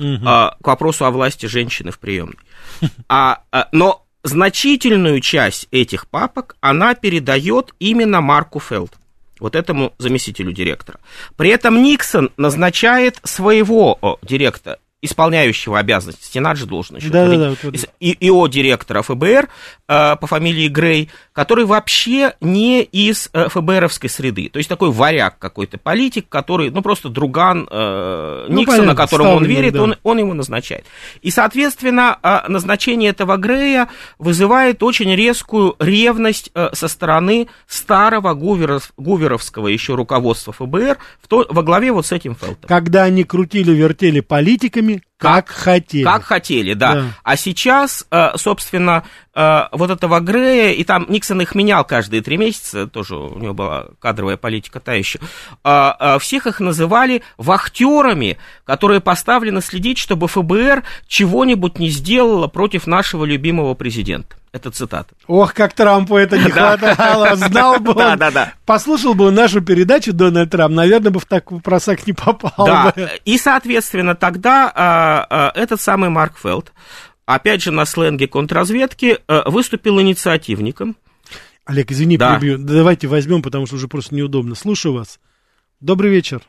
Угу. 0.00 0.18
А, 0.26 0.56
к 0.60 0.66
вопросу 0.66 1.04
о 1.04 1.12
власти 1.12 1.46
женщины 1.46 1.92
в 1.92 2.00
приемной. 2.00 2.38
А, 3.08 3.44
а, 3.52 3.68
но 3.70 4.04
значительную 4.22 5.20
часть 5.20 5.68
этих 5.70 6.06
папок 6.08 6.56
она 6.60 6.94
передает 6.94 7.74
именно 7.78 8.20
Марку 8.20 8.60
Фелд, 8.60 8.92
вот 9.38 9.54
этому 9.54 9.94
заместителю 9.98 10.52
директора. 10.52 11.00
При 11.36 11.50
этом 11.50 11.82
Никсон 11.82 12.30
назначает 12.36 13.18
своего 13.24 14.18
директора, 14.22 14.78
исполняющего 15.02 15.78
обязанности, 15.78 16.24
стена 16.24 16.54
же 16.54 16.66
должен 16.66 16.96
еще, 16.96 17.08
да, 17.08 17.26
да, 17.26 17.36
да, 17.36 17.48
вот, 17.50 17.58
вот. 17.62 17.74
ИО 18.00 18.46
директора 18.48 19.02
ФБР 19.02 19.48
э, 19.88 20.16
по 20.16 20.26
фамилии 20.26 20.68
Грей, 20.68 21.08
который 21.32 21.64
вообще 21.64 22.34
не 22.40 22.82
из 22.82 23.30
э, 23.32 23.48
ФБРовской 23.48 24.10
среды, 24.10 24.50
то 24.50 24.58
есть 24.58 24.68
такой 24.68 24.90
варяг 24.90 25.38
какой-то, 25.38 25.78
политик, 25.78 26.28
который, 26.28 26.70
ну, 26.70 26.82
просто 26.82 27.08
друган 27.08 27.66
э, 27.70 28.46
ну, 28.48 28.60
Никсона, 28.60 28.78
понятно, 28.78 28.94
которому 28.94 29.36
он 29.36 29.44
верит, 29.44 29.72
да. 29.72 29.82
он, 29.82 29.96
он 30.02 30.18
его 30.18 30.34
назначает. 30.34 30.84
И, 31.22 31.30
соответственно, 31.30 32.18
э, 32.22 32.48
назначение 32.48 33.10
этого 33.10 33.36
Грея 33.38 33.88
вызывает 34.18 34.82
очень 34.82 35.14
резкую 35.14 35.76
ревность 35.78 36.50
э, 36.54 36.70
со 36.74 36.88
стороны 36.88 37.48
старого 37.66 38.34
гуверов, 38.34 38.92
гуверовского 38.98 39.68
еще 39.68 39.94
руководства 39.94 40.52
ФБР 40.52 40.98
в 41.22 41.28
то, 41.28 41.46
во 41.48 41.62
главе 41.62 41.92
вот 41.92 42.06
с 42.06 42.12
этим 42.12 42.34
Фелтом. 42.34 42.68
Когда 42.68 43.04
они 43.04 43.24
крутили-вертели 43.24 44.20
политиками, 44.20 44.89
как, 45.16 45.46
как 45.46 45.48
хотели. 45.48 46.04
Как 46.04 46.22
хотели, 46.24 46.74
да. 46.74 46.94
да. 46.94 47.04
А 47.22 47.36
сейчас, 47.36 48.06
э, 48.10 48.30
собственно, 48.36 49.04
э, 49.34 49.62
вот 49.72 49.90
этого 49.90 50.20
Грея, 50.20 50.72
и 50.72 50.82
там 50.84 51.06
Никсон 51.08 51.42
их 51.42 51.54
менял 51.54 51.84
каждые 51.84 52.22
три 52.22 52.36
месяца, 52.36 52.86
тоже 52.86 53.16
у 53.16 53.38
него 53.38 53.54
была 53.54 53.88
кадровая 53.98 54.36
политика 54.36 54.80
та 54.80 54.94
еще, 54.94 55.18
э, 55.64 56.18
всех 56.20 56.46
их 56.46 56.60
называли 56.60 57.22
вахтерами, 57.36 58.38
которые 58.64 59.00
поставлены 59.00 59.60
следить, 59.60 59.98
чтобы 59.98 60.26
ФБР 60.26 60.84
чего-нибудь 61.06 61.78
не 61.78 61.90
сделало 61.90 62.48
против 62.48 62.86
нашего 62.86 63.24
любимого 63.24 63.74
президента. 63.74 64.39
Это 64.52 64.72
цитата. 64.72 65.14
Ох, 65.28 65.54
как 65.54 65.74
Трампу 65.74 66.16
это 66.16 66.36
не 66.36 66.50
хватало. 66.50 67.36
Знал 67.36 67.78
бы 67.78 67.90
он, 67.92 68.18
да, 68.18 68.30
да. 68.30 68.52
послушал 68.66 69.14
бы 69.14 69.30
нашу 69.30 69.60
передачу 69.60 70.12
Дональд 70.12 70.50
Трамп, 70.50 70.74
наверное, 70.74 71.12
бы 71.12 71.20
в 71.20 71.24
такой 71.24 71.60
просак 71.60 72.06
не 72.06 72.12
попал 72.12 72.66
да. 72.66 72.92
бы. 72.94 73.08
И, 73.24 73.38
соответственно, 73.38 74.16
тогда 74.16 74.72
а, 74.74 75.26
а, 75.30 75.52
этот 75.54 75.80
самый 75.80 76.10
Марк 76.10 76.36
Фелд, 76.36 76.72
опять 77.26 77.62
же, 77.62 77.70
на 77.70 77.84
сленге 77.84 78.26
контрразведки, 78.26 79.18
а, 79.28 79.48
выступил 79.48 80.00
инициативником. 80.00 80.96
Олег, 81.64 81.92
извини, 81.92 82.16
да. 82.16 82.34
перебью. 82.34 82.58
Давайте 82.58 83.06
возьмем, 83.06 83.42
потому 83.42 83.66
что 83.66 83.76
уже 83.76 83.86
просто 83.86 84.16
неудобно. 84.16 84.56
Слушаю 84.56 84.94
вас. 84.94 85.20
Добрый 85.80 86.10
вечер. 86.10 86.42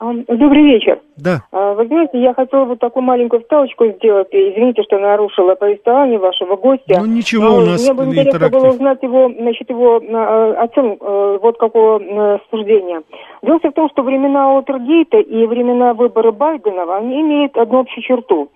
Добрый 0.00 0.64
вечер. 0.64 1.00
Да. 1.16 1.42
А, 1.52 1.74
вы 1.74 1.86
знаете, 1.86 2.20
я 2.20 2.32
хотела 2.32 2.64
вот 2.64 2.78
такую 2.78 3.02
маленькую 3.02 3.42
вставочку 3.42 3.86
сделать. 3.86 4.28
Извините, 4.30 4.82
что 4.82 4.98
нарушила 4.98 5.54
повествование 5.54 6.18
вашего 6.18 6.56
гостя. 6.56 7.00
Ну 7.00 7.06
ничего, 7.06 7.44
Но 7.44 7.56
у 7.56 7.60
нас 7.60 7.82
Мне 7.82 7.92
бы 7.92 8.04
интересно 8.04 8.48
было 8.48 8.68
узнать 8.68 9.02
его, 9.02 9.30
значит, 9.30 9.68
его 9.68 10.00
а, 10.00 10.52
оценку, 10.62 11.04
э, 11.04 11.38
вот 11.42 11.58
какого 11.58 12.00
э, 12.00 12.38
суждения. 12.50 13.02
Дело 13.42 13.58
в 13.58 13.72
том, 13.72 13.90
что 13.90 14.02
времена 14.02 14.54
Уотергейта 14.54 15.18
и 15.18 15.46
времена 15.46 15.92
выбора 15.94 16.32
Байдена, 16.32 16.96
они 16.96 17.20
имеют 17.20 17.56
одну 17.56 17.80
общую 17.80 18.02
черту. 18.02 18.48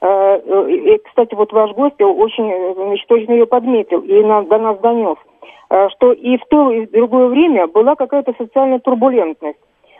А, 0.00 0.36
и, 0.36 0.98
кстати, 1.08 1.34
вот 1.34 1.52
ваш 1.52 1.72
гость 1.72 2.00
очень, 2.00 2.74
значит, 2.74 3.06
точно 3.08 3.32
ее 3.32 3.46
подметил 3.46 4.00
и 4.00 4.22
нам, 4.22 4.46
до 4.46 4.58
нас 4.58 4.78
донес, 4.78 5.16
что 5.96 6.12
и 6.12 6.36
в 6.36 6.44
то, 6.48 6.70
и 6.70 6.86
в 6.86 6.90
другое 6.92 7.26
время 7.26 7.66
была 7.66 7.96
какая-то 7.96 8.32
социальная 8.38 8.78
турбулентность. 8.78 9.58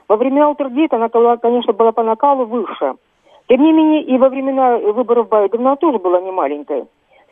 Во 0.09 0.17
времена 0.17 0.51
Утергейта 0.51 0.97
она, 0.97 1.09
конечно, 1.09 1.73
была 1.73 1.93
по 1.93 2.03
накалу 2.03 2.45
выше. 2.45 2.95
Тем 3.49 3.63
не 3.63 3.73
менее, 3.73 4.03
и 4.03 4.19
во 4.19 4.29
времена 4.29 4.77
выборов 4.79 5.29
Байдена 5.29 5.71
она 5.71 5.77
тоже 5.77 5.99
была 5.99 6.21
не 6.21 6.31
маленькой. 6.31 6.85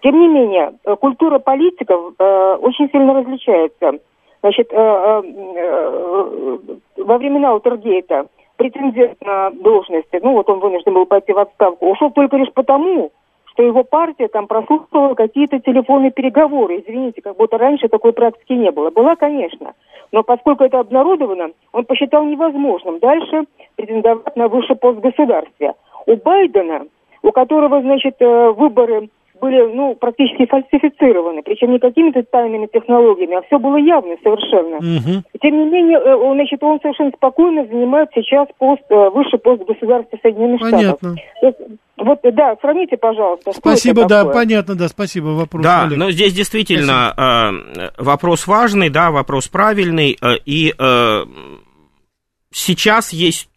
Тем 0.02 0.18
не 0.20 0.28
менее, 0.28 0.74
э, 0.84 0.96
культура 0.96 1.38
политиков 1.38 2.14
э, 2.18 2.56
очень 2.60 2.90
сильно 2.90 3.14
различается. 3.14 3.98
Значит, 4.42 4.68
э, 4.70 4.76
э, 4.76 5.22
э, 5.56 6.58
во 6.98 7.18
времена 7.18 7.54
Утергейта 7.54 8.26
претендент 8.56 9.20
на 9.24 9.50
должности, 9.50 10.20
ну 10.22 10.32
вот 10.34 10.48
он 10.50 10.60
вынужден 10.60 10.94
был 10.94 11.06
пойти 11.06 11.32
в 11.32 11.38
отставку, 11.38 11.90
ушел 11.90 12.10
только 12.10 12.36
лишь 12.36 12.52
потому, 12.52 13.10
что 13.54 13.62
его 13.62 13.84
партия 13.84 14.28
там 14.28 14.46
прослушивала 14.46 15.14
какие-то 15.14 15.60
телефонные 15.60 16.10
переговоры. 16.10 16.80
Извините, 16.80 17.22
как 17.22 17.36
будто 17.36 17.56
раньше 17.56 17.88
такой 17.88 18.12
практики 18.12 18.52
не 18.52 18.70
было. 18.70 18.90
Была, 18.90 19.16
конечно. 19.16 19.74
Но 20.12 20.22
поскольку 20.22 20.64
это 20.64 20.80
обнародовано, 20.80 21.50
он 21.72 21.84
посчитал 21.84 22.24
невозможным 22.24 22.98
дальше 22.98 23.44
претендовать 23.76 24.36
на 24.36 24.48
высший 24.48 24.76
пост 24.76 24.98
в 24.98 25.00
государстве. 25.00 25.74
У 26.06 26.16
Байдена, 26.16 26.86
у 27.22 27.30
которого, 27.30 27.80
значит, 27.80 28.16
э, 28.18 28.50
выборы 28.50 29.08
были, 29.40 29.62
ну, 29.72 29.94
практически 29.94 30.46
фальсифицированы, 30.46 31.42
причем 31.42 31.72
не 31.72 31.78
какими-то 31.78 32.22
тайными 32.22 32.66
технологиями, 32.66 33.36
а 33.36 33.42
все 33.42 33.58
было 33.58 33.76
явно 33.76 34.16
совершенно. 34.22 34.76
Мгм. 34.76 35.24
Тем 35.40 35.58
не 35.58 35.70
менее, 35.70 35.98
э, 35.98 36.14
он, 36.14 36.36
значит, 36.36 36.62
он 36.62 36.80
совершенно 36.80 37.10
спокойно 37.10 37.66
занимает 37.66 38.08
сейчас 38.14 38.48
пост, 38.58 38.82
э, 38.90 39.10
высший 39.10 39.38
пост 39.38 39.62
государства 39.64 40.18
Соединенных 40.22 40.60
Штатов. 40.60 40.98
Понятно. 41.00 41.14
То 41.40 41.46
есть, 41.46 41.58
Вот, 42.04 42.18
да, 42.34 42.54
сравните, 42.60 42.96
пожалуйста. 42.98 43.52
Спасибо, 43.52 44.06
да, 44.06 44.20
такое. 44.20 44.34
понятно, 44.34 44.74
да, 44.74 44.88
спасибо. 44.88 45.28
Вопрос. 45.28 45.62
Да, 45.62 45.84
Олег. 45.84 45.98
но 45.98 46.10
здесь 46.10 46.34
действительно 46.34 47.14
э, 47.16 48.02
вопрос 48.02 48.46
важный, 48.46 48.90
да, 48.90 49.10
вопрос 49.10 49.48
правильный, 49.48 50.18
э, 50.20 50.34
и 50.44 50.74
э, 50.78 51.24
сейчас 52.52 53.12
есть, 53.14 53.48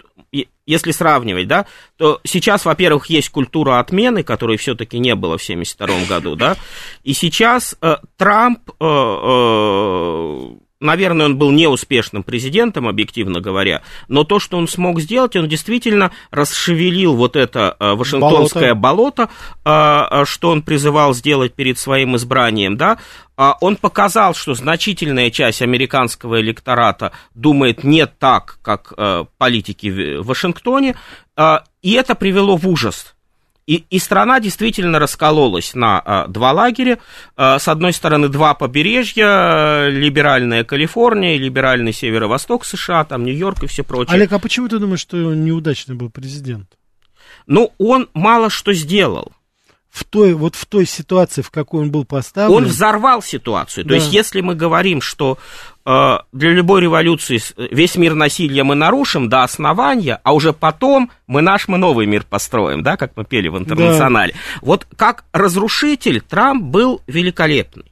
если 0.66 0.92
сравнивать, 0.92 1.48
да, 1.48 1.66
то 1.98 2.22
сейчас, 2.24 2.64
во-первых, 2.64 3.08
есть 3.08 3.30
культура 3.30 3.80
отмены, 3.80 4.24
которой 4.24 4.56
все-таки 4.58 4.98
не 4.98 5.16
было 5.16 5.38
в 5.38 5.44
1972 5.44 6.16
году, 6.16 6.36
да, 6.38 6.56
и 7.04 7.12
сейчас 7.12 7.76
э, 7.82 7.98
Трамп, 8.16 8.60
э, 8.80 8.86
э, 8.86 10.50
наверное, 10.80 11.26
он 11.26 11.38
был 11.38 11.52
неуспешным 11.52 12.24
президентом, 12.24 12.88
объективно 12.88 13.42
говоря, 13.42 13.82
но 14.08 14.24
то, 14.24 14.40
что 14.40 14.58
он 14.58 14.68
смог 14.68 15.00
сделать, 15.00 15.36
он 15.36 15.48
действительно 15.48 16.12
расшевелил 16.32 17.16
вот 17.16 17.36
это 17.36 17.76
э, 17.80 17.94
вашингтонское 17.94 18.76
болото, 18.76 19.30
а, 19.64 20.08
а, 20.10 20.26
что 20.26 20.50
он 20.50 20.62
призывал 20.62 21.14
сделать 21.14 21.54
перед 21.54 21.78
своим 21.80 22.16
избранием, 22.16 22.78
да, 22.78 23.00
а, 23.36 23.58
он 23.62 23.76
показал, 23.76 24.34
что 24.36 24.54
значительная 24.54 25.32
часть 25.32 25.62
американского 25.62 26.42
электората 26.42 27.12
думает 27.34 27.84
не 27.84 28.06
так, 28.06 28.60
как 28.62 28.94
э, 28.98 29.26
политики 29.38 30.20
в 30.20 30.26
Вашингтоне, 30.26 30.96
и 31.84 31.92
это 31.92 32.16
привело 32.16 32.58
в 32.58 32.68
ужас. 32.68 33.16
И, 33.68 33.84
и 33.90 34.00
страна 34.00 34.40
действительно 34.40 34.98
раскололась 34.98 35.76
на 35.76 36.00
а, 36.00 36.28
два 36.28 36.54
лагеря. 36.54 37.00
А, 37.36 37.60
с 37.60 37.68
одной 37.68 37.92
стороны, 37.92 38.30
два 38.30 38.54
побережья, 38.54 39.28
э, 39.28 39.90
либеральная 39.90 40.64
Калифорния, 40.64 41.38
либеральный 41.38 41.92
северо-восток 41.92 42.64
США, 42.64 43.04
там 43.04 43.26
Нью-Йорк 43.26 43.64
и 43.64 43.68
все 43.68 43.84
прочее. 43.84 44.16
Олег, 44.16 44.32
а 44.32 44.40
почему 44.40 44.70
ты 44.70 44.80
думаешь, 44.80 45.02
что 45.02 45.18
он 45.18 45.44
неудачный 45.44 45.96
был 45.96 46.10
президент? 46.10 46.78
Ну, 47.46 47.74
он 47.78 48.10
мало 48.14 48.50
что 48.50 48.74
сделал. 48.74 49.34
В 49.98 50.04
той, 50.04 50.34
вот 50.34 50.54
в 50.56 50.68
той 50.68 50.86
ситуации, 50.86 51.42
в 51.42 51.50
какой 51.50 51.82
он 51.82 51.90
был 51.92 52.06
поставлен. 52.06 52.56
Он 52.56 52.66
взорвал 52.66 53.24
ситуацию. 53.24 53.84
То 53.84 53.90
Да. 53.90 53.96
есть, 53.96 54.14
если 54.14 54.42
мы 54.42 54.54
говорим, 54.54 55.02
что 55.02 55.40
э, 55.88 56.18
для 56.32 56.52
любой 56.52 56.82
революции 56.82 57.42
весь 57.74 57.96
мир 57.96 58.14
насилия 58.14 58.64
мы 58.64 58.76
нарушим 58.76 59.28
до 59.28 59.42
основания, 59.42 60.20
а 60.24 60.34
уже 60.34 60.54
потом 60.54 61.10
мы 61.26 61.42
наш, 61.42 61.68
мы 61.68 61.80
новый 61.80 62.06
мир 62.06 62.26
построим, 62.30 62.84
да, 62.84 62.96
как 62.96 63.14
мы 63.16 63.26
пели 63.26 63.48
в 63.48 63.58
интернационале. 63.58 64.36
Вот 64.62 64.86
как 64.96 65.24
разрушитель 65.34 66.22
Трамп 66.22 66.62
был 66.66 67.02
великолепный. 67.08 67.92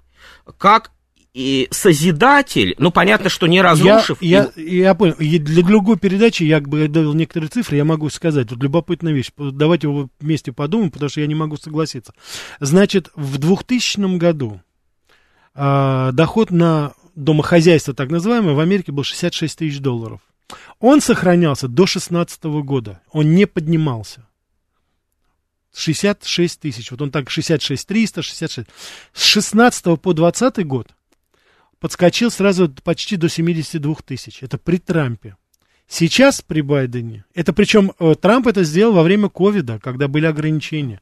Как 0.60 0.92
и 1.36 1.68
созидатель, 1.70 2.76
ну, 2.78 2.92
понятно, 2.92 3.28
что 3.28 3.46
не 3.46 3.62
разрушив... 3.62 4.22
Я, 4.22 4.52
я, 4.56 4.64
я 4.64 4.96
понял. 4.96 5.16
Для 5.18 5.64
другой 5.64 5.98
передачи 5.98 6.44
я 6.44 6.62
бы 6.62 6.88
дал 6.88 7.14
некоторые 7.14 7.50
цифры, 7.50 7.76
я 7.76 7.84
могу 7.84 8.10
сказать. 8.10 8.50
Вот 8.52 8.64
любопытная 8.64 9.12
вещь. 9.12 9.32
Давайте 9.38 9.88
его 9.88 10.08
вместе 10.22 10.54
подумаем, 10.54 10.92
потому 10.92 11.10
что 11.10 11.20
я 11.20 11.28
не 11.28 11.36
могу 11.36 11.58
согласиться. 11.58 12.14
Значит, 12.62 13.10
в 13.16 13.38
2000 13.38 14.18
году 14.18 14.62
а, 15.54 16.14
доход 16.14 16.52
на 16.52 16.94
домохозяйство, 17.16 17.94
так 17.94 18.12
называемое, 18.12 18.54
в 18.54 18.60
Америке 18.62 18.94
был 18.94 19.04
66 19.04 19.58
тысяч 19.58 19.80
долларов. 19.80 20.22
Он 20.80 21.02
сохранялся 21.02 21.68
до 21.68 21.84
2016 21.84 22.46
года. 22.64 23.02
Он 23.12 23.36
не 23.36 23.46
поднимался. 23.46 24.26
66 25.76 26.62
тысяч. 26.62 26.92
Вот 26.92 27.02
он 27.02 27.12
так 27.12 27.30
66 27.30 27.86
300, 27.86 28.22
66. 28.22 28.70
С 29.12 29.22
16 29.22 30.00
по 30.00 30.14
20 30.14 30.66
год 30.66 30.96
подскочил 31.86 32.32
сразу 32.32 32.68
почти 32.84 33.16
до 33.16 33.30
72 33.30 33.94
тысяч. 34.04 34.42
Это 34.42 34.58
при 34.58 34.78
Трампе. 34.78 35.36
Сейчас 35.88 36.42
при 36.42 36.62
Байдене, 36.62 37.26
это 37.36 37.54
причем 37.54 37.92
э, 38.00 38.16
Трамп 38.20 38.48
это 38.48 38.64
сделал 38.64 38.94
во 38.94 39.04
время 39.04 39.30
ковида, 39.30 39.78
когда 39.78 40.08
были 40.08 40.26
ограничения. 40.26 41.00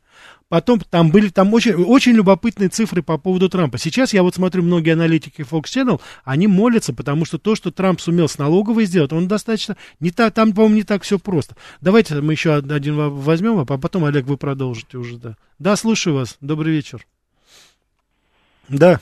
Потом 0.50 0.82
там 0.82 1.10
были 1.10 1.30
там 1.30 1.54
очень, 1.54 1.76
очень 1.76 2.12
любопытные 2.12 2.68
цифры 2.68 3.02
по 3.02 3.18
поводу 3.18 3.48
Трампа. 3.48 3.78
Сейчас 3.78 4.14
я 4.14 4.24
вот 4.24 4.36
смотрю, 4.36 4.62
многие 4.62 4.92
аналитики 4.92 5.40
Fox 5.50 5.68
Channel, 5.68 6.02
они 6.26 6.48
молятся, 6.48 6.94
потому 6.94 7.24
что 7.24 7.38
то, 7.38 7.56
что 7.56 7.72
Трамп 7.72 8.02
сумел 8.02 8.28
с 8.28 8.38
налоговой 8.38 8.84
сделать, 8.84 9.14
он 9.14 9.30
достаточно, 9.30 9.78
не 10.02 10.12
так, 10.12 10.34
там, 10.34 10.52
по-моему, 10.52 10.76
не 10.76 10.84
так 10.84 11.04
все 11.04 11.18
просто. 11.18 11.56
Давайте 11.80 12.20
мы 12.20 12.34
еще 12.34 12.58
од- 12.58 12.70
один 12.70 12.98
во- 12.98 13.10
возьмем, 13.10 13.58
а 13.60 13.66
потом, 13.66 14.04
Олег, 14.04 14.26
вы 14.26 14.36
продолжите 14.36 14.98
уже, 14.98 15.16
да. 15.16 15.38
Да, 15.60 15.78
слушаю 15.78 16.18
вас, 16.18 16.36
добрый 16.42 16.74
вечер. 16.74 17.08
Да, 18.68 19.00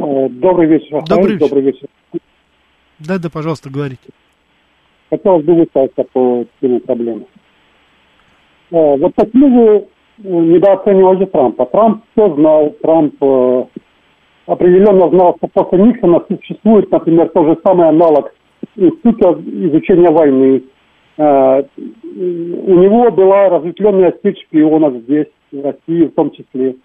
Добрый 0.00 0.68
вечер, 0.68 0.96
Рафаэль. 0.96 1.08
Добрый 1.08 1.32
вечер. 1.36 1.46
Добрый 1.48 1.62
вечер. 1.62 1.88
да, 2.98 3.18
да, 3.18 3.30
пожалуйста, 3.30 3.70
говорите. 3.70 4.08
Хотелось 5.10 5.44
бы 5.44 5.54
высказаться 5.54 6.04
по 6.12 6.44
теме 6.60 6.80
проблемы. 6.80 7.26
Э, 8.72 8.96
Вот 8.96 9.14
почему 9.14 9.48
вы 9.48 9.76
э, 9.76 9.82
недооцениваете 10.22 11.26
Трампа? 11.26 11.66
Трамп 11.66 12.02
все 12.12 12.34
знал, 12.34 12.70
Трамп 12.82 13.14
э, 13.22 13.64
определенно 14.46 15.08
знал, 15.10 15.36
что 15.38 15.46
после 15.48 15.78
Никсона 15.84 16.22
существует, 16.28 16.90
например, 16.90 17.28
тот 17.28 17.46
же 17.46 17.56
самый 17.64 17.88
аналог 17.88 18.34
Института 18.76 19.40
изучения 19.44 20.10
войны. 20.10 20.64
Э, 21.18 21.62
У 21.76 22.74
него 22.74 23.10
была 23.12 23.48
разветвленная 23.48 24.14
сеть 24.22 24.40
шпионов 24.42 24.94
здесь, 25.04 25.28
в 25.52 25.62
России 25.62 26.06
в 26.06 26.14
том 26.14 26.30
числе. 26.32 26.76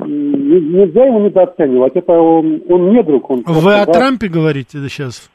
Нельзя 0.00 1.06
его 1.06 1.20
недооценивать. 1.20 1.96
Это 1.96 2.12
он, 2.12 2.62
он 2.68 2.92
не 2.92 3.02
друг. 3.02 3.28
Он 3.30 3.38
Вы 3.38 3.44
просто, 3.44 3.82
о 3.82 3.86
да, 3.86 3.92
Трампе 3.92 4.28
говорите 4.28 4.78
сейчас? 4.88 5.28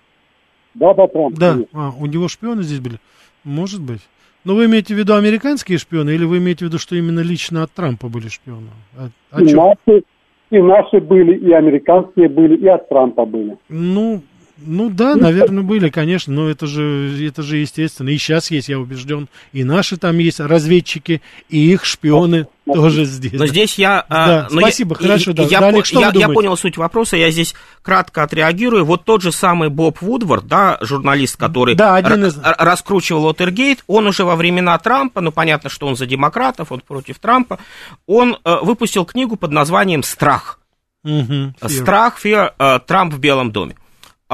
Да, 0.73 0.93
да, 0.93 1.07
Трамп. 1.07 1.37
Да, 1.37 1.51
конечно. 1.53 1.69
а, 1.73 1.91
у 1.99 2.05
него 2.05 2.27
шпионы 2.27 2.63
здесь 2.63 2.79
были? 2.79 2.95
Может 3.43 3.81
быть. 3.81 4.01
Но 4.45 4.55
вы 4.55 4.65
имеете 4.65 4.93
в 4.93 4.97
виду 4.97 5.15
американские 5.15 5.77
шпионы, 5.77 6.11
или 6.11 6.25
вы 6.25 6.37
имеете 6.37 6.65
в 6.65 6.67
виду, 6.69 6.77
что 6.77 6.95
именно 6.95 7.21
лично 7.21 7.63
от 7.63 7.71
Трампа 7.71 8.07
были 8.07 8.27
шпионы? 8.27 8.67
А, 8.97 9.09
о 9.31 9.41
и, 9.41 9.53
наши, 9.53 10.03
и 10.49 10.61
наши 10.61 10.99
были, 10.99 11.37
и 11.37 11.51
американские 11.51 12.29
были, 12.29 12.57
и 12.57 12.67
от 12.67 12.87
Трампа 12.89 13.25
были. 13.25 13.57
Ну, 13.69 14.21
ну 14.57 14.89
да, 14.89 15.15
наверное, 15.15 15.63
были, 15.63 15.89
конечно, 15.89 16.33
но 16.33 16.47
это 16.49 16.67
же, 16.67 17.17
это 17.27 17.41
же 17.41 17.57
естественно. 17.57 18.09
И 18.09 18.17
сейчас 18.17 18.51
есть, 18.51 18.69
я 18.69 18.79
убежден, 18.79 19.27
и 19.51 19.63
наши 19.63 19.97
там 19.97 20.17
есть 20.19 20.39
разведчики, 20.39 21.21
и 21.49 21.71
их 21.71 21.85
шпионы 21.85 22.47
тоже 22.65 23.05
здесь. 23.05 23.33
Но 23.33 23.47
здесь 23.47 23.77
я... 23.79 24.05
а, 24.07 24.27
Да, 24.27 24.47
но 24.51 24.59
я- 24.61 24.67
спасибо, 24.67 24.95
хорошо, 24.95 25.33
да. 25.33 25.43
Я, 25.43 25.59
Да, 25.59 25.59
по- 25.59 25.67
Олег, 25.73 25.85
что 25.85 25.99
я- 25.99 26.11
вы 26.11 26.19
я 26.19 26.29
понял 26.29 26.55
суть 26.55 26.77
вопроса, 26.77 27.17
я 27.17 27.31
здесь 27.31 27.55
кратко 27.81 28.23
отреагирую. 28.23 28.85
Вот 28.85 29.03
тот 29.05 29.21
же 29.21 29.31
самый 29.31 29.69
Боб 29.69 30.01
Вудвард, 30.01 30.45
да, 30.47 30.77
журналист, 30.81 31.35
который 31.37 31.75
Да, 31.75 31.95
один 31.95 32.25
из- 32.25 32.37
раскручивал 32.41 33.25
Уотергейт, 33.25 33.83
он 33.87 34.07
уже 34.07 34.23
во 34.23 34.35
времена 34.35 34.77
Трампа, 34.77 35.19
ну, 35.21 35.31
понятно, 35.31 35.69
что 35.69 35.87
он 35.87 35.95
за 35.95 36.05
демократов, 36.05 36.71
он 36.71 36.81
против 36.81 37.17
Трампа, 37.19 37.59
он 38.05 38.37
э, 38.45 38.55
выпустил 38.61 39.03
книгу 39.05 39.35
под 39.35 39.51
названием 39.51 40.03
«Страх». 40.03 40.59
Мгм, 41.03 41.55
Фир. 41.59 41.69
Страх, 41.69 42.17
феar, 42.23 42.53
э, 42.57 42.79
Трамп 42.85 43.13
в 43.13 43.19
Белом 43.19 43.51
доме. 43.51 43.75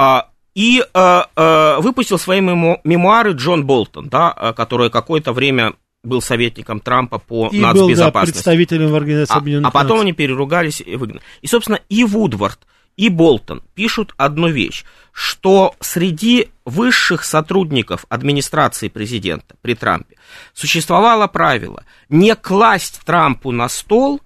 А, 0.00 0.28
И 0.54 0.82
э, 0.82 1.22
э, 1.36 1.76
выпустил 1.80 2.18
свои 2.18 2.40
мемуары 2.40 3.32
Джон 3.32 3.66
Болтон, 3.66 4.08
да, 4.08 4.54
который 4.56 4.90
какое-то 4.90 5.32
время 5.32 5.74
был 6.02 6.22
советником 6.22 6.80
Трампа 6.80 7.18
по 7.18 7.48
И 7.52 7.60
был, 7.60 7.62
да, 7.62 7.74
нацбезопасности. 7.74 8.32
представителем 8.32 8.88
в 8.90 8.96
Организации 8.96 9.34
А, 9.34 9.38
Объединенных 9.38 9.68
а 9.68 9.70
потом 9.70 9.98
Наций. 9.98 10.02
они 10.02 10.12
переругались 10.14 10.80
и 10.80 10.96
выгнали. 10.96 11.22
И, 11.42 11.46
собственно, 11.46 11.78
и 11.90 12.04
Вудвард, 12.04 12.58
и 12.96 13.10
Болтон 13.10 13.62
пишут 13.74 14.14
одну 14.16 14.48
вещь, 14.48 14.84
что 15.12 15.74
среди 15.80 16.48
высших 16.64 17.22
сотрудников 17.24 18.06
администрации 18.08 18.88
президента 18.88 19.54
при 19.60 19.74
Трампе 19.74 20.16
существовало 20.54 21.26
правило 21.26 21.84
не 22.08 22.34
класть 22.34 23.00
Трампу 23.04 23.52
на 23.52 23.68
стол 23.68 24.20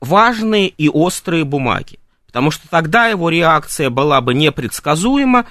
важные 0.00 0.68
и 0.68 0.88
острые 0.88 1.44
бумаги. 1.44 1.98
Потому 2.30 2.52
что 2.52 2.68
тогда 2.68 3.08
его 3.08 3.28
реакция 3.28 3.90
была 3.90 4.20
бы 4.20 4.34
непредсказуема, 4.34 5.46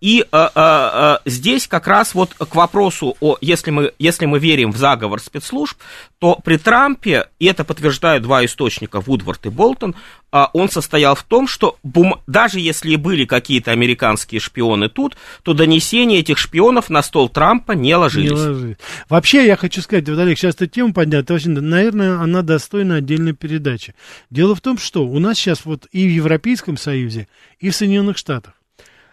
и 0.00 0.24
а, 0.32 0.46
а, 0.46 0.50
а, 0.56 1.20
здесь 1.24 1.68
как 1.68 1.86
раз 1.86 2.14
вот 2.14 2.34
к 2.34 2.54
вопросу 2.56 3.16
о, 3.20 3.36
если 3.40 3.70
мы, 3.70 3.92
если 3.98 4.26
мы 4.26 4.40
верим 4.40 4.72
в 4.72 4.76
заговор 4.76 5.20
спецслужб, 5.20 5.78
то 6.18 6.34
при 6.42 6.56
Трампе, 6.56 7.28
и 7.38 7.46
это 7.46 7.62
подтверждают 7.62 8.24
два 8.24 8.44
источника, 8.44 9.00
Вудвард 9.00 9.46
и 9.46 9.50
Болтон, 9.50 9.94
а, 10.32 10.50
он 10.52 10.68
состоял 10.68 11.14
в 11.14 11.22
том, 11.22 11.46
что 11.46 11.78
бум- 11.84 12.20
даже 12.26 12.58
если 12.58 12.96
были 12.96 13.24
какие-то 13.24 13.70
американские 13.70 14.40
шпионы 14.40 14.88
тут, 14.88 15.16
то 15.44 15.54
донесения 15.54 16.18
этих 16.18 16.38
шпионов 16.38 16.90
на 16.90 17.02
стол 17.02 17.28
Трампа 17.28 17.72
не 17.72 17.88
Не 17.88 17.96
ложились. 17.96 18.76
Вообще, 19.08 19.46
я 19.46 19.56
хочу 19.56 19.80
сказать, 19.80 20.08
вот, 20.08 20.18
Олег, 20.18 20.38
сейчас 20.38 20.56
эту 20.56 20.66
тему 20.66 20.92
поднять, 20.92 21.30
вообще, 21.30 21.50
наверное, 21.50 22.18
она 22.18 22.42
достойна 22.42 22.96
отдельной 22.96 23.32
передачи. 23.32 23.94
Дело 24.28 24.56
в 24.56 24.60
том, 24.60 24.78
что 24.78 25.06
у 25.06 25.18
нас 25.20 25.38
сейчас 25.38 25.64
вот 25.64 25.86
и 25.92 26.06
в 26.06 26.10
Европейском 26.10 26.76
Союзе, 26.76 27.28
и 27.60 27.70
в 27.70 27.76
Соединенных 27.76 28.18
Штатах 28.18 28.54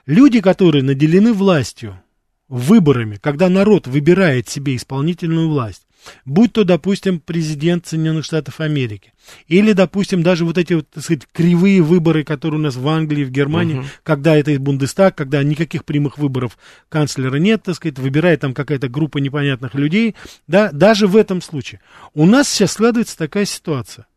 люди, 0.09 0.41
которые 0.41 0.83
наделены 0.83 1.33
властью, 1.33 2.01
выборами, 2.47 3.19
когда 3.21 3.47
народ 3.47 3.85
выбирает 3.85 4.49
себе 4.49 4.75
исполнительную 4.75 5.47
власть, 5.47 5.83
будь 6.25 6.53
то, 6.53 6.63
допустим, 6.63 7.19
президент 7.19 7.85
Соединенных 7.85 8.25
Штатов 8.25 8.59
Америки, 8.59 9.13
или, 9.47 9.73
допустим, 9.73 10.23
даже 10.23 10.45
вот 10.45 10.57
эти, 10.57 10.73
вот, 10.73 10.89
так 10.89 11.03
сказать, 11.03 11.27
кривые 11.31 11.83
выборы, 11.83 12.23
которые 12.23 12.59
у 12.59 12.63
нас 12.63 12.75
в 12.75 12.87
Англии, 12.87 13.23
в 13.23 13.29
Германии, 13.29 13.79
угу. 13.79 13.85
когда 14.01 14.35
это 14.35 14.59
Бундестаг, 14.59 15.15
когда 15.15 15.43
никаких 15.43 15.85
прямых 15.85 16.17
выборов 16.17 16.57
канцлера 16.89 17.35
нет, 17.35 17.61
так 17.61 17.75
сказать, 17.75 17.99
выбирает 17.99 18.39
там 18.39 18.55
какая-то 18.55 18.89
группа 18.89 19.19
непонятных 19.19 19.75
людей, 19.75 20.15
да, 20.47 20.71
даже 20.71 21.05
в 21.05 21.15
этом 21.15 21.39
случае. 21.39 21.81
У 22.15 22.25
нас 22.25 22.49
сейчас 22.49 22.71
складывается 22.71 23.15
такая 23.15 23.45
ситуация. 23.45 24.07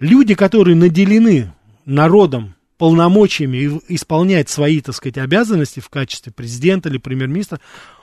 Люди, 0.00 0.34
которые 0.34 0.74
наделены 0.74 1.52
народом 1.84 2.56
полномочиями 2.82 3.80
исполнять 3.86 4.48
свои, 4.48 4.80
так 4.80 4.96
сказать, 4.96 5.16
обязанности 5.16 5.78
в 5.78 5.88
качестве 5.88 6.32
президента 6.32 6.88
или 6.88 6.98
премьер-министра, 6.98 7.60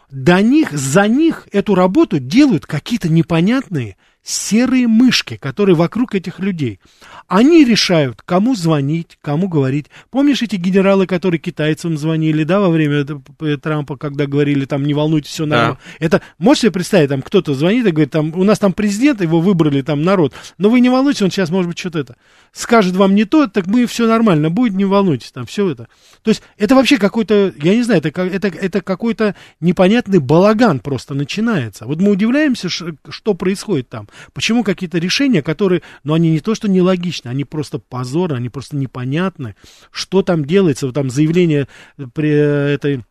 до 0.10 0.42
них, 0.42 0.72
за 0.72 1.06
них 1.10 1.50
эту 1.52 1.76
работу 1.76 2.18
делают 2.18 2.66
какие-то 2.66 3.10
непонятные 3.10 3.98
серые 4.30 4.88
мышки, 4.88 5.38
которые 5.38 5.76
вокруг 5.76 6.14
этих 6.14 6.40
людей. 6.40 6.80
Они 7.28 7.66
решают, 7.66 8.22
кому 8.24 8.54
звонить, 8.54 9.18
кому 9.22 9.48
говорить. 9.48 9.88
Помнишь 10.12 10.44
эти 10.44 10.56
генералы, 10.56 11.08
которые 11.08 11.40
китайцам 11.40 11.98
звонили, 11.98 12.44
да, 12.44 12.60
во 12.60 12.70
время 12.70 13.06
Трампа, 13.58 13.98
когда 13.98 14.28
говорили, 14.28 14.66
там, 14.66 14.84
не 14.84 14.94
волнуйтесь, 14.94 15.32
все 15.32 15.48
нормально. 15.48 15.80
Да. 16.00 16.06
Это, 16.06 16.22
можете 16.38 16.68
себе 16.68 16.74
представить, 16.74 17.10
там, 17.10 17.24
кто-то 17.24 17.56
звонит 17.56 17.88
и 17.88 17.92
говорит, 17.92 18.12
там, 18.12 18.32
у 18.36 18.44
нас 18.44 18.60
там 18.60 18.72
президент, 18.72 19.20
его 19.22 19.42
выбрали, 19.42 19.82
там, 19.82 20.04
народ, 20.04 20.34
но 20.60 20.70
вы 20.70 20.80
не 20.80 20.90
волнуйтесь, 20.90 21.24
он 21.24 21.32
сейчас, 21.32 21.50
может 21.50 21.68
быть, 21.68 21.80
что-то 21.80 22.00
это, 22.00 22.16
скажет 22.52 22.96
вам 22.96 23.16
не 23.16 23.26
то, 23.26 23.48
так 23.48 23.66
мы 23.66 23.88
все 23.88 24.08
нормально 24.08 24.52
будет, 24.52 24.74
не 24.74 24.86
волнуйтесь, 24.86 25.32
там, 25.32 25.48
все 25.48 25.70
это. 25.70 25.88
То 26.22 26.30
есть, 26.30 26.44
это 26.58 26.76
вообще 26.76 26.98
какой-то, 26.98 27.52
я 27.64 27.76
не 27.76 27.82
знаю, 27.82 28.02
это, 28.04 28.22
это, 28.22 28.48
это 28.48 28.82
какой-то 28.82 29.36
непонятный 29.60 30.20
балаган 30.20 30.82
просто 30.82 31.16
начинается. 31.16 31.88
Вот 31.88 32.00
мы 32.00 32.12
удивляемся, 32.12 32.70
что 32.70 33.34
происходит 33.34 33.90
там. 33.90 34.08
Почему 34.34 34.63
какие-то 34.63 34.97
решения, 34.97 35.41
которые, 35.41 35.82
ну, 36.03 36.13
они 36.13 36.32
не 36.32 36.39
то, 36.39 36.55
что 36.55 36.70
нелогичны, 36.70 37.30
они 37.30 37.45
просто 37.45 37.80
позорны, 37.80 38.36
они 38.36 38.49
просто 38.49 38.76
непонятны. 38.76 39.55
Что 39.91 40.22
там 40.22 40.45
делается? 40.45 40.86
Вот 40.86 40.95
там 40.95 41.09
заявление 41.09 41.67
при 42.13 42.30
этой 42.30 43.03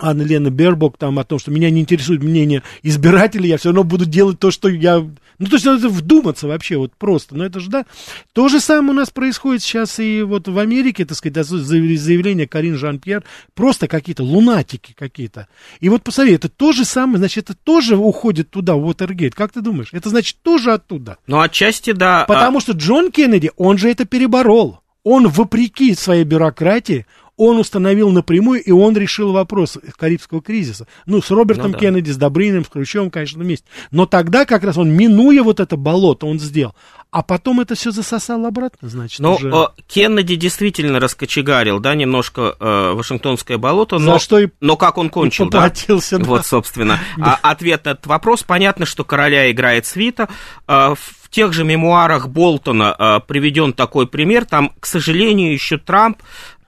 Анна 0.00 0.22
Лена 0.22 0.50
Бербок 0.50 0.96
там 0.96 1.18
о 1.18 1.24
том, 1.24 1.38
что 1.38 1.50
меня 1.50 1.70
не 1.70 1.80
интересует 1.80 2.22
мнение 2.22 2.62
избирателей, 2.82 3.48
я 3.48 3.58
все 3.58 3.70
равно 3.70 3.84
буду 3.84 4.04
делать 4.04 4.38
то, 4.38 4.50
что 4.50 4.68
я... 4.68 5.08
Ну, 5.38 5.46
то 5.46 5.54
есть 5.54 5.66
надо 5.66 5.88
вдуматься 5.88 6.48
вообще, 6.48 6.76
вот 6.76 6.92
просто. 6.94 7.36
Но 7.36 7.44
это 7.44 7.60
же, 7.60 7.70
да, 7.70 7.86
то 8.32 8.48
же 8.48 8.60
самое 8.60 8.90
у 8.90 8.94
нас 8.94 9.10
происходит 9.10 9.62
сейчас 9.62 10.00
и 10.00 10.22
вот 10.22 10.48
в 10.48 10.58
Америке, 10.58 11.04
так 11.04 11.16
сказать, 11.16 11.46
заявление 11.46 12.48
Карин 12.48 12.76
Жан-Пьер, 12.76 13.24
просто 13.54 13.86
какие-то 13.86 14.24
лунатики 14.24 14.94
какие-то. 14.96 15.48
И 15.80 15.88
вот 15.88 16.02
посмотри, 16.02 16.34
это 16.34 16.48
то 16.48 16.72
же 16.72 16.84
самое, 16.84 17.18
значит, 17.18 17.50
это 17.50 17.54
тоже 17.54 17.96
уходит 17.96 18.50
туда, 18.50 18.74
в 18.74 18.84
Уотергейт. 18.84 19.34
Как 19.34 19.52
ты 19.52 19.60
думаешь? 19.60 19.88
Это 19.92 20.08
значит 20.08 20.38
тоже 20.42 20.72
оттуда. 20.72 21.18
Ну, 21.26 21.40
отчасти 21.40 21.92
да. 21.92 22.24
Потому 22.26 22.58
а... 22.58 22.60
что 22.60 22.72
Джон 22.72 23.12
Кеннеди, 23.12 23.52
он 23.56 23.78
же 23.78 23.90
это 23.90 24.04
переборол. 24.04 24.80
Он, 25.04 25.28
вопреки 25.28 25.94
своей 25.94 26.24
бюрократии, 26.24 27.06
он 27.38 27.58
установил 27.58 28.10
напрямую, 28.10 28.62
и 28.62 28.70
он 28.70 28.96
решил 28.96 29.32
вопрос 29.32 29.78
Карибского 29.96 30.42
кризиса. 30.42 30.86
Ну, 31.06 31.22
с 31.22 31.30
Робертом 31.30 31.68
ну, 31.68 31.72
да. 31.72 31.78
Кеннеди, 31.78 32.10
с 32.10 32.16
Добрыниным, 32.16 32.64
с 32.64 32.68
Хрущевым, 32.68 33.10
конечно, 33.10 33.42
вместе. 33.42 33.64
Но 33.90 34.06
тогда 34.06 34.44
как 34.44 34.64
раз 34.64 34.76
он, 34.76 34.90
минуя 34.90 35.42
вот 35.42 35.60
это 35.60 35.76
болото, 35.76 36.26
он 36.26 36.40
сделал. 36.40 36.74
А 37.10 37.22
потом 37.22 37.60
это 37.60 37.74
все 37.74 37.90
засосал 37.90 38.44
обратно, 38.44 38.88
значит. 38.88 39.20
Ну, 39.20 39.34
уже... 39.34 39.48
Э, 39.48 39.66
Кеннеди 39.86 40.36
действительно 40.36 41.00
раскочегарил, 41.00 41.78
да, 41.78 41.94
немножко 41.94 42.54
э, 42.60 42.92
Вашингтонское 42.92 43.56
болото, 43.56 43.98
но, 43.98 44.14
За 44.14 44.18
что 44.18 44.38
и 44.38 44.48
но 44.60 44.76
как 44.76 44.98
он 44.98 45.08
кончил, 45.08 45.48
да? 45.48 45.72
Да. 45.88 46.18
Вот, 46.18 46.44
собственно, 46.44 46.98
а, 47.20 47.38
ответ 47.40 47.86
на 47.86 47.90
этот 47.90 48.06
вопрос. 48.06 48.42
Понятно, 48.42 48.84
что 48.84 49.04
короля 49.04 49.50
играет 49.50 49.86
свита. 49.86 50.28
Э, 50.66 50.94
в 50.94 51.30
тех 51.30 51.52
же 51.52 51.64
мемуарах 51.64 52.28
Болтона 52.28 52.94
э, 52.98 53.20
приведен 53.26 53.72
такой 53.72 54.06
пример. 54.06 54.44
Там, 54.44 54.72
к 54.80 54.86
сожалению, 54.86 55.52
еще 55.52 55.78
Трамп 55.78 56.18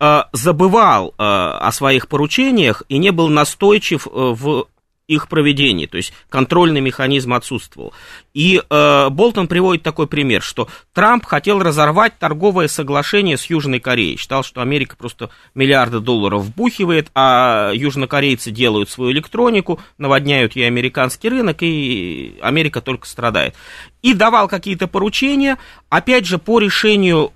э, 0.00 0.22
забывал 0.32 1.08
э, 1.10 1.12
о 1.18 1.70
своих 1.72 2.08
поручениях 2.08 2.82
и 2.88 2.98
не 2.98 3.10
был 3.10 3.28
настойчив 3.28 4.06
э, 4.06 4.10
в 4.12 4.66
их 5.10 5.28
проведении, 5.28 5.86
то 5.86 5.96
есть 5.96 6.12
контрольный 6.28 6.80
механизм 6.80 7.34
отсутствовал. 7.34 7.92
И 8.32 8.62
э, 8.68 9.08
Болтон 9.10 9.48
приводит 9.48 9.82
такой 9.82 10.06
пример, 10.06 10.42
что 10.42 10.68
Трамп 10.92 11.24
хотел 11.24 11.60
разорвать 11.60 12.18
торговое 12.18 12.68
соглашение 12.68 13.36
с 13.36 13.46
Южной 13.46 13.80
Кореей, 13.80 14.16
считал, 14.16 14.44
что 14.44 14.62
Америка 14.62 14.96
просто 14.96 15.30
миллиарды 15.54 16.00
долларов 16.00 16.42
вбухивает, 16.42 17.10
а 17.14 17.72
южнокорейцы 17.74 18.50
делают 18.50 18.88
свою 18.88 19.12
электронику, 19.12 19.80
наводняют 19.98 20.54
ей 20.54 20.66
американский 20.66 21.28
рынок, 21.28 21.58
и 21.62 22.38
Америка 22.40 22.80
только 22.80 23.06
страдает. 23.06 23.54
И 24.02 24.14
давал 24.14 24.48
какие-то 24.48 24.86
поручения, 24.86 25.58
опять 25.88 26.24
же, 26.24 26.38
по 26.38 26.58
решению, 26.58 27.28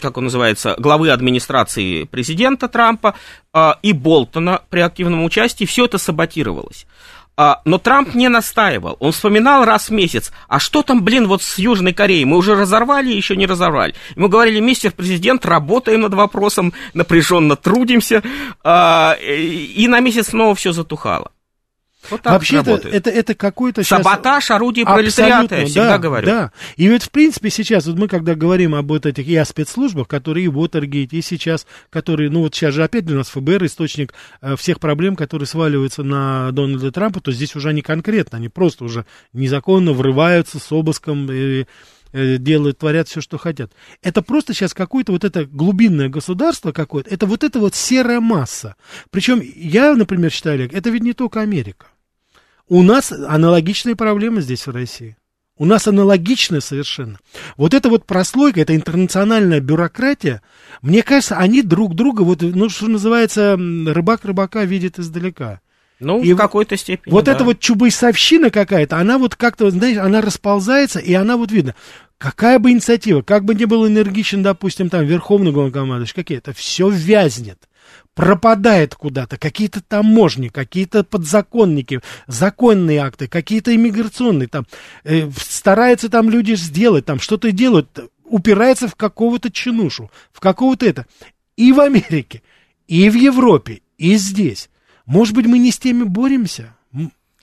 как 0.00 0.16
он 0.16 0.24
называется, 0.24 0.74
главы 0.78 1.10
администрации 1.10 2.04
президента 2.04 2.68
Трампа 2.68 3.14
а, 3.52 3.78
и 3.82 3.92
Болтона 3.92 4.62
при 4.70 4.80
активном 4.80 5.24
участии, 5.24 5.64
все 5.64 5.84
это 5.86 5.98
саботировалось. 5.98 6.86
А, 7.36 7.62
но 7.64 7.78
Трамп 7.78 8.14
не 8.14 8.28
настаивал. 8.28 8.96
Он 9.00 9.12
вспоминал 9.12 9.64
раз 9.64 9.88
в 9.88 9.92
месяц, 9.92 10.32
а 10.48 10.58
что 10.58 10.82
там, 10.82 11.02
блин, 11.02 11.26
вот 11.26 11.42
с 11.42 11.58
Южной 11.58 11.94
Кореей? 11.94 12.24
Мы 12.24 12.36
уже 12.36 12.54
разорвали, 12.54 13.12
еще 13.12 13.36
не 13.36 13.46
разорвали. 13.46 13.94
Ему 14.16 14.28
говорили, 14.28 14.60
мистер 14.60 14.92
президент, 14.92 15.46
работаем 15.46 16.02
над 16.02 16.14
вопросом, 16.14 16.74
напряженно 16.92 17.56
трудимся, 17.56 18.22
а, 18.62 19.16
и 19.20 19.86
на 19.88 20.00
месяц 20.00 20.28
снова 20.28 20.54
все 20.54 20.72
затухало. 20.72 21.30
Вот 22.10 22.22
так 22.22 22.32
Вообще 22.32 22.58
это, 22.58 22.88
это, 22.88 23.10
это 23.10 23.34
какой-то 23.34 23.84
Саботаж 23.84 24.50
орудий 24.50 24.84
пролетариата, 24.84 25.60
я 25.60 25.66
всегда 25.66 25.88
да, 25.88 25.98
говорю. 25.98 26.26
Да, 26.26 26.52
и 26.76 26.90
вот 26.90 27.02
в 27.02 27.10
принципе 27.10 27.50
сейчас, 27.50 27.86
вот 27.86 27.96
мы 27.96 28.08
когда 28.08 28.34
говорим 28.34 28.74
об 28.74 28.88
вот 28.88 29.06
этих 29.06 29.26
и 29.26 29.36
о 29.36 29.44
спецслужбах, 29.44 30.08
которые 30.08 30.46
и 30.46 30.48
Watergate, 30.48 31.08
и 31.12 31.22
сейчас, 31.22 31.66
которые, 31.90 32.30
ну 32.30 32.40
вот 32.40 32.54
сейчас 32.54 32.74
же 32.74 32.82
опять 32.82 33.10
у 33.10 33.14
нас 33.14 33.28
ФБР 33.28 33.66
источник 33.66 34.14
э, 34.40 34.56
всех 34.56 34.80
проблем, 34.80 35.16
которые 35.16 35.46
сваливаются 35.46 36.02
на 36.02 36.50
Дональда 36.52 36.90
Трампа, 36.90 37.20
то 37.20 37.32
здесь 37.32 37.54
уже 37.54 37.68
они 37.68 37.82
конкретно, 37.82 38.38
они 38.38 38.48
просто 38.48 38.84
уже 38.84 39.06
незаконно 39.32 39.92
врываются 39.92 40.58
с 40.58 40.72
обыском 40.72 41.30
и 41.30 41.62
э, 41.62 41.64
делают, 42.12 42.78
творят 42.78 43.08
все, 43.08 43.20
что 43.20 43.38
хотят. 43.38 43.72
Это 44.02 44.22
просто 44.22 44.54
сейчас 44.54 44.74
какое-то 44.74 45.12
вот 45.12 45.24
это 45.24 45.44
глубинное 45.44 46.08
государство 46.08 46.72
какое-то, 46.72 47.10
это 47.10 47.26
вот 47.26 47.44
это 47.44 47.58
вот 47.58 47.74
серая 47.74 48.20
масса. 48.20 48.76
Причем 49.10 49.40
я, 49.40 49.94
например, 49.94 50.30
считаю, 50.30 50.54
Олег, 50.54 50.74
это 50.74 50.90
ведь 50.90 51.02
не 51.02 51.12
только 51.12 51.40
Америка. 51.40 51.86
У 52.68 52.82
нас 52.82 53.12
аналогичные 53.12 53.96
проблемы 53.96 54.40
здесь, 54.40 54.66
в 54.66 54.70
России. 54.70 55.16
У 55.58 55.66
нас 55.66 55.86
аналогичная 55.86 56.60
совершенно. 56.60 57.18
Вот 57.56 57.74
эта 57.74 57.88
вот 57.88 58.06
прослойка, 58.06 58.60
эта 58.62 58.74
интернациональная 58.74 59.60
бюрократия, 59.60 60.42
мне 60.80 61.02
кажется, 61.02 61.36
они 61.36 61.62
друг 61.62 61.94
друга, 61.94 62.22
вот, 62.22 62.40
ну, 62.42 62.68
что 62.68 62.88
называется, 62.88 63.56
рыбак 63.56 64.24
рыбака 64.24 64.64
видит 64.64 64.98
издалека. 64.98 65.60
Ну, 66.00 66.20
и 66.20 66.32
в 66.32 66.36
какой-то 66.36 66.76
степени. 66.76 67.12
Вот 67.12 67.26
да. 67.26 67.32
эта 67.32 67.44
вот 67.44 67.60
чубайсовщина 67.60 68.50
какая-то, 68.50 68.96
она 68.96 69.18
вот 69.18 69.36
как-то, 69.36 69.70
знаешь, 69.70 69.98
она 69.98 70.20
расползается, 70.20 70.98
и 70.98 71.14
она 71.14 71.36
вот 71.36 71.52
видно. 71.52 71.76
Какая 72.22 72.60
бы 72.60 72.70
инициатива, 72.70 73.22
как 73.22 73.44
бы 73.44 73.52
ни 73.52 73.64
был 73.64 73.84
энергичен, 73.84 74.44
допустим, 74.44 74.88
там, 74.88 75.04
верховный 75.04 75.50
главнокомандующий, 75.50 76.14
какие 76.14 76.38
это 76.38 76.52
все 76.52 76.88
вязнет 76.88 77.68
пропадает 78.14 78.94
куда-то, 78.94 79.38
какие-то 79.38 79.80
таможни, 79.80 80.48
какие-то 80.48 81.02
подзаконники, 81.02 82.00
законные 82.28 83.00
акты, 83.00 83.26
какие-то 83.26 83.74
иммиграционные, 83.74 84.46
там, 84.46 84.66
э, 85.02 85.28
стараются 85.36 86.08
там 86.08 86.30
люди 86.30 86.54
сделать, 86.54 87.06
там, 87.06 87.18
что-то 87.18 87.50
делают, 87.50 87.98
упирается 88.22 88.86
в 88.86 88.94
какого-то 88.94 89.50
чинушу, 89.50 90.10
в 90.32 90.38
какого-то 90.38 90.86
это. 90.86 91.06
И 91.56 91.72
в 91.72 91.80
Америке, 91.80 92.42
и 92.86 93.10
в 93.10 93.14
Европе, 93.14 93.80
и 93.98 94.14
здесь. 94.14 94.70
Может 95.06 95.34
быть, 95.34 95.46
мы 95.46 95.58
не 95.58 95.72
с 95.72 95.78
теми 95.78 96.04
боремся? 96.04 96.76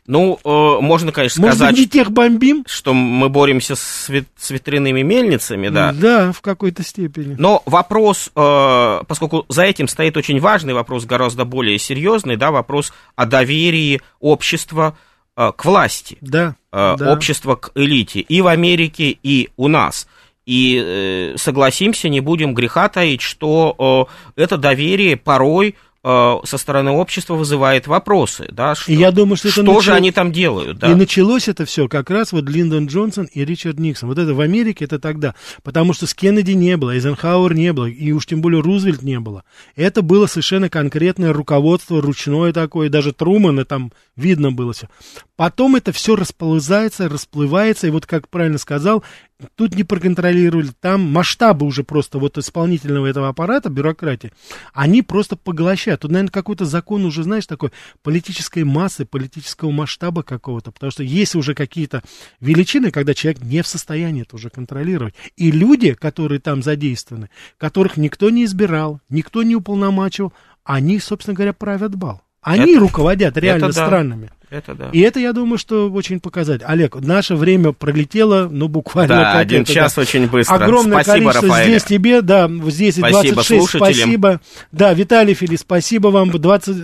Ну, 0.10 0.40
э, 0.44 0.82
можно, 0.82 1.12
конечно, 1.12 1.40
Может 1.40 1.58
сказать, 1.58 1.78
не 1.78 1.86
тех 1.86 2.10
бомбим? 2.10 2.64
что 2.66 2.96
мы 2.96 3.30
боремся 3.30 3.76
с, 3.76 4.10
вет- 4.10 4.26
с 4.36 4.50
ветряными 4.50 5.04
мельницами, 5.04 5.70
да. 5.70 5.94
Да, 5.94 6.32
в 6.32 6.42
какой-то 6.42 6.82
степени. 6.82 7.36
Но 7.38 7.62
вопрос, 7.68 8.32
э, 8.36 9.02
поскольку 9.08 9.46
за 9.50 9.66
этим 9.66 9.88
стоит 9.88 10.18
очень 10.18 10.40
важный 10.40 10.74
вопрос, 10.74 11.06
гораздо 11.06 11.46
более 11.46 11.78
серьезный, 11.78 12.38
да, 12.38 12.50
вопрос 12.50 12.92
о 13.16 13.28
доверии 13.28 14.02
общества 14.20 14.98
э, 15.38 15.52
к 15.56 15.64
власти, 15.64 16.18
да, 16.22 16.56
э, 16.72 16.96
да. 16.98 17.14
общества 17.14 17.54
к 17.54 17.72
элите 17.76 18.20
и 18.20 18.42
в 18.42 18.48
Америке, 18.48 19.16
и 19.22 19.50
у 19.58 19.68
нас. 19.68 20.08
И 20.48 20.82
э, 20.84 21.36
согласимся, 21.38 22.10
не 22.10 22.22
будем 22.22 22.56
греха 22.56 22.90
таить, 22.90 23.22
что 23.22 24.08
э, 24.36 24.42
это 24.42 24.58
доверие 24.58 25.18
порой 25.18 25.76
со 26.02 26.58
стороны 26.58 26.92
общества 26.92 27.36
вызывает 27.36 27.88
вопросы, 27.88 28.48
да, 28.52 28.74
что, 28.74 28.92
и 28.92 28.96
я 28.96 29.12
думаю, 29.12 29.36
что, 29.36 29.50
что 29.50 29.64
начало... 29.64 29.82
же 29.82 29.94
они 29.94 30.12
там 30.12 30.32
делают, 30.32 30.80
да. 30.80 30.92
И 30.92 30.96
началось 30.96 31.50
это 31.50 31.66
все 31.66 31.90
как 31.90 32.10
раз 32.10 32.32
вот 32.32 32.50
Линдон 32.50 32.88
Джонсон 32.88 33.26
и 33.26 33.44
Ричард 33.44 33.80
Никсон. 33.80 34.08
Вот 34.08 34.18
это 34.18 34.34
в 34.34 34.40
Америке 34.40 34.86
это 34.86 34.98
тогда, 34.98 35.36
потому 35.62 35.92
что 35.92 36.08
с 36.08 36.14
Кеннеди 36.14 36.52
не 36.52 36.78
было, 36.78 36.92
Эйзенхауэр 36.92 37.54
не 37.54 37.74
было, 37.74 37.86
и 37.86 38.12
уж 38.14 38.26
тем 38.26 38.42
более 38.42 38.62
Рузвельт 38.62 39.02
не 39.02 39.20
было. 39.20 39.44
Это 39.76 40.02
было 40.02 40.28
совершенно 40.28 40.70
конкретное 40.70 41.34
руководство, 41.34 42.02
ручное 42.02 42.54
такое, 42.54 42.90
даже 42.90 43.12
Трумана 43.12 43.66
там 43.66 43.92
видно 44.16 44.54
было 44.54 44.72
все. 44.72 44.88
Потом 45.36 45.76
это 45.76 45.92
все 45.92 46.16
расползается, 46.16 47.10
расплывается, 47.10 47.88
и 47.88 47.92
вот 47.92 48.06
как 48.06 48.30
правильно 48.30 48.58
сказал, 48.58 49.04
тут 49.56 49.76
не 49.76 49.84
проконтролировали, 49.84 50.70
там 50.80 51.02
масштабы 51.02 51.66
уже 51.66 51.84
просто 51.84 52.20
вот 52.20 52.38
исполнительного 52.38 53.08
этого 53.08 53.30
аппарата, 53.30 53.70
бюрократии, 53.70 54.32
они 54.74 55.02
просто 55.02 55.36
поглощают. 55.36 56.02
Тут, 56.02 56.12
наверное, 56.12 56.32
какой-то 56.32 56.66
закон 56.66 57.06
уже, 57.06 57.24
знаешь, 57.24 57.46
такой 57.46 57.72
политической 58.04 58.64
массы, 58.64 59.06
политического 59.06 59.72
масштаба 59.72 60.24
какого-то, 60.24 60.72
потому 60.72 60.92
что 60.92 61.04
есть 61.04 61.36
уже 61.36 61.56
какие-то 61.56 62.04
величины, 62.40 62.92
когда 62.92 63.14
человек 63.14 63.42
не 63.42 63.62
в 63.62 63.68
состоянии 63.68 64.24
это 64.24 64.36
уже 64.36 64.50
контролировать. 64.50 65.16
И 65.38 65.52
люди, 65.52 65.94
которые 65.94 66.40
там 66.40 66.62
задействованы, 66.62 67.30
которых 67.58 67.98
никто 67.98 68.30
не 68.30 68.46
избирал, 68.46 69.00
никто 69.10 69.44
не 69.44 69.56
уполномачивал, 69.56 70.34
они, 70.64 71.00
собственно 71.00 71.36
говоря, 71.36 71.54
правят 71.54 71.96
бал. 71.96 72.22
Они 72.42 72.74
это, 72.74 72.80
руководят 72.82 73.38
реально 73.38 73.66
это 73.66 73.76
да. 73.76 73.86
странами. 73.86 74.32
Это 74.50 74.74
да. 74.74 74.90
И 74.92 75.00
это, 75.02 75.20
я 75.20 75.32
думаю, 75.32 75.60
что 75.60 75.92
очень 75.92 76.20
показать. 76.20 76.62
Олег, 76.66 76.96
наше 76.96 77.36
время 77.36 77.72
пролетело, 77.72 78.48
ну, 78.50 78.68
буквально... 78.68 79.16
Да, 79.16 79.38
один 79.38 79.62
это, 79.62 79.74
час 79.74 79.94
да. 79.94 80.02
очень 80.02 80.28
быстро. 80.28 80.56
Огромное 80.56 81.04
спасибо, 81.04 81.32
количество 81.32 81.48
Рафаэль. 81.48 81.70
здесь 81.70 81.84
тебе, 81.84 82.22
да, 82.22 82.50
здесь 82.68 82.96
спасибо 82.96 83.34
26, 83.36 83.70
спасибо. 83.70 84.42
Да, 84.72 84.94
Виталий 84.94 85.36
Фили, 85.36 85.56
спасибо 85.56 86.08
вам, 86.08 86.32
20, 86.32 86.76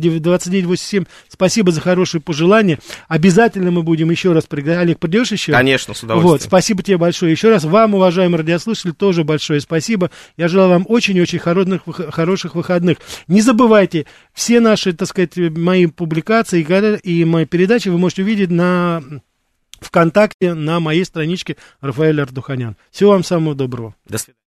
2987, 0.00 1.04
спасибо 1.28 1.70
за 1.70 1.80
хорошие 1.80 2.20
пожелания. 2.20 2.80
Обязательно 3.06 3.70
мы 3.70 3.84
будем 3.84 4.10
еще 4.10 4.32
раз 4.32 4.44
приглашать. 4.46 4.82
Олег, 4.82 4.98
придешь 4.98 5.30
еще? 5.30 5.52
Конечно, 5.52 5.94
с 5.94 6.02
удовольствием. 6.02 6.32
Вот, 6.32 6.42
спасибо 6.42 6.82
тебе 6.82 6.96
большое. 6.96 7.30
Еще 7.30 7.50
раз 7.50 7.62
вам, 7.64 7.94
уважаемые 7.94 8.38
радиослушатели, 8.38 8.90
тоже 8.90 9.22
большое 9.22 9.60
спасибо. 9.60 10.10
Я 10.36 10.48
желаю 10.48 10.70
вам 10.70 10.86
очень-очень 10.88 11.38
хороших, 11.38 11.82
хороших 12.10 12.56
выходных. 12.56 12.98
Не 13.28 13.42
забывайте, 13.42 14.06
все 14.32 14.58
наши, 14.58 14.92
так 14.92 15.06
сказать, 15.08 15.36
мои 15.36 15.86
публикации 15.86 16.62
и 17.12 17.24
мои 17.24 17.46
передачи 17.46 17.88
вы 17.88 17.98
можете 17.98 18.22
увидеть 18.22 18.50
на 18.50 19.02
ВКонтакте 19.80 20.54
на 20.54 20.80
моей 20.80 21.04
страничке 21.04 21.56
Рафаэль 21.80 22.20
Ардуханян. 22.20 22.76
Всего 22.90 23.10
вам 23.10 23.24
самого 23.24 23.54
доброго. 23.54 23.94
До 24.08 24.18
свидания. 24.18 24.38